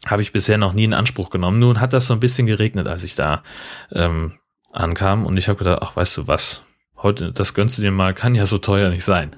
Habe 0.08 0.22
ich 0.22 0.32
bisher 0.32 0.58
noch 0.58 0.74
nie 0.74 0.86
in 0.86 0.94
Anspruch 0.94 1.30
genommen. 1.30 1.60
Nun 1.60 1.80
hat 1.80 1.94
das 1.94 2.08
so 2.08 2.14
ein 2.14 2.20
bisschen 2.20 2.48
geregnet, 2.48 2.88
als 2.88 3.04
ich 3.04 3.16
da 3.16 3.44
ähm, 3.92 4.40
ankam. 4.72 5.26
Und 5.26 5.38
ich 5.38 5.48
habe 5.48 5.60
gedacht, 5.60 5.80
ach, 5.82 5.96
weißt 5.96 6.18
du 6.18 6.28
was? 6.28 6.64
Heute, 6.98 7.32
das 7.32 7.54
gönnst 7.54 7.78
du 7.78 7.82
dir 7.82 7.92
mal, 7.92 8.14
kann 8.14 8.36
ja 8.36 8.46
so 8.46 8.58
teuer 8.58 8.90
nicht 8.90 9.04
sein. 9.04 9.36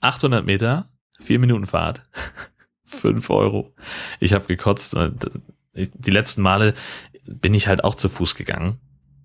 800 0.00 0.44
Meter, 0.44 0.90
vier 1.20 1.38
Minuten 1.38 1.66
Fahrt, 1.66 2.02
fünf 2.84 3.30
Euro. 3.30 3.74
Ich 4.18 4.32
habe 4.32 4.46
gekotzt 4.46 4.96
die 5.74 6.10
letzten 6.10 6.42
Male 6.42 6.74
bin 7.26 7.54
ich 7.54 7.68
halt 7.68 7.84
auch 7.84 7.94
zu 7.94 8.08
Fuß 8.08 8.34
gegangen. 8.34 8.78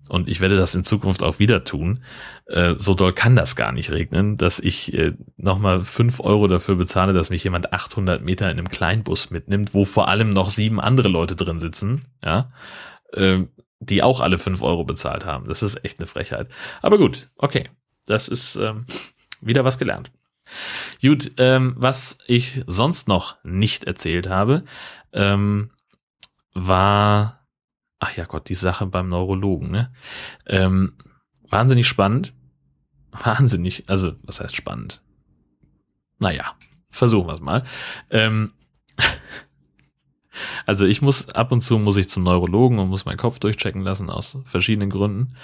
Und 0.08 0.30
ich 0.30 0.40
werde 0.40 0.56
das 0.56 0.74
in 0.74 0.84
Zukunft 0.84 1.22
auch 1.22 1.38
wieder 1.38 1.64
tun. 1.64 2.02
Äh, 2.46 2.76
so 2.78 2.94
doll 2.94 3.12
kann 3.12 3.36
das 3.36 3.56
gar 3.56 3.72
nicht 3.72 3.90
regnen, 3.90 4.38
dass 4.38 4.58
ich 4.58 4.94
äh, 4.94 5.12
nochmal 5.36 5.82
fünf 5.82 6.20
Euro 6.20 6.48
dafür 6.48 6.76
bezahle, 6.76 7.12
dass 7.12 7.28
mich 7.28 7.44
jemand 7.44 7.74
800 7.74 8.22
Meter 8.22 8.46
in 8.46 8.58
einem 8.58 8.70
Kleinbus 8.70 9.30
mitnimmt, 9.30 9.74
wo 9.74 9.84
vor 9.84 10.08
allem 10.08 10.30
noch 10.30 10.48
sieben 10.48 10.80
andere 10.80 11.08
Leute 11.08 11.36
drin 11.36 11.58
sitzen, 11.58 12.06
ja, 12.24 12.50
äh, 13.12 13.40
die 13.80 14.02
auch 14.02 14.20
alle 14.20 14.38
fünf 14.38 14.62
Euro 14.62 14.84
bezahlt 14.84 15.26
haben. 15.26 15.46
Das 15.46 15.62
ist 15.62 15.84
echt 15.84 15.98
eine 15.98 16.06
Frechheit. 16.06 16.48
Aber 16.80 16.96
gut, 16.96 17.28
okay. 17.36 17.68
Das 18.06 18.26
ist 18.26 18.56
ähm, 18.56 18.86
wieder 19.42 19.64
was 19.64 19.78
gelernt. 19.78 20.10
Gut, 21.02 21.32
ähm, 21.36 21.74
was 21.76 22.18
ich 22.26 22.62
sonst 22.66 23.06
noch 23.06 23.36
nicht 23.44 23.84
erzählt 23.84 24.28
habe, 24.28 24.62
ähm, 25.12 25.70
war 26.54 27.38
ach 27.98 28.16
ja 28.16 28.24
Gott, 28.24 28.48
die 28.48 28.54
Sache 28.54 28.86
beim 28.86 29.08
Neurologen, 29.08 29.70
ne? 29.70 29.92
Ähm, 30.46 30.94
wahnsinnig 31.48 31.86
spannend. 31.86 32.34
Wahnsinnig, 33.24 33.88
also 33.88 34.12
was 34.22 34.40
heißt 34.40 34.54
spannend? 34.54 35.02
Naja, 36.18 36.54
versuchen 36.90 37.28
wir 37.28 37.34
es 37.34 37.40
mal. 37.40 37.64
Ähm, 38.10 38.52
also 40.66 40.84
ich 40.84 41.00
muss 41.00 41.28
ab 41.30 41.52
und 41.52 41.60
zu 41.60 41.78
muss 41.78 41.96
ich 41.96 42.10
zum 42.10 42.22
Neurologen 42.22 42.78
und 42.78 42.88
muss 42.88 43.06
meinen 43.06 43.16
Kopf 43.16 43.38
durchchecken 43.38 43.82
lassen 43.82 44.10
aus 44.10 44.38
verschiedenen 44.44 44.90
Gründen. 44.90 45.36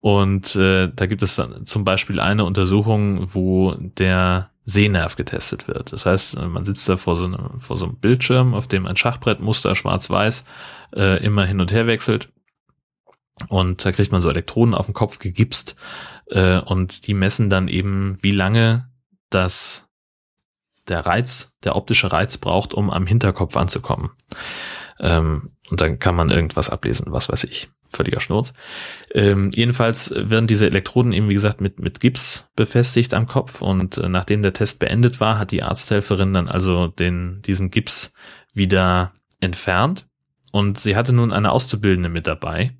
Und 0.00 0.54
äh, 0.54 0.92
da 0.94 1.06
gibt 1.06 1.24
es 1.24 1.34
dann 1.34 1.66
zum 1.66 1.84
Beispiel 1.84 2.20
eine 2.20 2.44
Untersuchung, 2.44 3.34
wo 3.34 3.74
der 3.74 4.50
Sehnerv 4.68 5.16
getestet 5.16 5.66
wird. 5.66 5.94
Das 5.94 6.04
heißt, 6.04 6.38
man 6.38 6.66
sitzt 6.66 6.86
da 6.90 6.98
vor 6.98 7.16
so 7.16 7.24
einem, 7.24 7.58
vor 7.58 7.78
so 7.78 7.86
einem 7.86 7.96
Bildschirm, 7.96 8.52
auf 8.52 8.68
dem 8.68 8.84
ein 8.84 8.96
Schachbrettmuster 8.96 9.74
schwarz-weiß 9.74 10.44
äh, 10.94 11.24
immer 11.24 11.46
hin 11.46 11.62
und 11.62 11.72
her 11.72 11.86
wechselt. 11.86 12.30
Und 13.48 13.82
da 13.82 13.92
kriegt 13.92 14.12
man 14.12 14.20
so 14.20 14.28
Elektroden 14.28 14.74
auf 14.74 14.84
den 14.84 14.94
Kopf 14.94 15.20
gegipst 15.20 15.74
äh, 16.26 16.58
und 16.58 17.06
die 17.06 17.14
messen 17.14 17.48
dann 17.48 17.68
eben, 17.68 18.18
wie 18.20 18.30
lange 18.30 18.90
das 19.30 19.88
der 20.88 21.06
Reiz, 21.06 21.56
der 21.64 21.74
optische 21.74 22.12
Reiz 22.12 22.36
braucht, 22.36 22.74
um 22.74 22.90
am 22.90 23.06
Hinterkopf 23.06 23.56
anzukommen. 23.56 24.10
Ähm, 25.00 25.52
und 25.70 25.80
dann 25.80 25.98
kann 25.98 26.14
man 26.14 26.28
irgendwas 26.28 26.68
ablesen, 26.68 27.06
was 27.10 27.30
weiß 27.30 27.44
ich. 27.44 27.70
Völliger 27.88 28.20
Schnurz. 28.20 28.52
Ähm, 29.14 29.50
jedenfalls 29.54 30.12
werden 30.14 30.46
diese 30.46 30.66
Elektroden 30.66 31.12
eben, 31.12 31.30
wie 31.30 31.34
gesagt, 31.34 31.60
mit, 31.60 31.80
mit 31.80 32.00
Gips 32.00 32.50
befestigt 32.56 33.14
am 33.14 33.26
Kopf 33.26 33.62
und 33.62 33.98
äh, 33.98 34.08
nachdem 34.08 34.42
der 34.42 34.52
Test 34.52 34.78
beendet 34.78 35.20
war, 35.20 35.38
hat 35.38 35.50
die 35.50 35.62
Arzthelferin 35.62 36.34
dann 36.34 36.48
also 36.48 36.88
den, 36.88 37.42
diesen 37.42 37.70
Gips 37.70 38.12
wieder 38.52 39.12
entfernt 39.40 40.06
und 40.52 40.78
sie 40.78 40.96
hatte 40.96 41.12
nun 41.12 41.32
eine 41.32 41.52
Auszubildende 41.52 42.08
mit 42.08 42.26
dabei, 42.26 42.76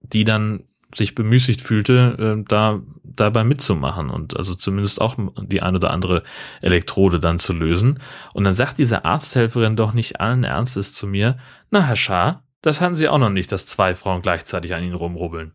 die 0.00 0.24
dann 0.24 0.64
sich 0.94 1.14
bemüßigt 1.14 1.62
fühlte, 1.62 2.36
äh, 2.40 2.44
da 2.46 2.80
dabei 3.02 3.44
mitzumachen 3.44 4.10
und 4.10 4.36
also 4.36 4.54
zumindest 4.54 5.00
auch 5.00 5.16
die 5.42 5.62
ein 5.62 5.76
oder 5.76 5.90
andere 5.90 6.22
Elektrode 6.60 7.20
dann 7.20 7.38
zu 7.38 7.52
lösen. 7.52 7.98
Und 8.32 8.44
dann 8.44 8.54
sagt 8.54 8.78
diese 8.78 9.04
Arzthelferin 9.04 9.76
doch 9.76 9.94
nicht 9.94 10.20
allen 10.20 10.44
Ernstes 10.44 10.92
zu 10.92 11.06
mir, 11.06 11.36
na 11.70 11.82
Herr 11.82 11.96
Schaar, 11.96 12.44
das 12.62 12.80
hatten 12.80 12.96
Sie 12.96 13.08
auch 13.08 13.18
noch 13.18 13.30
nicht, 13.30 13.50
dass 13.52 13.66
zwei 13.66 13.94
Frauen 13.94 14.22
gleichzeitig 14.22 14.72
an 14.74 14.84
Ihnen 14.84 14.94
rumrubbeln. 14.94 15.52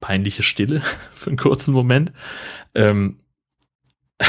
Peinliche 0.00 0.42
Stille 0.42 0.80
für 1.12 1.30
einen 1.30 1.36
kurzen 1.36 1.72
Moment. 1.72 2.12
Ähm, 2.74 3.20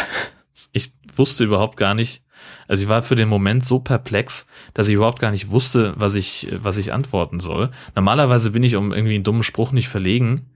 ich 0.71 0.93
wusste 1.11 1.43
überhaupt 1.43 1.75
gar 1.75 1.95
nicht, 1.95 2.23
also 2.67 2.83
ich 2.83 2.89
war 2.89 3.01
für 3.01 3.15
den 3.15 3.29
Moment 3.29 3.65
so 3.65 3.79
perplex, 3.79 4.45
dass 4.75 4.87
ich 4.87 4.93
überhaupt 4.93 5.19
gar 5.19 5.31
nicht 5.31 5.49
wusste, 5.49 5.93
was 5.97 6.13
ich, 6.13 6.47
was 6.51 6.77
ich 6.77 6.93
antworten 6.93 7.39
soll. 7.39 7.71
Normalerweise 7.95 8.51
bin 8.51 8.61
ich 8.61 8.75
um 8.75 8.93
irgendwie 8.93 9.15
einen 9.15 9.23
dummen 9.23 9.43
Spruch 9.43 9.71
nicht 9.71 9.89
verlegen. 9.89 10.51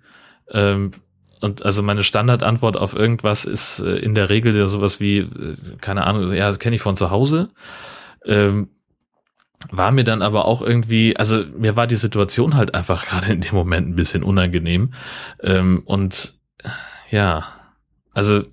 Ähm, 0.51 0.91
und 1.43 1.65
also 1.65 1.83
meine 1.83 2.03
Standardantwort 2.03 2.77
auf 2.77 2.95
irgendwas 2.95 3.45
ist 3.45 3.79
äh, 3.79 3.97
in 3.97 4.15
der 4.15 4.29
Regel 4.29 4.55
ja 4.55 4.67
sowas 4.67 4.99
wie, 4.99 5.19
äh, 5.19 5.57
keine 5.81 6.05
Ahnung, 6.05 6.33
ja, 6.33 6.47
das 6.47 6.59
kenne 6.59 6.75
ich 6.75 6.81
von 6.81 6.95
zu 6.95 7.11
Hause. 7.11 7.49
Ähm, 8.25 8.69
war 9.69 9.91
mir 9.91 10.03
dann 10.03 10.21
aber 10.21 10.45
auch 10.45 10.61
irgendwie, 10.61 11.15
also 11.17 11.43
mir 11.57 11.75
war 11.75 11.87
die 11.87 11.95
Situation 11.95 12.55
halt 12.55 12.73
einfach 12.73 13.05
gerade 13.07 13.33
in 13.33 13.41
dem 13.41 13.55
Moment 13.55 13.89
ein 13.89 13.95
bisschen 13.95 14.23
unangenehm. 14.23 14.93
Ähm, 15.41 15.83
und 15.85 16.39
ja, 17.09 17.45
also 18.13 18.43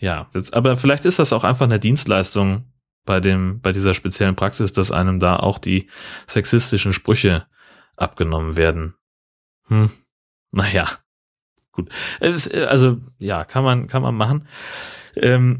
ja, 0.00 0.28
jetzt, 0.34 0.54
aber 0.54 0.76
vielleicht 0.76 1.04
ist 1.04 1.18
das 1.18 1.32
auch 1.32 1.44
einfach 1.44 1.64
eine 1.64 1.80
Dienstleistung 1.80 2.64
bei 3.04 3.20
dem, 3.20 3.60
bei 3.60 3.72
dieser 3.72 3.94
speziellen 3.94 4.36
Praxis, 4.36 4.72
dass 4.72 4.90
einem 4.90 5.20
da 5.20 5.36
auch 5.36 5.58
die 5.58 5.88
sexistischen 6.26 6.92
Sprüche 6.92 7.46
abgenommen 7.96 8.56
werden. 8.56 8.94
Hm, 9.68 9.90
naja, 10.50 10.88
gut. 11.74 11.90
Also, 12.20 12.98
ja, 13.18 13.44
kann 13.44 13.64
man, 13.64 13.86
kann 13.86 14.02
man 14.02 14.14
machen. 14.14 14.46
Ähm, 15.16 15.58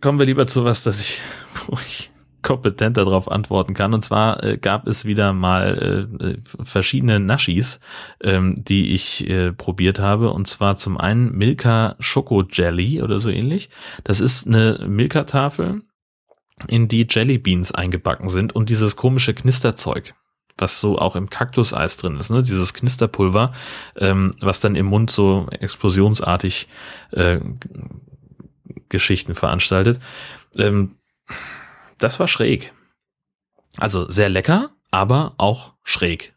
kommen 0.00 0.18
wir 0.18 0.26
lieber 0.26 0.46
zu 0.46 0.64
was, 0.64 0.82
dass 0.82 1.00
ich, 1.00 1.20
wo 1.66 1.76
ich 1.86 2.10
kompetent 2.42 2.96
darauf 2.96 3.30
antworten 3.30 3.74
kann. 3.74 3.94
Und 3.94 4.02
zwar 4.02 4.42
äh, 4.42 4.56
gab 4.56 4.86
es 4.86 5.04
wieder 5.04 5.32
mal 5.32 6.08
äh, 6.20 6.24
äh, 6.24 6.38
verschiedene 6.62 7.20
Naschis, 7.20 7.80
ähm, 8.22 8.64
die 8.64 8.92
ich 8.92 9.28
äh, 9.28 9.52
probiert 9.52 9.98
habe. 9.98 10.30
Und 10.30 10.48
zwar 10.48 10.76
zum 10.76 10.96
einen 10.96 11.36
Milka 11.36 11.96
Schoko 11.98 12.42
Jelly 12.50 13.02
oder 13.02 13.18
so 13.18 13.30
ähnlich. 13.30 13.68
Das 14.04 14.20
ist 14.20 14.46
eine 14.46 14.84
Milka-Tafel, 14.88 15.82
in 16.66 16.88
die 16.88 17.06
Jelly 17.08 17.38
Beans 17.38 17.72
eingebacken 17.72 18.28
sind 18.28 18.54
und 18.54 18.68
dieses 18.68 18.96
komische 18.96 19.34
Knisterzeug 19.34 20.14
was 20.60 20.80
so 20.80 20.98
auch 20.98 21.16
im 21.16 21.30
Kaktuseis 21.30 21.96
drin 21.96 22.16
ist, 22.16 22.30
ne? 22.30 22.42
dieses 22.42 22.74
Knisterpulver, 22.74 23.52
ähm, 23.96 24.34
was 24.40 24.60
dann 24.60 24.76
im 24.76 24.86
Mund 24.86 25.10
so 25.10 25.46
explosionsartig 25.50 26.68
äh, 27.12 27.40
Geschichten 28.88 29.34
veranstaltet. 29.34 30.00
Ähm, 30.56 30.96
das 31.98 32.20
war 32.20 32.28
schräg. 32.28 32.72
Also 33.78 34.10
sehr 34.10 34.28
lecker, 34.28 34.70
aber 34.90 35.34
auch 35.38 35.74
schräg. 35.84 36.34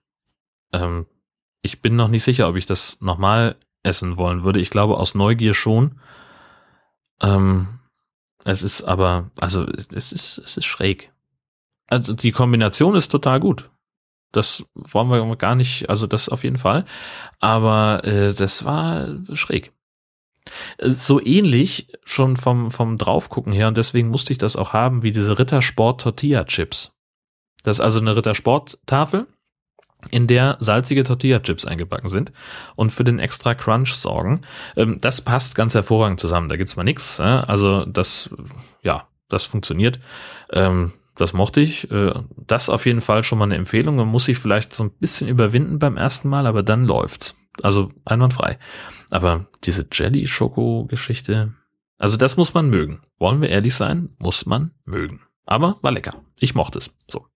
Ähm, 0.72 1.08
ich 1.62 1.82
bin 1.82 1.96
noch 1.96 2.10
nicht 2.10 2.24
sicher, 2.24 2.48
ob 2.48 2.56
ich 2.56 2.66
das 2.66 3.00
nochmal 3.02 3.56
essen 3.84 4.18
wollen 4.18 4.44
würde. 4.44 4.60
Ich 4.60 4.70
glaube 4.70 4.98
aus 4.98 5.16
Neugier 5.16 5.54
schon. 5.54 6.00
Ähm, 7.22 7.80
es 8.46 8.62
ist 8.62 8.84
aber, 8.84 9.32
also 9.40 9.66
es 9.66 10.12
ist, 10.12 10.38
es 10.38 10.58
ist 10.58 10.66
schräg. 10.66 11.12
Also 11.90 12.14
die 12.14 12.32
Kombination 12.32 12.96
ist 12.96 13.10
total 13.10 13.40
gut. 13.40 13.70
Das 14.34 14.66
wollen 14.74 15.10
wir 15.10 15.36
gar 15.38 15.56
nicht, 15.56 15.90
also 15.90 16.08
das 16.08 16.28
auf 16.28 16.44
jeden 16.44 16.58
Fall. 16.58 16.84
Aber 17.40 18.04
äh, 18.04 18.34
das 18.34 18.66
war 18.66 19.08
schräg 19.34 19.72
so 20.80 21.24
ähnlich 21.24 21.88
schon 22.04 22.36
vom, 22.36 22.70
vom 22.70 22.98
Draufgucken 22.98 23.54
her 23.54 23.70
und 23.70 23.78
deswegen 23.78 24.10
musste 24.10 24.34
ich 24.34 24.38
das 24.38 24.58
auch 24.58 24.74
haben, 24.74 25.02
wie 25.02 25.12
diese 25.12 25.40
Rittersport 25.40 26.02
Tortilla 26.02 26.44
Chips. 26.44 26.98
Das 27.64 27.78
ist 27.78 27.82
also 27.82 28.02
eine 28.02 28.16
Rittersport 28.16 28.78
Tafel, 28.86 29.28
in 30.12 30.28
der 30.28 30.58
salzige 30.60 31.04
Tortilla 31.04 31.40
Chips 31.40 31.66
eingebacken 31.66 32.10
sind 32.10 32.32
und 32.76 32.92
für 32.92 33.04
den 33.04 33.20
extra 33.20 33.56
Crunch 33.56 33.94
sorgen. 33.94 34.42
Ähm, 34.76 35.00
das 35.00 35.22
passt 35.22 35.56
ganz 35.56 35.74
hervorragend 35.74 36.20
zusammen. 36.20 36.50
Da 36.50 36.58
gibt's 36.58 36.76
mal 36.76 36.84
nix. 36.84 37.20
Also 37.20 37.86
das, 37.86 38.30
ja, 38.82 39.08
das 39.30 39.46
funktioniert. 39.46 40.00
Das 41.16 41.34
mochte 41.34 41.62
ich. 41.62 41.90
Äh, 41.92 42.14
das 42.36 42.70
auf 42.70 42.86
jeden 42.86 43.02
Fall 43.02 43.24
schon 43.24 43.40
mal 43.40 43.46
eine 43.46 43.56
Empfehlung. 43.56 43.96
Man 43.96 44.08
muss 44.08 44.26
sich 44.26 44.38
vielleicht 44.38 44.74
so 44.74 44.84
ein 44.84 44.92
bisschen 44.92 45.28
überwinden 45.28 45.80
beim 45.80 45.98
ersten 45.98 46.30
Mal, 46.30 46.48
aber 46.48 46.64
dann 46.64 46.86
läuft's. 46.86 47.38
Also 47.62 47.90
einwandfrei. 48.06 48.58
Aber 49.12 49.46
diese 49.64 49.88
Jelly-Schoko-Geschichte, 49.92 51.54
also 51.98 52.18
das 52.18 52.36
muss 52.36 52.54
man 52.54 52.70
mögen. 52.70 53.02
Wollen 53.20 53.42
wir 53.42 53.50
ehrlich 53.50 53.76
sein? 53.76 54.10
Muss 54.18 54.46
man 54.46 54.72
mögen. 54.86 55.22
Aber 55.46 55.78
war 55.82 55.92
lecker. 55.92 56.16
Ich 56.40 56.56
mochte 56.56 56.80
es. 56.80 56.90
So. 57.10 57.28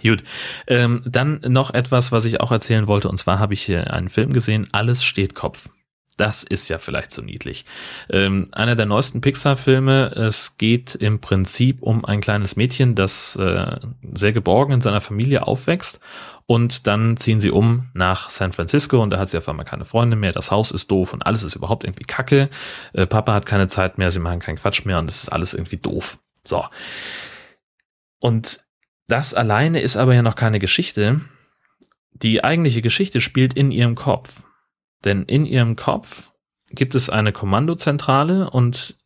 Gut. 0.00 0.22
Ähm, 0.66 1.02
dann 1.04 1.40
noch 1.48 1.74
etwas, 1.74 2.12
was 2.12 2.24
ich 2.24 2.40
auch 2.40 2.52
erzählen 2.52 2.86
wollte. 2.86 3.08
Und 3.08 3.18
zwar 3.18 3.38
habe 3.38 3.54
ich 3.54 3.62
hier 3.62 3.92
einen 3.92 4.08
Film 4.08 4.32
gesehen. 4.32 4.68
Alles 4.72 5.04
steht 5.04 5.34
Kopf. 5.34 5.68
Das 6.16 6.42
ist 6.42 6.68
ja 6.68 6.78
vielleicht 6.78 7.10
so 7.10 7.22
niedlich. 7.22 7.64
Ähm, 8.10 8.48
einer 8.52 8.76
der 8.76 8.86
neuesten 8.86 9.20
Pixar-Filme. 9.22 10.12
Es 10.14 10.58
geht 10.58 10.94
im 10.94 11.20
Prinzip 11.20 11.82
um 11.82 12.04
ein 12.04 12.20
kleines 12.20 12.54
Mädchen, 12.54 12.94
das 12.94 13.36
äh, 13.36 13.78
sehr 14.12 14.32
geborgen 14.32 14.74
in 14.74 14.80
seiner 14.82 15.00
Familie 15.00 15.46
aufwächst 15.46 16.00
und 16.46 16.86
dann 16.86 17.16
ziehen 17.16 17.40
sie 17.40 17.50
um 17.50 17.88
nach 17.94 18.28
San 18.28 18.52
Francisco 18.52 19.02
und 19.02 19.10
da 19.10 19.18
hat 19.18 19.30
sie 19.30 19.38
auf 19.38 19.48
einmal 19.48 19.64
keine 19.64 19.84
Freunde 19.84 20.16
mehr, 20.16 20.32
das 20.32 20.50
Haus 20.50 20.70
ist 20.70 20.90
doof 20.90 21.12
und 21.12 21.22
alles 21.22 21.44
ist 21.44 21.54
überhaupt 21.54 21.84
irgendwie 21.84 22.04
kacke. 22.04 22.50
Äh, 22.92 23.06
Papa 23.06 23.32
hat 23.32 23.46
keine 23.46 23.68
Zeit 23.68 23.96
mehr, 23.96 24.10
sie 24.10 24.18
machen 24.18 24.40
keinen 24.40 24.56
Quatsch 24.56 24.84
mehr 24.84 24.98
und 24.98 25.08
es 25.08 25.22
ist 25.22 25.28
alles 25.30 25.54
irgendwie 25.54 25.78
doof. 25.78 26.18
So. 26.44 26.64
Und 28.18 28.60
das 29.08 29.34
alleine 29.34 29.80
ist 29.80 29.96
aber 29.96 30.14
ja 30.14 30.22
noch 30.22 30.36
keine 30.36 30.58
Geschichte. 30.58 31.20
Die 32.10 32.44
eigentliche 32.44 32.82
Geschichte 32.82 33.20
spielt 33.20 33.54
in 33.54 33.70
ihrem 33.70 33.94
Kopf. 33.94 34.42
Denn 35.04 35.24
in 35.24 35.46
ihrem 35.46 35.76
Kopf 35.76 36.32
gibt 36.70 36.94
es 36.94 37.10
eine 37.10 37.32
Kommandozentrale 37.32 38.50
und 38.50 38.96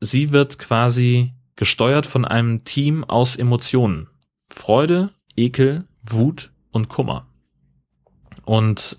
sie 0.00 0.32
wird 0.32 0.58
quasi 0.58 1.32
gesteuert 1.56 2.06
von 2.06 2.24
einem 2.24 2.64
Team 2.64 3.04
aus 3.04 3.36
Emotionen. 3.36 4.08
Freude, 4.48 5.10
Ekel, 5.36 5.88
Wut, 6.02 6.52
und 6.76 6.88
Kummer. 6.88 7.26
Und 8.44 8.98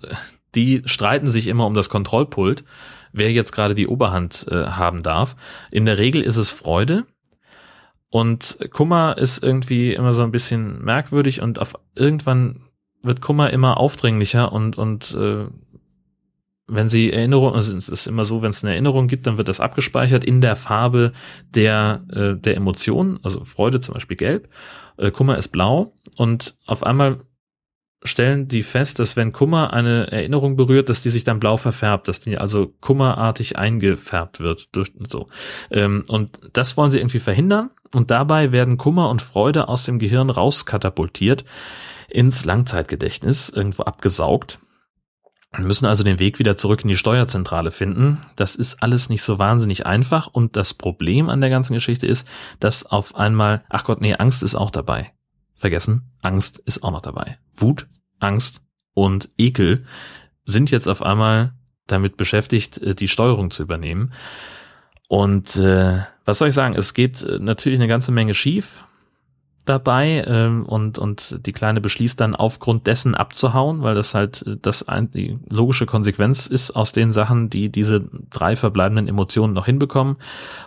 die 0.54 0.82
streiten 0.84 1.30
sich 1.30 1.46
immer 1.46 1.64
um 1.66 1.74
das 1.74 1.88
Kontrollpult, 1.88 2.64
wer 3.12 3.32
jetzt 3.32 3.52
gerade 3.52 3.74
die 3.74 3.86
Oberhand 3.86 4.46
äh, 4.50 4.66
haben 4.66 5.02
darf. 5.02 5.36
In 5.70 5.86
der 5.86 5.96
Regel 5.96 6.20
ist 6.20 6.36
es 6.36 6.50
Freude. 6.50 7.06
Und 8.10 8.58
Kummer 8.72 9.16
ist 9.16 9.42
irgendwie 9.42 9.94
immer 9.94 10.12
so 10.12 10.22
ein 10.22 10.32
bisschen 10.32 10.82
merkwürdig 10.82 11.40
und 11.40 11.58
auf 11.58 11.74
irgendwann 11.94 12.64
wird 13.02 13.20
Kummer 13.20 13.50
immer 13.50 13.78
aufdringlicher 13.78 14.52
und, 14.52 14.76
und 14.76 15.14
äh, 15.14 15.46
wenn 16.68 16.88
sie 16.88 17.12
Erinnerung, 17.12 17.54
also 17.54 17.76
es 17.76 17.88
ist 17.88 18.06
immer 18.06 18.24
so, 18.24 18.42
wenn 18.42 18.50
es 18.50 18.62
eine 18.62 18.74
Erinnerung 18.74 19.08
gibt, 19.08 19.26
dann 19.26 19.38
wird 19.38 19.48
das 19.48 19.60
abgespeichert 19.60 20.22
in 20.22 20.40
der 20.40 20.54
Farbe 20.54 21.12
der, 21.54 22.04
äh, 22.12 22.34
der 22.34 22.56
Emotion, 22.56 23.18
also 23.22 23.42
Freude 23.44 23.80
zum 23.80 23.94
Beispiel 23.94 24.18
gelb, 24.18 24.48
äh, 24.98 25.10
Kummer 25.10 25.38
ist 25.38 25.48
blau 25.48 25.94
und 26.16 26.56
auf 26.66 26.84
einmal 26.84 27.20
stellen 28.04 28.46
die 28.46 28.62
fest, 28.62 28.98
dass 28.98 29.16
wenn 29.16 29.32
Kummer 29.32 29.72
eine 29.72 30.12
Erinnerung 30.12 30.56
berührt, 30.56 30.88
dass 30.88 31.02
die 31.02 31.10
sich 31.10 31.24
dann 31.24 31.40
blau 31.40 31.56
verfärbt, 31.56 32.06
dass 32.06 32.20
die 32.20 32.38
also 32.38 32.72
kummerartig 32.80 33.58
eingefärbt 33.58 34.38
wird 34.38 34.68
durch 34.76 34.92
so. 35.08 35.28
Ähm, 35.70 36.04
und 36.06 36.38
das 36.52 36.76
wollen 36.76 36.90
sie 36.90 36.98
irgendwie 36.98 37.18
verhindern 37.18 37.70
und 37.94 38.10
dabei 38.10 38.52
werden 38.52 38.76
Kummer 38.76 39.08
und 39.08 39.22
Freude 39.22 39.68
aus 39.68 39.84
dem 39.84 39.98
Gehirn 39.98 40.30
rauskatapultiert 40.30 41.44
ins 42.08 42.44
Langzeitgedächtnis, 42.44 43.48
irgendwo 43.48 43.82
abgesaugt 43.82 44.60
wir 45.56 45.64
müssen 45.64 45.86
also 45.86 46.04
den 46.04 46.18
Weg 46.18 46.38
wieder 46.38 46.58
zurück 46.58 46.82
in 46.82 46.88
die 46.88 46.96
Steuerzentrale 46.96 47.70
finden. 47.70 48.18
Das 48.36 48.54
ist 48.54 48.82
alles 48.82 49.08
nicht 49.08 49.22
so 49.22 49.38
wahnsinnig 49.38 49.86
einfach 49.86 50.26
und 50.26 50.56
das 50.56 50.74
Problem 50.74 51.30
an 51.30 51.40
der 51.40 51.50
ganzen 51.50 51.72
Geschichte 51.72 52.06
ist, 52.06 52.28
dass 52.60 52.84
auf 52.84 53.14
einmal, 53.14 53.64
ach 53.70 53.84
Gott, 53.84 54.00
nee, 54.00 54.14
Angst 54.14 54.42
ist 54.42 54.54
auch 54.54 54.70
dabei. 54.70 55.12
Vergessen, 55.54 56.12
Angst 56.20 56.58
ist 56.58 56.82
auch 56.82 56.90
noch 56.90 57.00
dabei. 57.00 57.38
Wut, 57.56 57.86
Angst 58.18 58.62
und 58.94 59.30
Ekel 59.38 59.86
sind 60.44 60.70
jetzt 60.70 60.86
auf 60.86 61.02
einmal 61.02 61.54
damit 61.86 62.16
beschäftigt, 62.16 62.78
äh, 62.78 62.94
die 62.94 63.08
Steuerung 63.08 63.50
zu 63.50 63.62
übernehmen. 63.62 64.12
Und 65.08 65.56
äh, 65.56 66.00
was 66.26 66.38
soll 66.38 66.48
ich 66.48 66.54
sagen? 66.54 66.74
Es 66.76 66.92
geht 66.92 67.22
äh, 67.22 67.38
natürlich 67.38 67.78
eine 67.78 67.88
ganze 67.88 68.12
Menge 68.12 68.34
schief 68.34 68.84
dabei 69.68 70.24
ähm, 70.26 70.64
und, 70.64 70.98
und 70.98 71.44
die 71.46 71.52
Kleine 71.52 71.80
beschließt 71.80 72.20
dann 72.20 72.34
aufgrund 72.34 72.86
dessen 72.86 73.14
abzuhauen, 73.14 73.82
weil 73.82 73.94
das 73.94 74.14
halt 74.14 74.44
äh, 74.46 74.56
das 74.60 74.88
ein, 74.88 75.10
die 75.10 75.38
logische 75.48 75.86
Konsequenz 75.86 76.46
ist 76.46 76.70
aus 76.72 76.92
den 76.92 77.12
Sachen, 77.12 77.50
die 77.50 77.70
diese 77.70 78.08
drei 78.30 78.56
verbleibenden 78.56 79.08
Emotionen 79.08 79.52
noch 79.52 79.66
hinbekommen. 79.66 80.16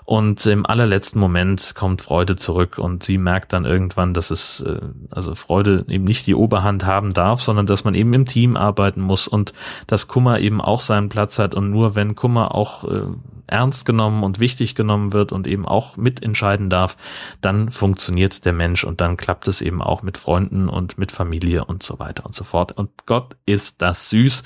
Und 0.06 0.46
im 0.46 0.66
allerletzten 0.66 1.20
Moment 1.20 1.74
kommt 1.76 2.02
Freude 2.02 2.36
zurück 2.36 2.78
und 2.78 3.04
sie 3.04 3.18
merkt 3.18 3.54
dann 3.54 3.66
irgendwann, 3.66 4.14
dass 4.14 4.32
es 4.32 4.62
äh, 4.62 4.80
also 5.10 5.36
Freude 5.36 5.86
eben 5.88 6.04
nicht 6.04 6.28
die 6.28 6.36
Oberhand 6.36 6.86
haben 6.86 7.14
darf, 7.14 7.42
sondern 7.42 7.66
dass 7.66 7.84
man 7.84 7.96
eben 7.96 8.14
im 8.14 8.26
Team 8.26 8.58
arbeiten 8.58 9.02
muss 9.02 9.28
und 9.28 9.54
dass 9.88 10.08
Kummer 10.08 10.40
eben 10.40 10.62
auch 10.62 10.82
seinen 10.82 11.10
Platz 11.10 11.40
hat 11.40 11.56
und 11.56 11.70
nur 11.70 11.96
wenn 11.96 12.16
Kummer 12.16 12.56
auch 12.56 12.84
äh, 12.86 13.02
ernst 13.52 13.86
genommen 13.86 14.24
und 14.24 14.40
wichtig 14.40 14.76
genommen 14.76 15.14
wird 15.14 15.32
und 15.32 15.48
eben 15.48 15.68
auch 15.68 15.98
mitentscheiden 15.98 16.70
darf, 16.70 16.98
dann 17.42 17.70
funktioniert 17.70 18.46
der 18.46 18.54
Mensch 18.54 18.84
und 18.84 19.02
dann 19.02 19.18
klappt 19.18 19.48
es 19.48 19.62
eben 19.62 19.82
auch 19.82 20.02
mit 20.02 20.18
Freunden 20.18 20.70
und 20.70 20.98
mit 20.98 21.12
Familie 21.12 21.66
und 21.66 21.84
so 21.84 22.00
weiter 22.00 22.26
und 22.26 22.36
so 22.36 22.44
fort. 22.44 22.72
Und 22.72 23.06
Gott 23.06 23.36
ist 23.46 23.82
das 23.82 24.10
süß. 24.10 24.44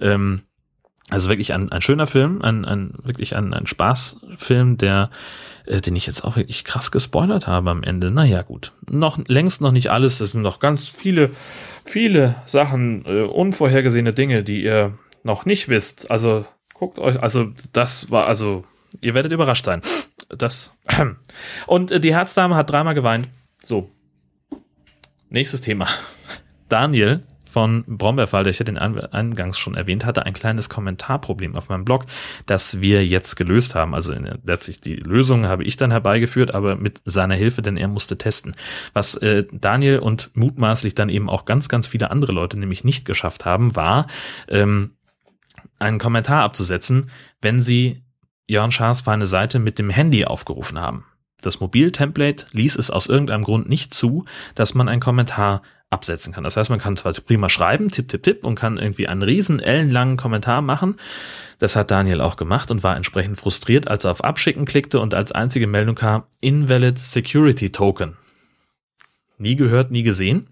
Ähm, 0.00 0.42
also 1.08 1.28
wirklich 1.28 1.52
ein, 1.52 1.70
ein 1.70 1.82
schöner 1.82 2.08
Film, 2.08 2.42
ein, 2.42 2.64
ein 2.64 2.94
wirklich 3.02 3.36
ein, 3.36 3.54
ein 3.54 3.66
Spaßfilm, 3.68 4.76
der, 4.76 5.10
äh, 5.64 5.80
den 5.80 5.94
ich 5.94 6.06
jetzt 6.06 6.24
auch 6.24 6.36
wirklich 6.36 6.64
krass 6.64 6.90
gespoilert 6.90 7.46
habe 7.46 7.70
am 7.70 7.84
Ende. 7.84 8.10
Naja, 8.10 8.42
gut. 8.42 8.72
Noch 8.90 9.18
längst 9.28 9.60
noch 9.60 9.70
nicht 9.70 9.90
alles. 9.90 10.20
Es 10.20 10.32
sind 10.32 10.42
noch 10.42 10.58
ganz 10.58 10.88
viele, 10.88 11.30
viele 11.84 12.34
Sachen, 12.44 13.04
äh, 13.06 13.22
unvorhergesehene 13.22 14.14
Dinge, 14.14 14.42
die 14.42 14.64
ihr 14.64 14.98
noch 15.22 15.44
nicht 15.44 15.68
wisst. 15.68 16.10
Also 16.10 16.44
Guckt 16.78 16.98
euch, 16.98 17.20
also 17.22 17.52
das 17.72 18.10
war, 18.10 18.26
also 18.26 18.64
ihr 19.00 19.14
werdet 19.14 19.32
überrascht 19.32 19.64
sein. 19.64 19.80
Das. 20.28 20.74
Und 21.66 21.90
äh, 21.90 22.00
die 22.00 22.14
Herzdame 22.14 22.54
hat 22.54 22.70
dreimal 22.70 22.94
geweint. 22.94 23.28
So. 23.62 23.90
Nächstes 25.30 25.60
Thema. 25.60 25.88
Daniel 26.68 27.22
von 27.44 27.84
Brombeerfall, 27.86 28.42
der 28.42 28.50
ich 28.50 28.58
ja 28.58 28.64
den 28.64 28.76
eingangs 28.76 29.56
schon 29.58 29.76
erwähnt 29.76 30.04
hatte, 30.04 30.26
ein 30.26 30.34
kleines 30.34 30.68
Kommentarproblem 30.68 31.54
auf 31.54 31.70
meinem 31.70 31.86
Blog, 31.86 32.04
das 32.44 32.82
wir 32.82 33.06
jetzt 33.06 33.36
gelöst 33.36 33.74
haben. 33.74 33.94
Also 33.94 34.12
letztlich 34.44 34.82
die 34.82 34.96
Lösung 34.96 35.46
habe 35.46 35.64
ich 35.64 35.76
dann 35.76 35.90
herbeigeführt, 35.90 36.52
aber 36.52 36.76
mit 36.76 37.00
seiner 37.06 37.34
Hilfe, 37.34 37.62
denn 37.62 37.78
er 37.78 37.88
musste 37.88 38.18
testen. 38.18 38.54
Was 38.92 39.14
äh, 39.14 39.44
Daniel 39.52 40.00
und 40.00 40.30
mutmaßlich 40.34 40.94
dann 40.94 41.08
eben 41.08 41.30
auch 41.30 41.46
ganz, 41.46 41.70
ganz 41.70 41.86
viele 41.86 42.10
andere 42.10 42.32
Leute 42.32 42.58
nämlich 42.58 42.84
nicht 42.84 43.06
geschafft 43.06 43.46
haben, 43.46 43.74
war, 43.74 44.06
ähm, 44.48 44.96
einen 45.78 45.98
Kommentar 45.98 46.42
abzusetzen, 46.42 47.10
wenn 47.40 47.62
Sie 47.62 48.02
Jörn 48.48 48.72
Schaas 48.72 49.00
feine 49.00 49.26
Seite 49.26 49.58
mit 49.58 49.78
dem 49.78 49.90
Handy 49.90 50.24
aufgerufen 50.24 50.80
haben. 50.80 51.04
Das 51.42 51.60
Mobiltemplate 51.60 52.46
ließ 52.52 52.76
es 52.76 52.90
aus 52.90 53.06
irgendeinem 53.08 53.44
Grund 53.44 53.68
nicht 53.68 53.92
zu, 53.92 54.24
dass 54.54 54.74
man 54.74 54.88
einen 54.88 55.00
Kommentar 55.00 55.62
absetzen 55.90 56.32
kann. 56.32 56.44
Das 56.44 56.56
heißt, 56.56 56.70
man 56.70 56.78
kann 56.78 56.96
zwar 56.96 57.12
prima 57.12 57.48
schreiben, 57.48 57.88
tipp, 57.88 58.08
tipp, 58.08 58.22
tipp, 58.22 58.44
und 58.44 58.56
kann 58.56 58.78
irgendwie 58.78 59.06
einen 59.06 59.22
riesen 59.22 59.60
ellenlangen 59.60 60.16
Kommentar 60.16 60.62
machen. 60.62 60.96
Das 61.58 61.76
hat 61.76 61.90
Daniel 61.90 62.20
auch 62.20 62.36
gemacht 62.36 62.70
und 62.70 62.82
war 62.82 62.96
entsprechend 62.96 63.38
frustriert, 63.38 63.88
als 63.88 64.04
er 64.04 64.10
auf 64.10 64.24
Abschicken 64.24 64.64
klickte 64.64 65.00
und 65.00 65.14
als 65.14 65.32
einzige 65.32 65.66
Meldung 65.66 65.94
kam 65.94 66.24
Invalid 66.40 66.98
Security 66.98 67.70
Token. 67.70 68.16
Nie 69.38 69.56
gehört, 69.56 69.90
nie 69.90 70.02
gesehen. 70.02 70.48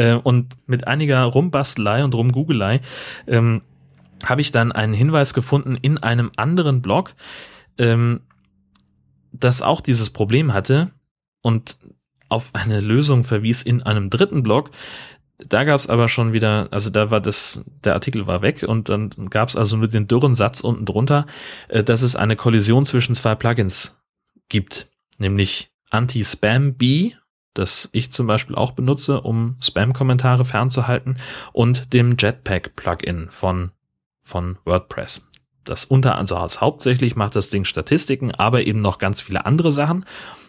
Äh, 0.00 0.14
und 0.14 0.56
mit 0.66 0.86
einiger 0.86 1.22
Rumbastelei 1.24 2.02
und 2.02 2.14
Rumgoogelei 2.14 2.80
ähm, 3.26 3.60
habe 4.24 4.40
ich 4.40 4.50
dann 4.50 4.72
einen 4.72 4.94
Hinweis 4.94 5.34
gefunden 5.34 5.76
in 5.76 5.98
einem 5.98 6.30
anderen 6.36 6.80
Blog, 6.80 7.14
ähm, 7.76 8.20
das 9.32 9.60
auch 9.60 9.82
dieses 9.82 10.08
Problem 10.08 10.54
hatte 10.54 10.90
und 11.42 11.76
auf 12.30 12.50
eine 12.54 12.80
Lösung 12.80 13.24
verwies 13.24 13.62
in 13.62 13.82
einem 13.82 14.08
dritten 14.08 14.42
Blog. 14.42 14.70
Da 15.36 15.64
gab 15.64 15.76
es 15.76 15.88
aber 15.88 16.08
schon 16.08 16.32
wieder, 16.32 16.68
also 16.70 16.88
da 16.88 17.10
war 17.10 17.20
das, 17.20 17.62
der 17.84 17.92
Artikel 17.92 18.26
war 18.26 18.40
weg 18.40 18.64
und 18.66 18.88
dann 18.88 19.10
gab 19.28 19.50
es 19.50 19.56
also 19.56 19.76
nur 19.76 19.88
den 19.88 20.08
dürren 20.08 20.34
Satz 20.34 20.60
unten 20.60 20.86
drunter, 20.86 21.26
äh, 21.68 21.84
dass 21.84 22.00
es 22.00 22.16
eine 22.16 22.36
Kollision 22.36 22.86
zwischen 22.86 23.14
zwei 23.14 23.34
Plugins 23.34 24.00
gibt, 24.48 24.88
nämlich 25.18 25.70
Anti-Spam-B 25.90 27.12
das 27.54 27.88
ich 27.92 28.12
zum 28.12 28.26
Beispiel 28.26 28.56
auch 28.56 28.72
benutze, 28.72 29.20
um 29.20 29.56
Spam-Kommentare 29.60 30.44
fernzuhalten, 30.44 31.18
und 31.52 31.92
dem 31.92 32.16
Jetpack-Plugin 32.18 33.30
von, 33.30 33.72
von 34.20 34.58
WordPress. 34.64 35.26
Das 35.64 35.84
unter, 35.84 36.16
also 36.16 36.40
hauptsächlich 36.40 37.16
macht 37.16 37.36
das 37.36 37.50
Ding 37.50 37.64
Statistiken, 37.64 38.34
aber 38.34 38.66
eben 38.66 38.80
noch 38.80 38.98
ganz 38.98 39.20
viele 39.20 39.44
andere 39.46 39.72
Sachen. 39.72 40.06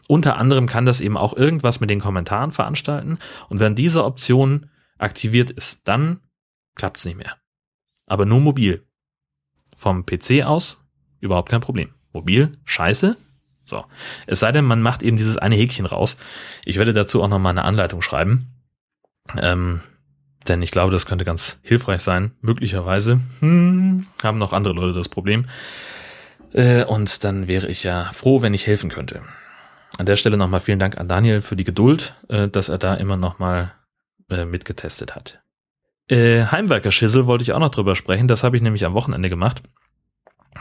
Unter 0.07 0.37
anderem 0.37 0.67
kann 0.67 0.85
das 0.85 1.01
eben 1.01 1.17
auch 1.17 1.35
irgendwas 1.35 1.79
mit 1.79 1.89
den 1.89 1.99
Kommentaren 1.99 2.51
veranstalten. 2.51 3.19
Und 3.49 3.59
wenn 3.59 3.75
diese 3.75 4.03
Option 4.03 4.69
aktiviert 4.97 5.51
ist, 5.51 5.87
dann 5.87 6.21
klappt 6.75 6.97
es 6.97 7.05
nicht 7.05 7.17
mehr. 7.17 7.37
Aber 8.05 8.25
nur 8.25 8.39
mobil. 8.39 8.85
Vom 9.75 10.05
PC 10.05 10.43
aus 10.43 10.77
überhaupt 11.19 11.49
kein 11.49 11.61
Problem. 11.61 11.93
Mobil, 12.13 12.57
scheiße, 12.65 13.17
so. 13.71 13.85
Es 14.27 14.39
sei 14.39 14.51
denn, 14.51 14.65
man 14.65 14.81
macht 14.81 15.01
eben 15.01 15.17
dieses 15.17 15.37
eine 15.37 15.55
Häkchen 15.55 15.87
raus. 15.87 16.17
Ich 16.63 16.77
werde 16.77 16.93
dazu 16.93 17.23
auch 17.23 17.27
nochmal 17.27 17.51
eine 17.51 17.65
Anleitung 17.65 18.03
schreiben. 18.03 18.47
Ähm, 19.39 19.81
denn 20.47 20.61
ich 20.61 20.71
glaube, 20.71 20.91
das 20.91 21.05
könnte 21.05 21.25
ganz 21.25 21.59
hilfreich 21.63 22.01
sein. 22.01 22.31
Möglicherweise 22.41 23.19
hm, 23.39 24.05
haben 24.23 24.37
noch 24.37 24.53
andere 24.53 24.73
Leute 24.73 24.93
das 24.93 25.09
Problem. 25.09 25.45
Äh, 26.53 26.83
und 26.83 27.23
dann 27.23 27.47
wäre 27.47 27.67
ich 27.67 27.83
ja 27.83 28.03
froh, 28.13 28.41
wenn 28.41 28.53
ich 28.53 28.67
helfen 28.67 28.89
könnte. 28.89 29.21
An 29.97 30.05
der 30.05 30.15
Stelle 30.15 30.37
nochmal 30.37 30.59
vielen 30.59 30.79
Dank 30.79 30.97
an 30.97 31.07
Daniel 31.07 31.41
für 31.41 31.55
die 31.55 31.63
Geduld, 31.63 32.15
äh, 32.29 32.47
dass 32.47 32.69
er 32.69 32.77
da 32.77 32.95
immer 32.95 33.17
nochmal 33.17 33.73
äh, 34.29 34.45
mitgetestet 34.45 35.15
hat. 35.15 35.41
Äh, 36.07 36.45
Heimwerker-Schissel 36.45 37.25
wollte 37.25 37.43
ich 37.43 37.53
auch 37.53 37.59
noch 37.59 37.69
drüber 37.69 37.95
sprechen. 37.95 38.27
Das 38.27 38.43
habe 38.43 38.57
ich 38.57 38.61
nämlich 38.61 38.85
am 38.85 38.93
Wochenende 38.93 39.29
gemacht. 39.29 39.61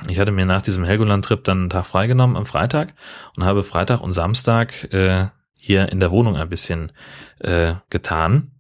Ich 0.09 0.19
hatte 0.19 0.33
mir 0.33 0.47
nach 0.47 0.63
diesem 0.63 0.85
Helgoland-Trip 0.85 1.45
dann 1.45 1.61
einen 1.61 1.71
Tag 1.71 1.87
freigenommen 1.87 2.37
am 2.37 2.47
Freitag 2.47 2.95
und 3.37 3.45
habe 3.45 3.63
Freitag 3.63 4.01
und 4.01 4.13
Samstag 4.13 4.93
äh, 4.93 5.29
hier 5.59 5.91
in 5.91 6.01
der 6.01 6.11
Wohnung 6.11 6.37
ein 6.37 6.49
bisschen 6.49 6.93
äh, 7.41 7.75
getan. 7.91 8.51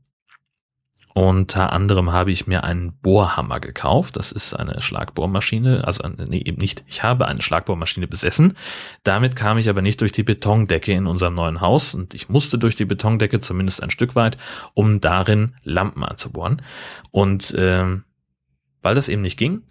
Unter 1.12 1.72
anderem 1.72 2.12
habe 2.12 2.30
ich 2.30 2.46
mir 2.46 2.62
einen 2.62 2.92
Bohrhammer 2.92 3.58
gekauft. 3.58 4.16
Das 4.16 4.30
ist 4.30 4.54
eine 4.54 4.80
Schlagbohrmaschine. 4.80 5.84
Also 5.84 6.08
nee, 6.08 6.42
eben 6.44 6.58
nicht. 6.58 6.84
Ich 6.86 7.02
habe 7.02 7.26
eine 7.26 7.42
Schlagbohrmaschine 7.42 8.06
besessen. 8.06 8.56
Damit 9.02 9.34
kam 9.34 9.58
ich 9.58 9.68
aber 9.68 9.82
nicht 9.82 10.00
durch 10.00 10.12
die 10.12 10.22
Betondecke 10.22 10.92
in 10.92 11.06
unserem 11.06 11.34
neuen 11.34 11.60
Haus 11.60 11.94
und 11.94 12.14
ich 12.14 12.28
musste 12.28 12.58
durch 12.58 12.76
die 12.76 12.84
Betondecke 12.84 13.40
zumindest 13.40 13.82
ein 13.82 13.90
Stück 13.90 14.14
weit, 14.14 14.36
um 14.74 15.00
darin 15.00 15.54
Lampen 15.64 16.04
anzubohren. 16.04 16.62
Und 17.10 17.52
äh, 17.54 17.86
weil 18.82 18.94
das 18.94 19.08
eben 19.08 19.22
nicht 19.22 19.38
ging, 19.38 19.62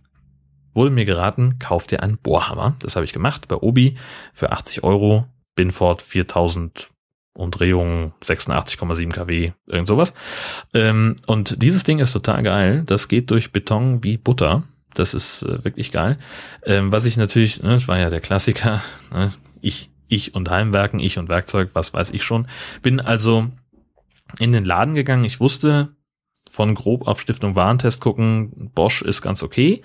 wurde 0.80 0.92
mir 0.92 1.04
geraten, 1.04 1.60
kauf 1.60 1.88
dir 1.88 2.02
einen 2.02 2.18
Bohrhammer. 2.18 2.78
Das 2.80 2.96
habe 2.96 3.04
ich 3.04 3.12
gemacht 3.12 3.50
bei 3.50 3.58
Obi 3.58 3.96
für 4.34 4.54
80 4.54 4.82
Euro. 4.86 5.26
Binford 5.56 6.02
4000 6.02 6.88
Umdrehungen 7.34 8.14
86,7 8.24 9.12
kW, 9.12 9.52
irgend 9.68 9.88
sowas. 9.90 10.14
Ähm, 10.74 11.18
und 11.28 11.62
dieses 11.62 11.84
Ding 11.84 12.00
ist 12.00 12.14
total 12.14 12.44
geil. 12.44 12.84
Das 12.86 13.10
geht 13.10 13.30
durch 13.30 13.52
Beton 13.52 14.06
wie 14.06 14.16
Butter. 14.16 14.64
Das 14.94 15.14
ist 15.14 15.44
äh, 15.44 15.66
wirklich 15.66 15.92
geil. 15.92 16.18
Ähm, 16.64 16.94
was 16.94 17.04
ich 17.04 17.18
natürlich, 17.18 17.62
ne, 17.62 17.74
das 17.74 17.90
war 17.90 18.00
ja 18.00 18.10
der 18.10 18.22
Klassiker, 18.22 18.82
ne, 19.14 19.34
ich, 19.60 19.90
ich 20.08 20.34
und 20.34 20.50
Heimwerken, 20.50 21.02
ich 21.02 21.18
und 21.18 21.28
Werkzeug, 21.28 21.72
was 21.74 21.94
weiß 21.94 22.12
ich 22.12 22.24
schon. 22.24 22.48
Bin 22.82 23.02
also 23.02 23.48
in 24.38 24.54
den 24.54 24.64
Laden 24.64 24.96
gegangen. 24.96 25.26
Ich 25.26 25.42
wusste, 25.42 25.90
von 26.50 26.74
grob 26.74 27.08
auf 27.08 27.20
Stiftung 27.20 27.56
Warentest 27.56 28.02
gucken, 28.02 28.72
Bosch 28.74 29.02
ist 29.02 29.22
ganz 29.22 29.44
okay. 29.44 29.82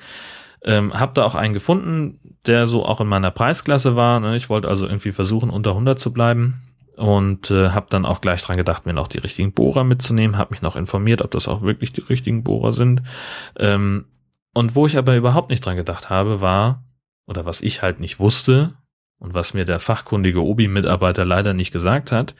Ähm, 0.65 0.99
hab 0.99 1.15
da 1.15 1.25
auch 1.25 1.35
einen 1.35 1.55
gefunden, 1.55 2.21
der 2.47 2.67
so 2.67 2.85
auch 2.85 3.01
in 3.01 3.07
meiner 3.07 3.31
Preisklasse 3.31 3.97
war. 3.97 4.21
Ne? 4.21 4.37
Ich 4.37 4.49
wollte 4.49 4.69
also 4.69 4.87
irgendwie 4.87 5.13
versuchen, 5.13 5.51
unter 5.51 5.71
100 5.71 6.01
zu 6.01 6.13
bleiben 6.13 6.63
und 6.97 7.51
äh, 7.51 7.71
habe 7.71 7.87
dann 7.91 8.07
auch 8.07 8.21
gleich 8.21 8.43
dran 8.43 8.57
gedacht, 8.57 8.87
mir 8.87 8.93
noch 8.93 9.09
die 9.09 9.19
richtigen 9.19 9.53
Bohrer 9.53 9.85
mitzunehmen. 9.85 10.39
Habe 10.39 10.53
mich 10.53 10.63
noch 10.63 10.77
informiert, 10.77 11.23
ob 11.23 11.31
das 11.33 11.49
auch 11.49 11.63
wirklich 11.63 11.93
die 11.93 12.03
richtigen 12.03 12.45
Bohrer 12.45 12.73
sind. 12.73 13.03
Ähm, 13.59 14.07
und 14.55 14.75
wo 14.75 14.87
ich 14.87 14.97
aber 14.97 15.17
überhaupt 15.17 15.51
nicht 15.51 15.65
dran 15.65 15.77
gedacht 15.77 16.11
habe, 16.11 16.41
war, 16.41 16.85
oder 17.27 17.45
was 17.45 17.61
ich 17.61 17.83
halt 17.83 18.01
nicht 18.01 18.21
wusste, 18.21 18.75
und 19.19 19.33
was 19.33 19.55
mir 19.55 19.65
der 19.65 19.81
fachkundige 19.81 20.45
Obi-Mitarbeiter 20.45 21.25
leider 21.25 21.55
nicht 21.55 21.73
gesagt 21.73 22.13
hat, 22.13 22.35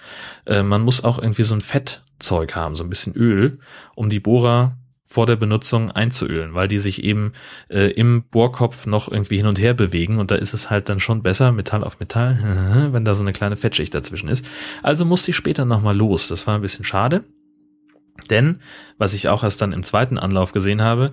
äh, 0.45 0.63
man 0.63 0.83
muss 0.83 1.03
auch 1.03 1.19
irgendwie 1.19 1.45
so 1.45 1.55
ein 1.55 1.63
Fettzeug 1.63 2.55
haben, 2.55 2.77
so 2.77 2.85
ein 2.85 2.91
bisschen 2.91 3.15
Öl, 3.15 3.59
um 3.95 4.11
die 4.11 4.21
Bohrer 4.21 4.77
vor 5.07 5.27
der 5.27 5.37
Benutzung 5.37 5.91
einzuölen, 5.91 6.55
weil 6.55 6.67
die 6.67 6.79
sich 6.79 7.05
eben 7.05 7.33
äh, 7.69 7.91
im 7.93 8.25
Bohrkopf 8.25 8.87
noch 8.87 9.11
irgendwie 9.11 9.37
hin 9.37 9.47
und 9.47 9.59
her 9.59 9.75
bewegen 9.75 10.19
und 10.19 10.31
da 10.31 10.35
ist 10.35 10.55
es 10.55 10.71
halt 10.71 10.89
dann 10.89 10.99
schon 10.99 11.23
besser, 11.23 11.53
Metall 11.53 11.85
auf 11.85 12.01
Metall, 12.01 12.89
wenn 12.93 13.05
da 13.05 13.15
so 13.15 13.23
eine 13.23 13.33
kleine 13.33 13.57
Fettschicht 13.57 13.95
dazwischen 13.95 14.29
ist. 14.29 14.47
Also 14.83 15.05
musste 15.05 15.31
ich 15.31 15.37
später 15.37 15.65
nochmal 15.65 15.97
los. 15.97 16.29
Das 16.29 16.47
war 16.47 16.55
ein 16.55 16.63
bisschen 16.63 16.85
schade. 16.85 17.25
Denn, 18.31 18.61
was 18.97 19.13
ich 19.13 19.29
auch 19.29 19.43
erst 19.43 19.61
dann 19.61 19.73
im 19.73 19.83
zweiten 19.83 20.19
Anlauf 20.19 20.53
gesehen 20.53 20.81
habe, 20.81 21.11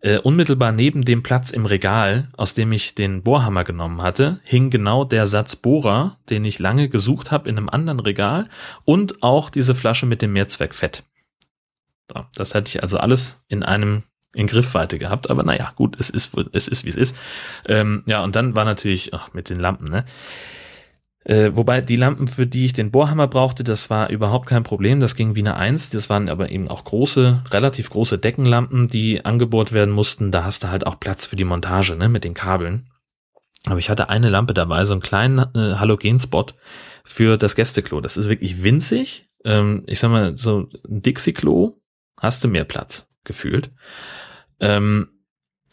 äh, 0.00 0.18
unmittelbar 0.18 0.70
neben 0.70 1.04
dem 1.04 1.22
Platz 1.22 1.50
im 1.50 1.66
Regal, 1.66 2.28
aus 2.36 2.54
dem 2.54 2.72
ich 2.72 2.94
den 2.94 3.22
Bohrhammer 3.22 3.64
genommen 3.64 4.02
hatte, 4.02 4.40
hing 4.44 4.70
genau 4.70 5.04
der 5.04 5.26
Satz 5.26 5.56
Bohrer, 5.56 6.18
den 6.30 6.44
ich 6.44 6.58
lange 6.58 6.88
gesucht 6.88 7.32
habe 7.32 7.48
in 7.48 7.56
einem 7.56 7.68
anderen 7.68 8.00
Regal 8.00 8.48
und 8.84 9.22
auch 9.22 9.50
diese 9.50 9.74
Flasche 9.74 10.06
mit 10.06 10.22
dem 10.22 10.32
Mehrzweckfett. 10.32 11.04
Das 12.34 12.54
hätte 12.54 12.68
ich 12.68 12.82
also 12.82 12.98
alles 12.98 13.42
in 13.48 13.62
einem 13.62 14.04
in 14.34 14.46
Griffweite 14.46 14.98
gehabt, 14.98 15.30
aber 15.30 15.44
naja, 15.44 15.72
gut, 15.76 15.96
es 16.00 16.10
ist, 16.10 16.36
es 16.52 16.68
ist, 16.68 16.84
wie 16.84 16.90
es 16.90 16.96
ist. 16.96 17.16
Ähm, 17.68 18.02
ja, 18.06 18.22
und 18.22 18.34
dann 18.34 18.56
war 18.56 18.64
natürlich, 18.64 19.14
ach, 19.14 19.32
mit 19.32 19.48
den 19.48 19.60
Lampen, 19.60 19.88
ne? 19.88 20.04
Äh, 21.24 21.52
wobei 21.54 21.80
die 21.80 21.96
Lampen, 21.96 22.28
für 22.28 22.46
die 22.46 22.66
ich 22.66 22.74
den 22.74 22.90
Bohrhammer 22.90 23.26
brauchte, 23.26 23.64
das 23.64 23.88
war 23.88 24.10
überhaupt 24.10 24.46
kein 24.46 24.62
Problem. 24.62 25.00
Das 25.00 25.16
ging 25.16 25.34
wie 25.34 25.40
eine 25.40 25.56
Eins. 25.56 25.88
Das 25.88 26.10
waren 26.10 26.28
aber 26.28 26.50
eben 26.50 26.68
auch 26.68 26.84
große, 26.84 27.44
relativ 27.50 27.88
große 27.88 28.18
Deckenlampen, 28.18 28.88
die 28.88 29.24
angebohrt 29.24 29.72
werden 29.72 29.94
mussten. 29.94 30.30
Da 30.30 30.44
hast 30.44 30.64
du 30.64 30.68
halt 30.68 30.86
auch 30.86 31.00
Platz 31.00 31.24
für 31.24 31.36
die 31.36 31.44
Montage, 31.44 31.96
ne, 31.96 32.10
mit 32.10 32.24
den 32.24 32.34
Kabeln. 32.34 32.90
Aber 33.64 33.78
ich 33.78 33.88
hatte 33.88 34.10
eine 34.10 34.28
Lampe 34.28 34.52
dabei, 34.52 34.84
so 34.84 34.92
einen 34.92 35.00
kleinen 35.00 35.38
äh, 35.38 35.76
Halogenspot 35.76 36.54
für 37.04 37.38
das 37.38 37.56
Gästeklo. 37.56 38.02
Das 38.02 38.18
ist 38.18 38.28
wirklich 38.28 38.62
winzig. 38.62 39.30
Ähm, 39.46 39.84
ich 39.86 40.00
sag 40.00 40.10
mal, 40.10 40.36
so 40.36 40.68
ein 40.86 41.00
Dixie-Klo 41.00 41.80
hast 42.24 42.44
du 42.44 42.48
mehr 42.48 42.64
Platz, 42.64 43.08
gefühlt. 43.24 43.70
Ähm, 44.60 45.08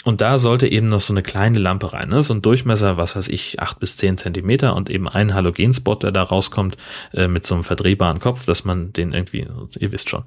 und 0.03 0.21
da 0.21 0.37
sollte 0.39 0.67
eben 0.67 0.87
noch 0.87 0.99
so 0.99 1.13
eine 1.13 1.21
kleine 1.21 1.59
Lampe 1.59 1.93
rein. 1.93 2.09
Ne? 2.09 2.23
So 2.23 2.33
ein 2.33 2.41
Durchmesser, 2.41 2.97
was 2.97 3.15
weiß 3.15 3.27
ich, 3.27 3.59
acht 3.59 3.79
bis 3.79 3.97
zehn 3.97 4.17
Zentimeter 4.17 4.75
und 4.75 4.89
eben 4.89 5.07
ein 5.07 5.33
Halogenspot, 5.33 6.03
der 6.03 6.11
da 6.11 6.23
rauskommt, 6.23 6.77
äh, 7.13 7.27
mit 7.27 7.45
so 7.45 7.55
einem 7.55 7.63
verdrehbaren 7.63 8.19
Kopf, 8.19 8.45
dass 8.45 8.65
man 8.65 8.93
den 8.93 9.13
irgendwie, 9.13 9.47
ihr 9.79 9.91
wisst 9.91 10.09
schon. 10.09 10.23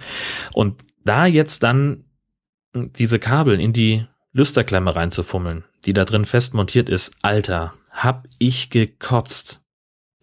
Und 0.52 0.80
da 1.04 1.26
jetzt 1.26 1.62
dann 1.62 2.04
diese 2.72 3.18
Kabel 3.18 3.60
in 3.60 3.72
die 3.72 4.04
Lüsterklemme 4.32 4.94
reinzufummeln, 4.94 5.64
die 5.84 5.92
da 5.92 6.04
drin 6.04 6.24
fest 6.24 6.54
montiert 6.54 6.88
ist, 6.88 7.12
Alter, 7.22 7.74
hab 7.90 8.26
ich 8.38 8.70
gekotzt. 8.70 9.60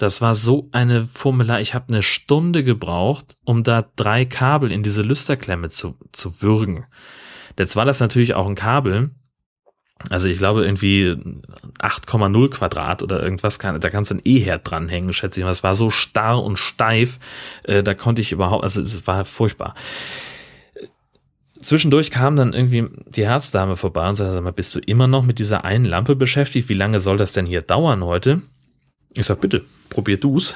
Das 0.02 0.20
war 0.20 0.34
so 0.34 0.68
eine 0.72 1.06
Fummelei. 1.06 1.62
Ich 1.62 1.76
habe 1.76 1.90
eine 1.90 2.02
Stunde 2.02 2.64
gebraucht, 2.64 3.38
um 3.46 3.62
da 3.64 3.86
drei 3.96 4.26
Kabel 4.26 4.72
in 4.72 4.82
diese 4.82 5.04
Lüsterklemme 5.04 5.70
zu, 5.70 5.96
zu 6.12 6.42
würgen. 6.42 6.86
Jetzt 7.60 7.76
war 7.76 7.86
das 7.86 8.00
natürlich 8.00 8.34
auch 8.34 8.48
ein 8.48 8.56
Kabel. 8.56 9.12
Also 10.10 10.28
ich 10.28 10.40
glaube 10.40 10.66
irgendwie 10.66 11.16
8,0 11.78 12.50
Quadrat 12.50 13.04
oder 13.04 13.22
irgendwas. 13.22 13.60
Kann, 13.60 13.80
da 13.80 13.90
kannst 13.92 14.10
du 14.10 14.16
ein 14.16 14.22
E-Herd 14.24 14.72
dranhängen, 14.72 15.14
schätze 15.14 15.40
ich 15.40 15.44
mal. 15.44 15.52
Es 15.52 15.62
war 15.62 15.76
so 15.76 15.92
starr 15.92 16.44
und 16.44 16.58
steif. 16.58 17.20
Äh, 17.62 17.84
da 17.84 17.94
konnte 17.94 18.24
ich 18.24 18.32
überhaupt, 18.32 18.64
also 18.64 18.82
es 18.82 19.06
war 19.06 19.24
furchtbar. 19.24 19.76
Zwischendurch 21.62 22.10
kam 22.10 22.36
dann 22.36 22.54
irgendwie 22.54 22.88
die 23.06 23.28
Herzdame 23.28 23.76
vorbei 23.76 24.10
und 24.10 24.16
sagte, 24.16 24.34
sag 24.34 24.44
mal, 24.44 24.52
bist 24.52 24.74
du 24.74 24.80
immer 24.80 25.06
noch 25.06 25.24
mit 25.24 25.38
dieser 25.38 25.64
einen 25.64 25.86
Lampe 25.86 26.16
beschäftigt? 26.16 26.70
Wie 26.70 26.74
lange 26.74 27.00
soll 27.00 27.18
das 27.18 27.34
denn 27.34 27.46
hier 27.46 27.62
dauern 27.62 28.04
heute? 28.04 28.42
Ich 29.14 29.26
sag, 29.26 29.42
bitte, 29.42 29.66
probier 29.90 30.20
du's. 30.20 30.56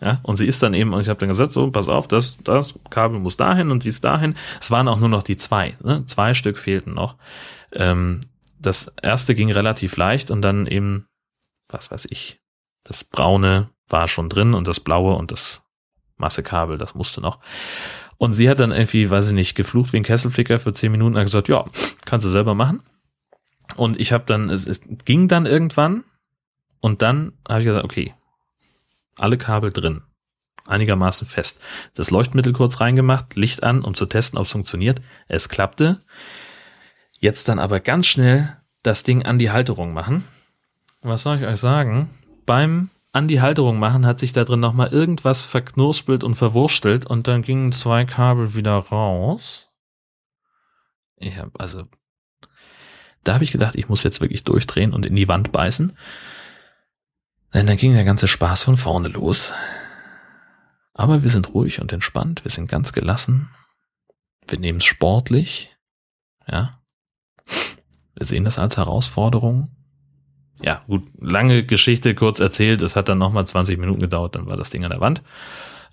Ja, 0.00 0.20
und 0.24 0.36
sie 0.36 0.46
ist 0.46 0.62
dann 0.62 0.74
eben, 0.74 0.92
und 0.92 1.00
ich 1.00 1.08
habe 1.08 1.18
dann 1.18 1.30
gesagt, 1.30 1.52
so, 1.52 1.70
pass 1.70 1.88
auf, 1.88 2.06
das, 2.06 2.36
das 2.44 2.78
Kabel 2.90 3.18
muss 3.18 3.38
dahin 3.38 3.70
und 3.70 3.82
dies 3.84 4.02
dahin. 4.02 4.34
Es 4.60 4.70
waren 4.70 4.88
auch 4.88 5.00
nur 5.00 5.08
noch 5.08 5.22
die 5.22 5.38
zwei, 5.38 5.74
ne? 5.82 6.04
zwei 6.06 6.34
Stück 6.34 6.58
fehlten 6.58 6.92
noch. 6.92 7.16
Ähm, 7.72 8.20
das 8.58 8.92
erste 9.00 9.34
ging 9.34 9.50
relativ 9.50 9.96
leicht 9.96 10.30
und 10.30 10.42
dann 10.42 10.66
eben, 10.66 11.06
was 11.68 11.90
weiß 11.90 12.08
ich, 12.10 12.40
das 12.84 13.04
braune 13.04 13.70
war 13.88 14.06
schon 14.08 14.28
drin 14.28 14.54
und 14.54 14.68
das 14.68 14.80
blaue 14.80 15.14
und 15.14 15.30
das 15.30 15.62
Massekabel, 16.18 16.76
das 16.76 16.94
musste 16.94 17.20
noch. 17.20 17.40
Und 18.18 18.34
sie 18.34 18.48
hat 18.48 18.60
dann 18.60 18.72
irgendwie, 18.72 19.10
weiß 19.10 19.28
ich 19.28 19.34
nicht, 19.34 19.54
geflucht 19.54 19.92
wie 19.92 19.98
ein 19.98 20.02
Kesselflicker 20.02 20.58
für 20.58 20.72
zehn 20.72 20.92
Minuten 20.92 21.16
und 21.16 21.22
gesagt, 21.22 21.48
ja, 21.48 21.64
kannst 22.04 22.24
du 22.24 22.30
selber 22.30 22.54
machen. 22.54 22.82
Und 23.76 24.00
ich 24.00 24.12
habe 24.12 24.24
dann, 24.26 24.48
es, 24.50 24.66
es 24.66 24.80
ging 25.04 25.28
dann 25.28 25.46
irgendwann 25.46 26.04
und 26.80 27.02
dann 27.02 27.32
habe 27.48 27.60
ich 27.60 27.66
gesagt, 27.66 27.84
okay, 27.84 28.14
alle 29.18 29.38
Kabel 29.38 29.70
drin, 29.70 30.02
einigermaßen 30.66 31.26
fest. 31.26 31.60
Das 31.94 32.10
Leuchtmittel 32.10 32.52
kurz 32.52 32.80
reingemacht, 32.80 33.34
Licht 33.34 33.62
an, 33.62 33.82
um 33.82 33.94
zu 33.94 34.06
testen, 34.06 34.38
ob 34.38 34.46
es 34.46 34.52
funktioniert. 34.52 35.00
Es 35.28 35.48
klappte. 35.48 36.00
Jetzt 37.18 37.48
dann 37.48 37.58
aber 37.58 37.80
ganz 37.80 38.06
schnell 38.06 38.56
das 38.82 39.02
Ding 39.02 39.24
an 39.24 39.38
die 39.38 39.50
Halterung 39.50 39.92
machen. 39.92 40.24
Was 41.00 41.22
soll 41.22 41.38
ich 41.38 41.46
euch 41.46 41.58
sagen? 41.58 42.10
Beim 42.44 42.90
an 43.12 43.28
die 43.28 43.40
Halterung 43.40 43.78
machen 43.78 44.04
hat 44.04 44.20
sich 44.20 44.34
da 44.34 44.44
drin 44.44 44.60
nochmal 44.60 44.88
irgendwas 44.88 45.40
verknurspelt 45.40 46.22
und 46.22 46.34
verwurstelt 46.34 47.06
und 47.06 47.26
dann 47.28 47.40
gingen 47.40 47.72
zwei 47.72 48.04
Kabel 48.04 48.54
wieder 48.54 48.74
raus. 48.74 49.68
Ich 51.16 51.38
habe 51.38 51.52
also 51.58 51.84
da 53.24 53.34
habe 53.34 53.44
ich 53.44 53.52
gedacht, 53.52 53.74
ich 53.74 53.88
muss 53.88 54.04
jetzt 54.04 54.20
wirklich 54.20 54.44
durchdrehen 54.44 54.92
und 54.92 55.06
in 55.06 55.16
die 55.16 55.28
Wand 55.28 55.50
beißen. 55.50 55.94
Denn 57.56 57.66
dann 57.66 57.78
ging 57.78 57.94
der 57.94 58.04
ganze 58.04 58.28
Spaß 58.28 58.64
von 58.64 58.76
vorne 58.76 59.08
los. 59.08 59.54
Aber 60.92 61.22
wir 61.22 61.30
sind 61.30 61.54
ruhig 61.54 61.80
und 61.80 61.90
entspannt, 61.90 62.44
wir 62.44 62.50
sind 62.50 62.68
ganz 62.68 62.92
gelassen. 62.92 63.48
Wir 64.46 64.58
nehmen 64.58 64.76
es 64.76 64.84
sportlich. 64.84 65.74
Ja. 66.46 66.82
Wir 68.14 68.26
sehen 68.26 68.44
das 68.44 68.58
als 68.58 68.76
Herausforderung. 68.76 69.74
Ja, 70.60 70.84
gut, 70.86 71.04
lange 71.18 71.64
Geschichte 71.64 72.14
kurz 72.14 72.40
erzählt. 72.40 72.82
Es 72.82 72.94
hat 72.94 73.08
dann 73.08 73.16
nochmal 73.16 73.46
20 73.46 73.78
Minuten 73.78 74.00
gedauert, 74.00 74.34
dann 74.34 74.46
war 74.46 74.58
das 74.58 74.68
Ding 74.68 74.84
an 74.84 74.90
der 74.90 75.00
Wand. 75.00 75.22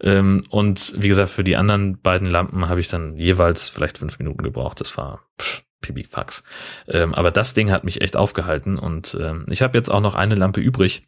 Ähm, 0.01 0.43
und 0.49 0.93
wie 0.97 1.07
gesagt, 1.07 1.30
für 1.30 1.45
die 1.45 1.55
anderen 1.55 1.97
beiden 2.01 2.30
Lampen 2.30 2.68
habe 2.68 2.82
ich 2.82 2.89
dann 2.89 3.16
jeweils 3.16 3.70
vielleicht 3.70 3.99
fünf 3.99 4.20
Minuten 4.20 4.43
gebraucht. 4.43 4.82
Das 4.82 4.97
war 4.97 5.22
pff, 5.39 5.64
Pipifax. 5.80 6.43
Ähm, 6.89 7.14
aber 7.14 7.32
das 7.32 7.53
Ding 7.53 7.72
hat 7.72 7.86
mich 7.86 8.01
echt 8.01 8.18
aufgehalten 8.18 8.78
und 8.78 9.18
ähm, 9.18 9.45
ich 9.49 9.61
habe 9.61 9.78
jetzt 9.78 9.89
auch 9.89 10.01
noch 10.01 10.16
eine 10.16 10.36
Lampe 10.36 10.59
übrig 10.59 11.07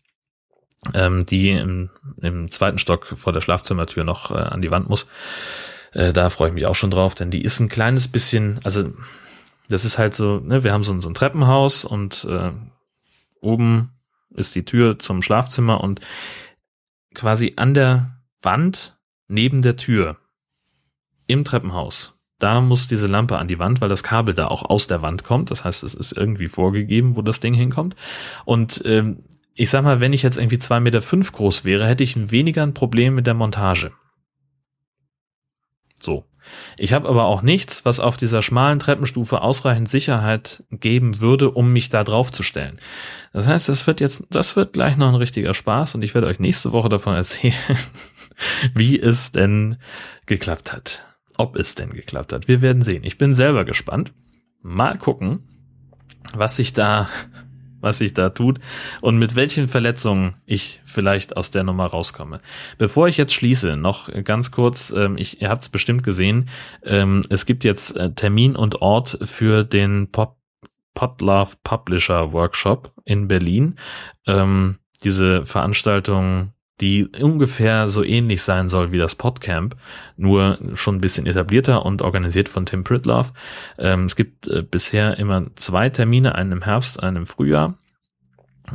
ähm, 0.94 1.26
die 1.26 1.52
im, 1.52 1.90
im 2.22 2.52
zweiten 2.52 2.80
Stock 2.80 3.06
vor 3.06 3.34
der 3.34 3.42
Schlafzimmertür 3.42 4.04
noch 4.04 4.32
äh, 4.32 4.36
an 4.36 4.62
die 4.62 4.72
Wand 4.72 4.90
muss. 4.90 5.08
Äh, 5.92 6.14
da 6.14 6.30
freue 6.30 6.50
ich 6.50 6.54
mich 6.54 6.66
auch 6.66 6.76
schon 6.76 6.92
drauf, 6.92 7.16
denn 7.16 7.32
die 7.32 7.42
ist 7.42 7.60
ein 7.60 7.70
kleines 7.70 8.08
bisschen, 8.08 8.60
also 8.64 8.84
das 9.70 9.86
ist 9.86 9.98
halt 9.98 10.16
so, 10.16 10.40
ne, 10.40 10.64
wir 10.64 10.74
haben 10.74 10.84
so, 10.84 11.00
so 11.00 11.10
ein 11.10 11.16
Treppenhaus 11.16 11.86
und 11.86 12.26
äh, 12.30 12.52
oben 13.42 13.92
ist 14.36 14.56
die 14.56 14.66
Tür 14.66 15.00
zum 15.00 15.22
Schlafzimmer 15.22 15.82
und 15.82 16.02
quasi 17.14 17.54
an 17.56 17.74
der 17.74 18.20
Wand 18.42 18.98
neben 19.28 19.62
der 19.62 19.76
Tür 19.78 20.18
im 21.28 21.44
Treppenhaus. 21.46 22.14
Da 22.38 22.60
muss 22.60 22.88
diese 22.88 23.08
Lampe 23.08 23.38
an 23.38 23.48
die 23.48 23.60
Wand, 23.60 23.80
weil 23.80 23.90
das 23.90 24.04
Kabel 24.04 24.36
da 24.36 24.48
auch 24.48 24.64
aus 24.64 24.88
der 24.88 25.02
Wand 25.02 25.24
kommt. 25.24 25.52
Das 25.52 25.64
heißt, 25.64 25.84
es 25.84 25.96
ist 25.96 26.12
irgendwie 26.12 26.50
vorgegeben, 26.50 27.16
wo 27.16 27.22
das 27.22 27.40
Ding 27.40 27.54
hinkommt. 27.54 27.96
Und 28.44 28.82
ähm, 28.86 29.24
ich 29.56 29.70
sag 29.70 29.84
mal, 29.84 30.02
wenn 30.02 30.14
ich 30.14 30.22
jetzt 30.22 30.38
irgendwie 30.38 30.60
zwei 30.60 30.80
Meter 30.80 31.02
fünf 31.02 31.32
groß 31.32 31.64
wäre, 31.64 31.88
hätte 31.88 32.04
ich 32.04 32.32
weniger 32.32 32.62
ein 32.62 32.74
Problem 32.74 33.16
mit 33.16 33.26
der 33.26 33.34
Montage. 33.34 33.92
So. 36.00 36.26
Ich 36.78 36.94
habe 36.94 37.10
aber 37.10 37.24
auch 37.24 37.42
nichts, 37.42 37.86
was 37.86 38.00
auf 38.00 38.18
dieser 38.18 38.44
schmalen 38.44 38.78
Treppenstufe 38.78 39.42
ausreichend 39.42 39.90
Sicherheit 39.90 40.64
geben 40.70 41.20
würde, 41.20 41.50
um 41.50 41.74
mich 41.74 41.90
da 41.90 42.04
drauf 42.04 42.32
zu 42.32 42.44
stellen. 42.44 42.78
Das 43.34 43.48
heißt, 43.48 43.68
das 43.68 43.88
wird 43.88 44.00
jetzt, 44.00 44.26
das 44.30 44.56
wird 44.56 44.74
gleich 44.74 44.96
noch 44.96 45.10
ein 45.10 45.16
richtiger 45.16 45.56
Spaß 45.56 45.96
und 45.96 46.04
ich 46.04 46.14
werde 46.14 46.28
euch 46.28 46.38
nächste 46.38 46.72
Woche 46.72 46.90
davon 46.90 47.16
erzählen, 47.16 47.56
wie 48.74 49.00
es 49.00 49.32
denn 49.32 49.78
geklappt 50.28 50.72
hat. 50.72 51.04
Ob 51.38 51.56
es 51.56 51.74
denn 51.74 51.90
geklappt 51.90 52.32
hat. 52.32 52.48
Wir 52.48 52.62
werden 52.62 52.84
sehen. 52.84 53.04
Ich 53.04 53.18
bin 53.18 53.34
selber 53.34 53.66
gespannt. 53.66 54.14
Mal 54.62 55.00
gucken, 55.00 55.40
was 56.34 56.58
sich 56.58 56.74
da 56.74 57.10
was 57.86 58.00
sich 58.00 58.14
da 58.14 58.30
tut 58.30 58.60
und 59.00 59.18
mit 59.18 59.36
welchen 59.36 59.70
Verletzungen 59.70 60.36
ich 60.46 60.82
vielleicht 60.84 61.38
aus 61.38 61.52
der 61.52 61.64
Nummer 61.64 61.86
rauskomme. 61.86 62.40
Bevor 62.78 63.08
ich 63.08 63.16
jetzt 63.16 63.34
schließe, 63.34 63.78
noch 63.78 64.10
ganz 64.24 64.52
kurz, 64.52 64.92
ähm, 64.92 65.18
ich, 65.18 65.42
ihr 65.42 65.50
habt 65.50 65.64
es 65.64 65.70
bestimmt 65.70 66.04
gesehen, 66.04 66.50
ähm, 66.84 67.24
es 67.30 67.46
gibt 67.46 67.64
jetzt 67.64 67.96
äh, 67.96 68.12
Termin 68.12 68.56
und 68.58 68.82
Ort 68.82 69.18
für 69.24 69.64
den 69.64 70.12
Pop 70.12 70.36
Podlove 70.96 71.58
Publisher 71.64 72.32
Workshop 72.32 72.92
in 73.04 73.28
Berlin. 73.28 73.76
Ähm, 74.26 74.78
diese 75.04 75.46
Veranstaltung 75.46 76.55
die 76.82 77.08
ungefähr 77.08 77.88
so 77.88 78.04
ähnlich 78.04 78.42
sein 78.42 78.70
soll 78.70 78.92
wie 78.92 78.98
das 78.98 79.16
Podcamp, 79.16 79.76
nur 80.18 80.60
schon 80.74 80.96
ein 80.96 81.02
bisschen 81.02 81.26
etablierter 81.26 81.86
und 81.86 82.02
organisiert 82.02 82.50
von 82.50 82.66
Tim 82.66 82.84
Pritloff. 82.84 83.32
Ähm, 83.78 84.06
es 84.06 84.16
gibt 84.16 84.48
äh, 84.48 84.62
bisher 84.62 85.18
immer 85.18 85.46
zwei 85.56 85.90
Termine, 85.90 86.36
einen 86.36 86.52
im 86.52 86.64
Herbst, 86.64 87.02
einen 87.02 87.18
im 87.18 87.26
Frühjahr. 87.26 87.78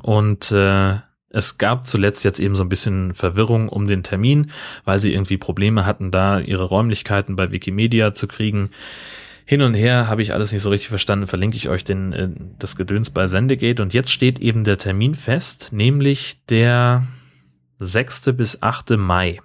Und 0.03 0.51
äh, 0.53 0.97
es 1.29 1.59
gab 1.59 1.87
zuletzt 1.87 2.25
jetzt 2.25 2.41
eben 2.41 2.57
so 2.57 2.65
ein 2.65 2.69
bisschen 2.69 3.15
Verwirrung 3.15 3.69
um 3.69 3.87
den 3.87 4.03
Termin, 4.03 4.51
weil 4.85 4.99
sie 4.99 5.13
irgendwie 5.13 5.37
Probleme 5.37 5.87
hatten, 5.87 6.11
da 6.11 6.41
ihre 6.41 6.65
Räumlichkeiten 6.65 7.37
bei 7.37 7.53
Wikimedia 7.53 8.15
zu 8.15 8.27
kriegen. 8.27 8.71
Hin 9.45 9.63
und 9.63 9.75
her 9.75 10.09
habe 10.09 10.23
ich 10.23 10.33
alles 10.33 10.53
nicht 10.53 10.63
so 10.63 10.71
richtig 10.71 10.89
verstanden, 10.89 11.27
verlinke 11.27 11.57
ich 11.57 11.69
euch 11.69 11.85
den, 11.85 12.13
äh, 12.13 12.29
das 12.59 12.77
Gedöns 12.77 13.11
bei 13.11 13.27
Sendegate. 13.27 13.83
Und 13.83 13.93
jetzt 13.93 14.11
steht 14.11 14.39
eben 14.39 14.65
der 14.65 14.79
Termin 14.79 15.15
fest, 15.15 15.71
nämlich 15.73 16.47
der 16.47 17.03
6. 17.81 18.33
bis 18.37 18.63
8. 18.63 18.91
Mai. 18.91 19.41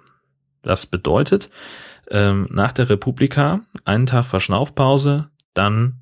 Das 0.62 0.86
bedeutet, 0.86 1.50
ähm, 2.10 2.46
nach 2.50 2.72
der 2.72 2.88
Republika 2.88 3.60
einen 3.84 4.06
Tag 4.06 4.26
Verschnaufpause, 4.26 5.30
dann 5.54 6.00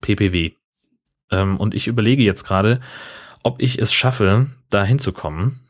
PPW. 0.00 0.52
Ähm, 1.30 1.56
und 1.58 1.74
ich 1.74 1.86
überlege 1.86 2.22
jetzt 2.22 2.44
gerade, 2.44 2.80
ob 3.42 3.60
ich 3.60 3.78
es 3.78 3.92
schaffe, 3.92 4.46
da 4.70 4.84
hinzukommen. 4.84 5.60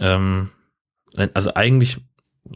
Ähm, 0.00 0.50
also 1.34 1.54
eigentlich 1.54 1.98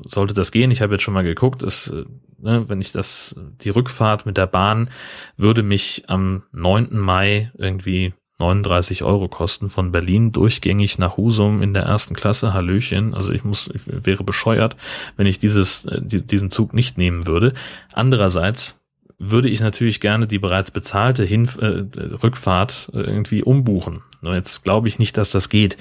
sollte 0.04 0.34
das 0.34 0.52
gehen. 0.52 0.70
Ich 0.70 0.82
habe 0.82 0.94
jetzt 0.94 1.02
schon 1.02 1.14
mal 1.14 1.24
geguckt, 1.24 1.62
es, 1.62 1.88
äh, 1.88 2.04
ne, 2.38 2.68
wenn 2.68 2.80
ich 2.80 2.92
das, 2.92 3.34
die 3.62 3.70
Rückfahrt 3.70 4.26
mit 4.26 4.36
der 4.36 4.46
Bahn 4.46 4.90
würde 5.36 5.62
mich 5.62 6.04
am 6.08 6.42
9. 6.52 6.98
Mai 6.98 7.50
irgendwie 7.56 8.14
39 8.40 9.04
Euro 9.04 9.28
kosten 9.28 9.70
von 9.70 9.92
Berlin 9.92 10.32
durchgängig 10.32 10.98
nach 10.98 11.16
Husum 11.16 11.62
in 11.62 11.74
der 11.74 11.84
ersten 11.84 12.14
Klasse. 12.14 12.52
Hallöchen. 12.52 13.14
Also 13.14 13.32
ich 13.32 13.44
muss, 13.44 13.70
ich 13.72 13.82
wäre 13.86 14.24
bescheuert, 14.24 14.76
wenn 15.16 15.26
ich 15.26 15.38
dieses, 15.38 15.84
äh, 15.84 16.00
diesen 16.02 16.50
Zug 16.50 16.74
nicht 16.74 16.98
nehmen 16.98 17.26
würde. 17.26 17.52
Andererseits 17.92 18.80
würde 19.18 19.50
ich 19.50 19.60
natürlich 19.60 20.00
gerne 20.00 20.26
die 20.26 20.38
bereits 20.38 20.70
bezahlte 20.70 21.24
Hin 21.24 21.48
äh, 21.60 21.84
Rückfahrt 22.22 22.90
äh, 22.94 23.00
irgendwie 23.00 23.42
umbuchen. 23.42 24.02
Nur 24.22 24.34
jetzt 24.34 24.64
glaube 24.64 24.88
ich 24.88 24.98
nicht, 24.98 25.16
dass 25.16 25.30
das 25.30 25.48
geht. 25.48 25.76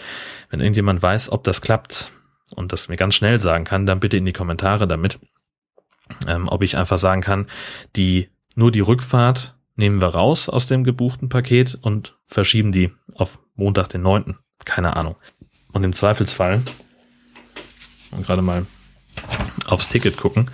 Wenn 0.50 0.60
irgendjemand 0.60 1.02
weiß, 1.02 1.32
ob 1.32 1.44
das 1.46 1.62
klappt 1.62 2.12
und 2.56 2.74
das 2.74 2.90
mir 2.90 2.98
ganz 2.98 3.16
schnell 3.16 3.40
sagen 3.40 3.64
kann, 3.64 3.86
dann 3.86 4.00
bitte 4.00 4.18
in 4.18 4.26
die 4.26 4.34
Kommentare 4.34 4.88
damit, 4.88 5.20
ähm, 6.28 6.48
ob 6.50 6.64
ich 6.64 6.78
einfach 6.78 6.98
sagen 6.98 7.22
kann, 7.22 7.48
die 7.96 8.30
nur 8.56 8.72
die 8.72 8.82
Rückfahrt 8.82 9.56
nehmen 9.80 10.02
wir 10.02 10.10
raus 10.10 10.50
aus 10.50 10.68
dem 10.68 10.84
gebuchten 10.84 11.30
Paket 11.30 11.76
und 11.82 12.18
verschieben 12.26 12.72
die 12.72 12.92
auf 13.16 13.40
Montag, 13.56 13.88
den 13.88 14.02
9. 14.02 14.38
Keine 14.66 14.96
Ahnung. 14.96 15.16
Und 15.72 15.84
im 15.84 15.94
Zweifelsfall, 15.94 16.62
und 18.12 18.26
gerade 18.26 18.42
mal 18.42 18.66
aufs 19.68 19.88
Ticket 19.88 20.18
gucken, 20.18 20.52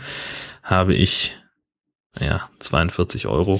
habe 0.62 0.94
ich, 0.94 1.36
ja, 2.20 2.50
42 2.60 3.26
Euro 3.26 3.60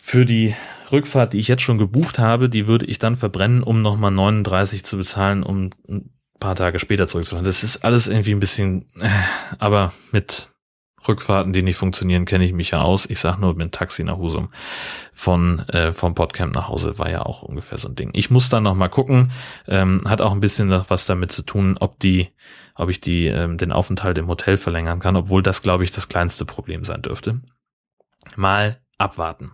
für 0.00 0.24
die 0.24 0.54
Rückfahrt, 0.90 1.34
die 1.34 1.38
ich 1.38 1.48
jetzt 1.48 1.62
schon 1.62 1.78
gebucht 1.78 2.18
habe, 2.18 2.48
die 2.48 2.66
würde 2.66 2.86
ich 2.86 2.98
dann 2.98 3.16
verbrennen, 3.16 3.62
um 3.62 3.82
nochmal 3.82 4.12
39 4.12 4.84
zu 4.84 4.96
bezahlen, 4.96 5.42
um 5.42 5.70
ein 5.88 6.10
paar 6.40 6.54
Tage 6.54 6.78
später 6.78 7.06
zurückzufahren. 7.06 7.44
Das 7.44 7.62
ist 7.62 7.84
alles 7.84 8.06
irgendwie 8.08 8.32
ein 8.32 8.40
bisschen, 8.40 8.86
äh, 8.98 9.10
aber 9.58 9.92
mit 10.10 10.55
Rückfahrten, 11.08 11.52
die 11.52 11.62
nicht 11.62 11.76
funktionieren, 11.76 12.24
kenne 12.24 12.44
ich 12.44 12.52
mich 12.52 12.70
ja 12.70 12.80
aus. 12.80 13.08
Ich 13.08 13.20
sag 13.20 13.38
nur 13.38 13.54
mit 13.54 13.62
dem 13.62 13.70
Taxi 13.70 14.04
nach 14.04 14.18
Husum 14.18 14.50
von 15.12 15.60
äh, 15.70 15.92
vom 15.92 16.14
Podcamp 16.14 16.54
nach 16.54 16.68
Hause 16.68 16.98
war 16.98 17.10
ja 17.10 17.22
auch 17.22 17.42
ungefähr 17.42 17.78
so 17.78 17.88
ein 17.88 17.94
Ding. 17.94 18.10
Ich 18.12 18.30
muss 18.30 18.48
dann 18.48 18.64
noch 18.64 18.74
mal 18.74 18.88
gucken. 18.88 19.32
Ähm, 19.66 20.02
hat 20.04 20.20
auch 20.20 20.32
ein 20.32 20.40
bisschen 20.40 20.70
was 20.70 21.06
damit 21.06 21.32
zu 21.32 21.42
tun, 21.42 21.76
ob 21.80 21.98
die, 22.00 22.28
ob 22.74 22.90
ich 22.90 23.00
die 23.00 23.26
ähm, 23.26 23.56
den 23.58 23.72
Aufenthalt 23.72 24.18
im 24.18 24.28
Hotel 24.28 24.56
verlängern 24.56 25.00
kann, 25.00 25.16
obwohl 25.16 25.42
das 25.42 25.62
glaube 25.62 25.84
ich 25.84 25.92
das 25.92 26.08
kleinste 26.08 26.44
Problem 26.44 26.84
sein 26.84 27.02
dürfte. 27.02 27.40
Mal 28.36 28.80
abwarten. 28.98 29.52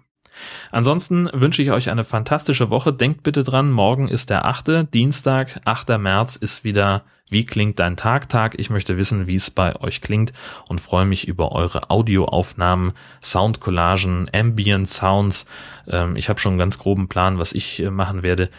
Ansonsten 0.71 1.29
wünsche 1.33 1.63
ich 1.63 1.71
euch 1.71 1.91
eine 1.91 2.05
fantastische 2.05 2.71
Woche. 2.71 2.93
Denkt 2.93 3.23
bitte 3.23 3.45
dran, 3.45 3.71
morgen 3.71 4.09
ist 4.09 4.31
der 4.31 4.47
8. 4.47 4.93
Dienstag, 4.93 5.61
8. 5.65 5.99
März 5.99 6.37
ist 6.37 6.65
wieder 6.65 7.05
Wie 7.33 7.47
klingt 7.47 7.79
dein 7.79 7.97
Tag? 7.97 8.29
Tag. 8.29 8.59
Ich 8.59 8.69
möchte 8.69 8.99
wissen, 8.99 9.27
wie 9.27 9.37
es 9.37 9.51
bei 9.51 9.75
euch 9.81 10.03
klingt 10.03 10.35
und 10.69 10.83
freue 10.83 11.07
mich 11.07 11.27
über 11.27 11.53
eure 11.53 11.91
Audioaufnahmen, 11.91 12.93
Soundcollagen, 13.23 14.31
Ambient 14.35 14.87
Sounds. 14.87 15.47
Ähm, 15.89 16.15
ich 16.17 16.29
habe 16.29 16.39
schon 16.39 16.53
einen 16.53 16.59
ganz 16.59 16.79
groben 16.79 17.09
Plan, 17.09 17.39
was 17.39 17.53
ich 17.53 17.83
äh, 17.83 17.91
machen 17.91 18.23
werde. 18.23 18.51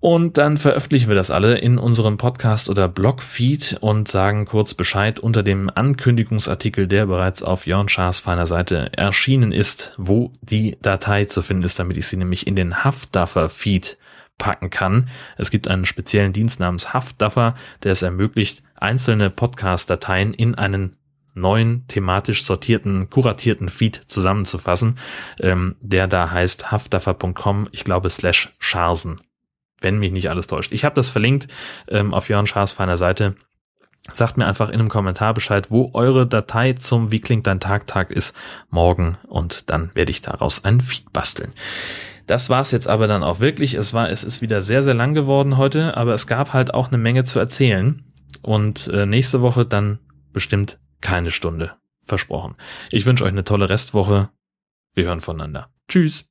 Und 0.00 0.36
dann 0.36 0.58
veröffentlichen 0.58 1.08
wir 1.08 1.14
das 1.14 1.30
alle 1.30 1.56
in 1.56 1.78
unserem 1.78 2.18
Podcast 2.18 2.68
oder 2.68 2.88
Blogfeed 2.88 3.78
und 3.80 4.06
sagen 4.06 4.44
kurz 4.44 4.74
Bescheid 4.74 5.18
unter 5.18 5.42
dem 5.42 5.70
Ankündigungsartikel, 5.74 6.86
der 6.86 7.06
bereits 7.06 7.42
auf 7.42 7.66
Jörn 7.66 7.88
Schaas 7.88 8.18
feiner 8.18 8.46
Seite 8.46 8.92
erschienen 8.92 9.50
ist, 9.50 9.94
wo 9.96 10.30
die 10.42 10.76
Datei 10.82 11.24
zu 11.24 11.40
finden 11.40 11.62
ist, 11.62 11.78
damit 11.78 11.96
ich 11.96 12.06
sie 12.06 12.18
nämlich 12.18 12.46
in 12.46 12.54
den 12.54 12.84
Haftduffer-Feed 12.84 13.96
packen 14.38 14.70
kann. 14.70 15.08
Es 15.36 15.50
gibt 15.50 15.68
einen 15.68 15.84
speziellen 15.84 16.32
Dienst 16.32 16.60
namens 16.60 16.92
Haftduffer, 16.92 17.54
der 17.82 17.92
es 17.92 18.02
ermöglicht, 18.02 18.62
einzelne 18.74 19.30
Podcast-Dateien 19.30 20.34
in 20.34 20.54
einen 20.54 20.96
neuen 21.34 21.86
thematisch 21.88 22.44
sortierten, 22.44 23.10
kuratierten 23.10 23.68
Feed 23.68 24.02
zusammenzufassen, 24.06 24.98
ähm, 25.40 25.76
der 25.80 26.06
da 26.06 26.30
heißt 26.30 26.70
haftduffer.com, 26.70 27.68
ich 27.72 27.84
glaube 27.84 28.08
slash 28.10 28.54
Scharsen 28.58 29.16
wenn 29.84 29.98
mich 29.98 30.10
nicht 30.10 30.30
alles 30.30 30.48
täuscht. 30.48 30.72
Ich 30.72 30.84
habe 30.84 30.96
das 30.96 31.08
verlinkt 31.08 31.46
ähm, 31.88 32.12
auf 32.12 32.28
Jörn 32.28 32.46
Schaas 32.48 32.72
feiner 32.72 32.96
Seite. 32.96 33.36
Sagt 34.12 34.36
mir 34.36 34.46
einfach 34.46 34.68
in 34.68 34.80
einem 34.80 34.88
Kommentar 34.88 35.32
Bescheid, 35.32 35.70
wo 35.70 35.90
eure 35.94 36.26
Datei 36.26 36.72
zum 36.74 37.10
Wie 37.10 37.20
klingt 37.20 37.46
dein 37.46 37.60
Tag 37.60 37.86
Tag 37.86 38.10
ist 38.10 38.34
morgen 38.68 39.16
und 39.28 39.70
dann 39.70 39.90
werde 39.94 40.10
ich 40.10 40.20
daraus 40.20 40.64
ein 40.64 40.80
Feed 40.80 41.12
basteln. 41.12 41.52
Das 42.26 42.48
war's 42.50 42.70
jetzt 42.70 42.88
aber 42.88 43.06
dann 43.06 43.22
auch 43.22 43.40
wirklich. 43.40 43.74
Es 43.74 43.92
war, 43.92 44.10
es 44.10 44.24
ist 44.24 44.40
wieder 44.40 44.60
sehr, 44.60 44.82
sehr 44.82 44.94
lang 44.94 45.14
geworden 45.14 45.56
heute, 45.56 45.96
aber 45.96 46.14
es 46.14 46.26
gab 46.26 46.52
halt 46.52 46.72
auch 46.72 46.88
eine 46.88 46.98
Menge 46.98 47.24
zu 47.24 47.38
erzählen. 47.38 48.02
Und 48.42 48.88
äh, 48.88 49.06
nächste 49.06 49.40
Woche 49.40 49.64
dann 49.64 49.98
bestimmt 50.32 50.78
keine 51.00 51.30
Stunde. 51.30 51.72
Versprochen. 52.02 52.56
Ich 52.90 53.06
wünsche 53.06 53.24
euch 53.24 53.30
eine 53.30 53.44
tolle 53.44 53.70
Restwoche. 53.70 54.30
Wir 54.92 55.04
hören 55.04 55.20
voneinander. 55.20 55.68
Tschüss. 55.88 56.26